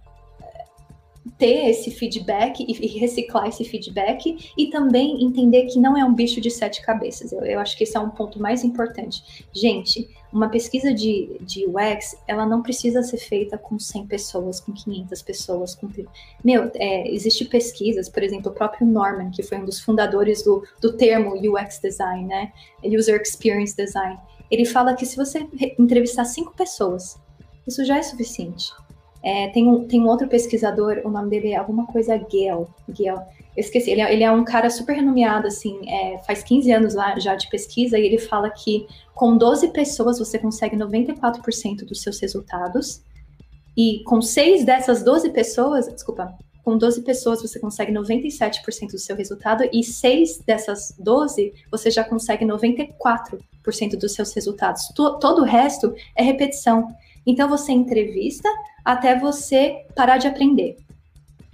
ter 1.37 1.69
esse 1.69 1.91
feedback 1.91 2.63
e, 2.67 2.99
reciclar 2.99 3.47
esse 3.47 3.65
feedback 3.65 4.53
e 4.57 4.67
também 4.67 5.23
entender 5.23 5.65
que 5.65 5.79
não 5.79 5.97
é 5.97 6.05
um 6.05 6.13
bicho 6.13 6.39
de 6.39 6.51
sete 6.51 6.81
cabeças. 6.81 7.31
Eu, 7.31 7.41
eu 7.41 7.59
acho 7.59 7.77
que 7.77 7.83
esse 7.83 7.97
é 7.97 7.99
um 7.99 8.09
ponto 8.09 8.39
mais 8.39 8.63
importante. 8.63 9.45
Gente, 9.53 10.07
uma 10.31 10.49
pesquisa 10.49 10.93
de, 10.93 11.37
de 11.41 11.65
UX, 11.65 12.17
ela 12.27 12.45
não 12.45 12.61
precisa 12.61 13.01
ser 13.01 13.17
feita 13.17 13.57
com 13.57 13.79
100 13.79 14.07
pessoas, 14.07 14.59
com 14.59 14.73
500 14.73 15.21
pessoas. 15.21 15.75
Com... 15.75 15.89
Meu, 16.43 16.69
é, 16.75 17.09
existe 17.09 17.45
pesquisas, 17.45 18.09
por 18.09 18.21
exemplo, 18.21 18.51
o 18.51 18.53
próprio 18.53 18.85
Norman, 18.85 19.31
que 19.31 19.41
foi 19.41 19.57
um 19.57 19.65
dos 19.65 19.79
fundadores 19.79 20.43
do, 20.43 20.63
do 20.81 20.93
termo 20.93 21.35
UX 21.35 21.79
Design, 21.81 22.25
né? 22.27 22.51
User 22.83 23.21
Experience 23.21 23.75
Design. 23.75 24.19
Ele 24.51 24.65
fala 24.65 24.93
que 24.93 25.05
se 25.05 25.15
você 25.15 25.47
entrevistar 25.79 26.25
cinco 26.25 26.53
pessoas, 26.55 27.17
isso 27.65 27.83
já 27.83 27.97
é 27.97 28.03
suficiente. 28.03 28.71
É, 29.25 29.47
tem, 29.49 29.67
um, 29.67 29.87
tem 29.87 29.99
um 29.99 30.07
outro 30.07 30.27
pesquisador, 30.27 31.01
o 31.03 31.09
nome 31.09 31.31
dele 31.31 31.49
é 31.49 31.55
alguma 31.57 31.87
coisa 31.87 32.15
Gale. 32.15 32.67
Gale. 32.87 33.25
Eu 33.57 33.61
esqueci, 33.61 33.89
ele 33.89 34.01
é, 34.01 34.13
ele 34.13 34.23
é 34.23 34.31
um 34.31 34.43
cara 34.43 34.69
super 34.69 34.95
renomeado, 34.95 35.47
assim, 35.47 35.79
é, 35.89 36.19
faz 36.19 36.43
15 36.43 36.71
anos 36.71 36.93
lá 36.93 37.17
já 37.17 37.35
de 37.35 37.49
pesquisa, 37.49 37.97
e 37.97 38.05
ele 38.05 38.19
fala 38.19 38.51
que 38.51 38.85
com 39.15 39.35
12 39.35 39.69
pessoas 39.69 40.19
você 40.19 40.37
consegue 40.37 40.75
94% 40.75 41.85
dos 41.85 42.03
seus 42.03 42.19
resultados, 42.19 43.01
e 43.75 44.03
com 44.03 44.21
seis 44.21 44.63
dessas 44.63 45.03
12 45.03 45.31
pessoas, 45.31 45.87
desculpa, 45.87 46.37
com 46.63 46.77
12 46.77 47.01
pessoas 47.01 47.41
você 47.41 47.59
consegue 47.59 47.91
97% 47.91 48.91
do 48.91 48.97
seu 48.99 49.15
resultado 49.15 49.67
e 49.71 49.83
6 49.83 50.39
dessas 50.39 50.95
12 50.97 51.53
você 51.71 51.91
já 51.91 52.03
consegue 52.03 52.43
94% 52.43 53.39
dos 53.99 54.13
seus 54.13 54.33
resultados. 54.33 54.87
todo 54.95 55.41
o 55.41 55.45
resto 55.45 55.93
é 56.15 56.23
repetição. 56.23 56.87
Então 57.25 57.47
você 57.47 57.71
entrevista 57.71 58.49
até 58.85 59.17
você 59.17 59.85
parar 59.95 60.17
de 60.17 60.27
aprender. 60.27 60.77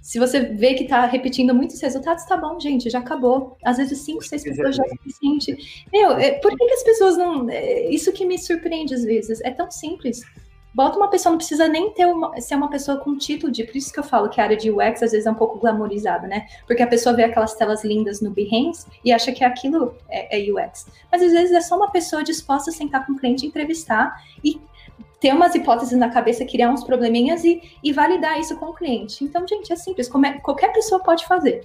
Se 0.02 0.18
você 0.18 0.40
vê 0.40 0.74
que 0.74 0.82
está 0.82 1.06
repetindo 1.06 1.54
muitos 1.54 1.80
resultados, 1.80 2.24
tá 2.24 2.36
bom, 2.36 2.58
gente, 2.58 2.90
já 2.90 2.98
acabou. 2.98 3.56
Às 3.64 3.76
vezes 3.76 4.00
cinco, 4.00 4.22
seis 4.24 4.42
pessoas 4.42 4.74
já 4.74 4.82
é 4.84 4.88
suficiente. 4.88 5.86
Meu, 5.92 6.10
é, 6.18 6.32
por 6.32 6.50
que, 6.50 6.66
que, 6.66 6.74
as 6.74 6.82
pessoas 6.82 7.16
não. 7.16 7.48
É, 7.48 7.88
isso 7.88 8.12
que 8.12 8.26
me 8.26 8.36
surpreende 8.36 8.92
às 8.92 9.04
vezes. 9.04 9.40
É 9.42 9.50
tão 9.52 9.70
simples. 9.70 10.22
Bota 10.74 10.96
uma 10.96 11.08
pessoa, 11.08 11.30
não 11.30 11.38
precisa 11.38 11.68
nem 11.68 11.92
ter 11.92 12.06
uma, 12.06 12.40
ser 12.40 12.56
uma 12.56 12.68
pessoa 12.68 12.98
com 12.98 13.16
título 13.16 13.52
de. 13.52 13.62
Por 13.62 13.76
isso 13.76 13.92
que 13.92 14.00
eu 14.00 14.04
falo 14.04 14.28
que 14.28 14.40
a 14.40 14.44
área 14.44 14.56
de 14.56 14.72
UX 14.72 15.04
às 15.04 15.12
vezes 15.12 15.26
é 15.26 15.30
um 15.30 15.36
pouco 15.36 15.60
glamorizada, 15.60 16.26
né? 16.26 16.46
Porque 16.66 16.82
a 16.82 16.86
pessoa 16.86 17.14
vê 17.14 17.22
aquelas 17.22 17.54
telas 17.54 17.84
lindas 17.84 18.20
no 18.20 18.30
Behance 18.30 18.86
e 19.04 19.12
acha 19.12 19.30
que 19.30 19.44
aquilo 19.44 19.94
é, 20.08 20.40
é 20.40 20.52
UX. 20.52 20.86
Mas 21.12 21.22
às 21.22 21.30
vezes 21.30 21.52
é 21.52 21.60
só 21.60 21.76
uma 21.76 21.92
pessoa 21.92 22.24
disposta 22.24 22.70
a 22.70 22.74
sentar 22.74 23.06
com 23.06 23.12
o 23.12 23.16
cliente, 23.16 23.46
entrevistar 23.46 24.20
e 24.42 24.60
ter 25.22 25.32
umas 25.32 25.54
hipóteses 25.54 25.96
na 25.96 26.10
cabeça, 26.10 26.44
criar 26.44 26.68
uns 26.68 26.82
probleminhas 26.82 27.44
e, 27.44 27.62
e 27.82 27.92
validar 27.92 28.40
isso 28.40 28.56
com 28.56 28.66
o 28.66 28.74
cliente. 28.74 29.22
Então, 29.22 29.46
gente, 29.46 29.72
é 29.72 29.76
simples, 29.76 30.10
é, 30.12 30.32
qualquer 30.40 30.72
pessoa 30.72 31.00
pode 31.00 31.24
fazer. 31.26 31.62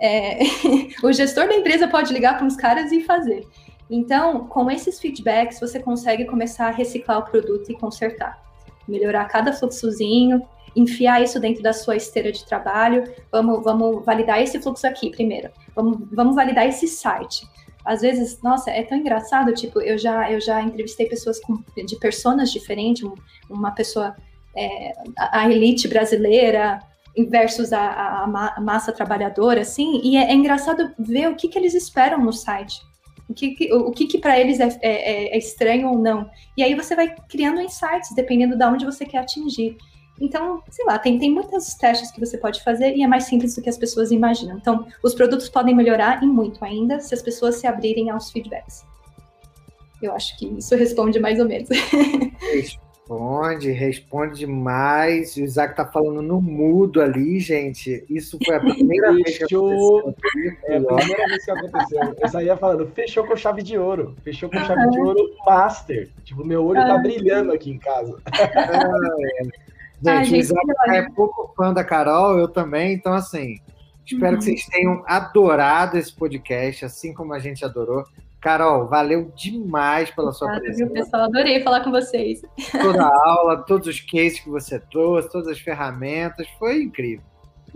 É, 0.00 0.38
o 1.02 1.12
gestor 1.12 1.48
da 1.48 1.54
empresa 1.56 1.88
pode 1.88 2.12
ligar 2.12 2.36
para 2.36 2.46
uns 2.46 2.54
caras 2.54 2.92
e 2.92 3.02
fazer. 3.02 3.44
Então, 3.90 4.46
com 4.46 4.70
esses 4.70 5.00
feedbacks, 5.00 5.58
você 5.58 5.80
consegue 5.80 6.24
começar 6.26 6.68
a 6.68 6.70
reciclar 6.70 7.18
o 7.18 7.24
produto 7.24 7.72
e 7.72 7.74
consertar. 7.74 8.40
Melhorar 8.86 9.24
cada 9.24 9.52
fluxozinho, 9.52 10.40
enfiar 10.76 11.20
isso 11.20 11.40
dentro 11.40 11.60
da 11.60 11.72
sua 11.72 11.96
esteira 11.96 12.30
de 12.30 12.44
trabalho. 12.46 13.02
Vamos, 13.32 13.64
vamos 13.64 14.04
validar 14.04 14.40
esse 14.40 14.62
fluxo 14.62 14.86
aqui 14.86 15.10
primeiro. 15.10 15.50
Vamos, 15.74 15.98
vamos 16.12 16.36
validar 16.36 16.68
esse 16.68 16.86
site 16.86 17.44
às 17.84 18.00
vezes, 18.00 18.40
nossa, 18.42 18.70
é 18.70 18.82
tão 18.82 18.98
engraçado, 18.98 19.52
tipo, 19.52 19.80
eu 19.80 19.98
já, 19.98 20.30
eu 20.30 20.40
já 20.40 20.62
entrevistei 20.62 21.06
pessoas 21.06 21.40
com, 21.40 21.62
de 21.76 21.96
personas 21.98 22.52
diferentes, 22.52 23.08
uma 23.50 23.72
pessoa, 23.72 24.16
é, 24.56 24.92
a 25.18 25.50
elite 25.50 25.88
brasileira 25.88 26.80
versus 27.28 27.72
a, 27.72 27.80
a, 27.80 28.54
a, 28.56 28.60
massa 28.60 28.92
trabalhadora, 28.92 29.62
assim, 29.62 30.00
e 30.02 30.16
é, 30.16 30.30
é, 30.30 30.34
engraçado 30.34 30.92
ver 30.98 31.28
o 31.28 31.34
que, 31.34 31.48
que 31.48 31.58
eles 31.58 31.74
esperam 31.74 32.18
no 32.18 32.32
site, 32.32 32.80
o 33.28 33.34
que, 33.34 33.72
o 33.72 33.90
que, 33.90 34.06
que 34.06 34.18
para 34.18 34.38
eles 34.38 34.60
é, 34.60 34.68
é, 34.80 34.90
é, 34.90 35.34
é 35.34 35.38
estranho 35.38 35.88
ou 35.88 35.98
não. 35.98 36.30
E 36.56 36.62
aí 36.62 36.74
você 36.74 36.94
vai 36.94 37.14
criando 37.28 37.60
insights, 37.60 38.14
dependendo 38.14 38.56
de 38.56 38.64
onde 38.64 38.84
você 38.84 39.04
quer 39.04 39.18
atingir. 39.18 39.76
Então, 40.22 40.62
sei 40.70 40.84
lá, 40.84 41.00
tem, 41.00 41.18
tem 41.18 41.32
muitos 41.32 41.74
testes 41.74 42.12
que 42.12 42.20
você 42.20 42.38
pode 42.38 42.62
fazer 42.62 42.94
e 42.94 43.02
é 43.02 43.08
mais 43.08 43.24
simples 43.24 43.56
do 43.56 43.60
que 43.60 43.68
as 43.68 43.76
pessoas 43.76 44.12
imaginam. 44.12 44.56
Então, 44.56 44.86
os 45.02 45.14
produtos 45.14 45.48
podem 45.48 45.74
melhorar 45.74 46.22
e 46.22 46.26
muito 46.26 46.64
ainda 46.64 47.00
se 47.00 47.12
as 47.12 47.20
pessoas 47.20 47.56
se 47.56 47.66
abrirem 47.66 48.08
aos 48.08 48.30
feedbacks. 48.30 48.84
Eu 50.00 50.12
acho 50.12 50.38
que 50.38 50.46
isso 50.46 50.76
responde 50.76 51.18
mais 51.18 51.40
ou 51.40 51.46
menos. 51.46 51.68
Responde, 53.12 53.70
responde 53.72 54.38
demais. 54.38 55.36
O 55.36 55.40
Isaac 55.40 55.76
tá 55.76 55.84
falando 55.84 56.22
no 56.22 56.40
mudo 56.40 57.00
ali, 57.02 57.38
gente. 57.40 58.04
Isso 58.08 58.38
foi 58.44 58.56
a 58.56 58.60
primeira 58.60 59.12
vez 59.12 59.38
que 59.38 59.44
aconteceu. 59.44 60.14
É 60.64 60.76
a 60.76 60.80
primeira 60.80 61.28
vez 61.28 61.44
que 61.44 61.50
aconteceu. 61.50 62.14
Eu 62.18 62.28
saía 62.28 62.56
falando, 62.56 62.86
fechou 62.94 63.26
com 63.26 63.36
chave 63.36 63.62
de 63.62 63.76
ouro. 63.76 64.16
Fechou 64.22 64.48
com 64.48 64.58
chave 64.60 64.88
de 64.90 65.00
ouro 65.00 65.34
master. 65.44 66.08
Tipo, 66.24 66.44
meu 66.44 66.64
olho 66.64 66.80
tá 66.80 66.96
brilhando 66.98 67.52
aqui 67.52 67.70
em 67.70 67.78
casa. 67.78 68.18
Ah, 68.26 69.16
é. 69.40 69.71
Gente, 70.02 70.08
Ai, 70.10 70.32
o 70.32 70.36
Isaac 70.36 70.66
é 70.90 71.10
pouco 71.10 71.54
fã 71.56 71.72
da 71.72 71.84
Carol, 71.84 72.38
eu 72.38 72.48
também, 72.48 72.94
então 72.94 73.12
assim, 73.12 73.56
espero 74.04 74.32
uhum. 74.32 74.38
que 74.38 74.44
vocês 74.44 74.66
tenham 74.66 75.04
adorado 75.06 75.96
esse 75.96 76.12
podcast, 76.12 76.84
assim 76.84 77.14
como 77.14 77.32
a 77.32 77.38
gente 77.38 77.64
adorou. 77.64 78.04
Carol, 78.40 78.88
valeu 78.88 79.30
demais 79.36 80.10
pela 80.10 80.32
sua 80.32 80.48
Obrigada, 80.48 80.66
presença. 80.66 80.92
Viu, 80.92 81.04
pessoal? 81.04 81.22
Adorei 81.22 81.62
falar 81.62 81.84
com 81.84 81.92
vocês. 81.92 82.42
Toda 82.72 83.04
a 83.04 83.12
aula, 83.30 83.62
todos 83.62 83.86
os 83.86 84.00
cases 84.00 84.40
que 84.40 84.50
você 84.50 84.80
trouxe, 84.80 85.30
todas 85.30 85.46
as 85.46 85.60
ferramentas, 85.60 86.48
foi 86.58 86.82
incrível. 86.82 87.24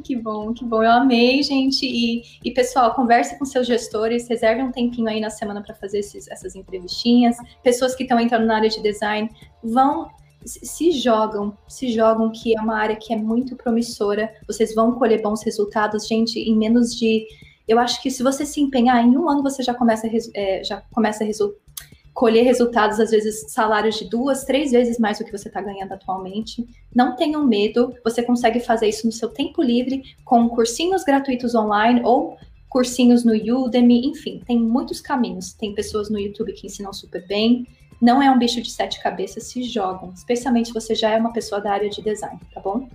Que 0.03 0.17
bom, 0.17 0.53
que 0.53 0.65
bom. 0.65 0.83
Eu 0.83 0.91
amei, 0.91 1.41
gente. 1.45 1.87
E, 1.87 2.23
e 2.45 2.51
pessoal, 2.51 2.95
converse 2.95 3.39
com 3.39 3.45
seus 3.45 3.67
gestores, 3.67 4.29
reserve 4.29 4.63
um 4.63 4.73
tempinho 4.73 5.09
aí 5.09 5.21
na 5.21 5.31
semana 5.31 5.63
para 5.63 5.75
fazer 5.77 6.01
esses, 6.01 6.29
essas 6.29 6.57
entrevistinhas. 6.57 7.37
Pessoas 7.63 7.95
que 7.95 8.03
estão 8.03 8.19
entrando 8.19 8.47
na 8.47 8.57
área 8.57 8.69
de 8.69 8.83
design 8.83 9.31
vão 9.63 10.11
se 10.47 10.93
jogam, 10.93 11.57
se 11.69 11.93
jogam, 11.93 12.31
que 12.31 12.57
é 12.57 12.61
uma 12.61 12.77
área 12.77 12.97
que 12.97 13.13
é 13.13 13.17
muito 13.17 13.57
promissora, 13.57 14.33
vocês 14.47 14.75
vão 14.75 14.93
colher 14.93 15.21
bons 15.21 15.43
resultados, 15.43 16.07
gente, 16.07 16.39
em 16.39 16.57
menos 16.57 16.95
de. 16.95 17.27
Eu 17.67 17.79
acho 17.79 18.01
que 18.01 18.11
se 18.11 18.23
você 18.23 18.47
se 18.47 18.61
empenhar, 18.61 19.05
em 19.05 19.17
um 19.17 19.29
ano 19.29 19.43
você 19.43 19.63
já 19.63 19.75
começa 19.75 20.07
a, 20.07 20.11
é, 20.35 20.63
já 20.63 20.83
começa 20.93 21.25
a 21.25 21.27
resu 21.27 21.55
colher 22.15 22.45
resultados, 22.45 22.99
às 22.99 23.11
vezes 23.11 23.45
salários 23.53 23.97
de 23.97 24.09
duas, 24.09 24.43
três 24.45 24.73
vezes 24.73 24.99
mais 24.99 25.19
do 25.19 25.25
que 25.25 25.31
você 25.31 25.49
está 25.49 25.61
ganhando 25.61 25.93
atualmente. 25.93 26.67
Não 26.95 27.15
tenham 27.15 27.47
medo, 27.47 27.93
você 28.03 28.23
consegue 28.23 28.59
fazer 28.59 28.89
isso 28.89 29.07
no 29.07 29.13
seu 29.13 29.29
tempo 29.29 29.63
livre, 29.63 30.03
com 30.25 30.49
cursinhos 30.49 31.05
gratuitos 31.05 31.55
online 31.55 32.01
ou 32.03 32.39
cursinhos 32.71 33.23
no 33.23 33.33
Udemy, 33.35 34.07
enfim, 34.07 34.43
tem 34.47 34.59
muitos 34.59 35.01
caminhos. 35.01 35.53
Tem 35.53 35.75
pessoas 35.75 36.09
no 36.09 36.19
YouTube 36.19 36.53
que 36.55 36.67
ensinam 36.67 36.93
super 36.93 37.27
bem. 37.27 37.67
Não 38.01 38.23
é 38.23 38.31
um 38.31 38.39
bicho 38.39 38.61
de 38.61 38.71
sete 38.71 39.03
cabeças, 39.03 39.45
se 39.45 39.63
jogam, 39.63 40.13
especialmente 40.15 40.69
se 40.69 40.75
você 40.75 40.95
já 40.95 41.11
é 41.11 41.17
uma 41.17 41.33
pessoa 41.33 41.61
da 41.61 41.73
área 41.73 41.89
de 41.89 42.03
design, 42.03 42.39
tá 42.53 42.61
bom? 42.61 42.89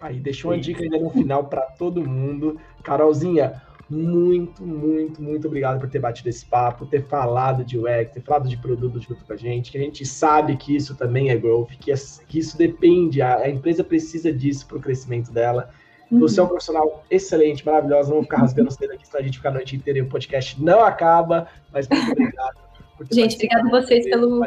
Aí, 0.00 0.20
deixou 0.20 0.50
uma 0.50 0.58
dica 0.58 0.82
ainda 0.82 0.98
no 0.98 1.10
final 1.10 1.44
para 1.44 1.62
todo 1.62 2.06
mundo. 2.06 2.60
Carolzinha, 2.82 3.62
muito, 3.88 4.64
muito, 4.64 5.22
muito 5.22 5.46
obrigado 5.46 5.78
por 5.78 5.88
ter 5.88 5.98
batido 5.98 6.28
esse 6.28 6.44
papo, 6.44 6.86
ter 6.86 7.04
falado 7.06 7.64
de 7.64 7.78
UX, 7.78 8.12
ter 8.12 8.20
falado 8.22 8.48
de 8.48 8.56
produto 8.56 9.00
junto 9.00 9.24
com 9.24 9.32
a 9.32 9.36
gente, 9.36 9.70
que 9.70 9.78
a 9.78 9.80
gente 9.80 10.06
sabe 10.06 10.56
que 10.56 10.74
isso 10.74 10.94
também 10.94 11.30
é 11.30 11.36
growth, 11.36 11.70
que, 11.78 11.92
é, 11.92 11.94
que 12.26 12.38
isso 12.38 12.56
depende, 12.56 13.20
a, 13.20 13.36
a, 13.36 13.50
empresa 13.50 13.84
precisa 13.84 14.32
disso 14.32 14.66
para 14.66 14.78
o 14.78 14.80
crescimento 14.80 15.30
dela. 15.30 15.70
Uhum. 16.10 16.20
Você 16.20 16.40
é 16.40 16.42
um 16.42 16.48
profissional 16.48 17.04
excelente, 17.10 17.64
maravilhoso, 17.64 18.08
não 18.08 18.16
vou 18.16 18.24
ficar 18.24 18.38
rasgando 18.38 18.70
cedo 18.70 18.92
aqui, 18.92 19.06
senão 19.06 19.20
a 19.20 19.24
gente 19.24 19.36
ficar 19.36 19.50
a 19.50 19.52
noite 19.52 19.76
inteira 19.76 19.98
e 19.98 20.02
o 20.02 20.08
podcast 20.08 20.62
não 20.62 20.82
acaba, 20.82 21.46
mas 21.72 21.86
muito 21.88 22.10
obrigado. 22.12 22.63
Gente, 23.10 23.34
obrigado 23.34 23.70
vocês 23.70 24.04
pelo. 24.04 24.46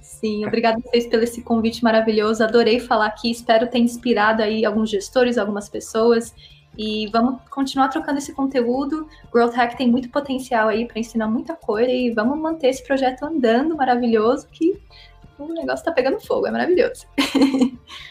Sim, 0.00 0.44
obrigado 0.46 0.82
vocês 0.82 1.06
pelo 1.06 1.22
esse 1.22 1.42
convite 1.42 1.82
maravilhoso. 1.84 2.42
Adorei 2.42 2.80
falar 2.80 3.06
aqui. 3.06 3.30
Espero 3.30 3.68
ter 3.68 3.78
inspirado 3.78 4.42
aí 4.42 4.64
alguns 4.64 4.90
gestores, 4.90 5.38
algumas 5.38 5.68
pessoas. 5.68 6.34
E 6.76 7.08
vamos 7.08 7.40
continuar 7.50 7.88
trocando 7.88 8.18
esse 8.18 8.32
conteúdo. 8.32 9.08
Growth 9.32 9.54
Hack 9.54 9.76
tem 9.76 9.90
muito 9.90 10.08
potencial 10.10 10.68
aí 10.68 10.86
para 10.86 11.00
ensinar 11.00 11.26
muita 11.26 11.54
coisa 11.54 11.90
e 11.90 12.10
vamos 12.12 12.38
manter 12.38 12.68
esse 12.68 12.84
projeto 12.84 13.24
andando 13.24 13.76
maravilhoso 13.76 14.46
que 14.48 14.80
o 15.38 15.46
negócio 15.52 15.74
está 15.74 15.92
pegando 15.92 16.20
fogo, 16.20 16.46
é 16.46 16.50
maravilhoso. 16.50 17.06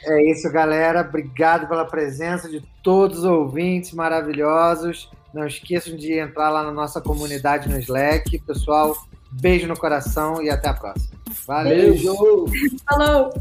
é 0.05 0.32
isso, 0.32 0.49
galera. 0.51 1.01
Obrigado 1.01 1.67
pela 1.67 1.86
presença 1.86 2.49
de 2.49 2.61
todos 2.82 3.19
os 3.19 3.25
ouvintes 3.25 3.91
maravilhosos. 3.91 5.09
Não 5.34 5.45
esqueçam 5.45 5.95
de 5.95 6.17
entrar 6.17 6.49
lá 6.49 6.63
na 6.63 6.71
nossa 6.71 7.01
comunidade 7.01 7.69
no 7.69 7.78
Slack. 7.80 8.39
Pessoal, 8.39 8.95
Beijo 9.32 9.67
no 9.67 9.78
coração 9.78 10.41
e 10.41 10.49
até 10.49 10.69
a 10.69 10.73
próxima. 10.73 11.17
Valeu! 11.45 11.91
Beijo! 11.91 12.45
Falou! 12.89 13.34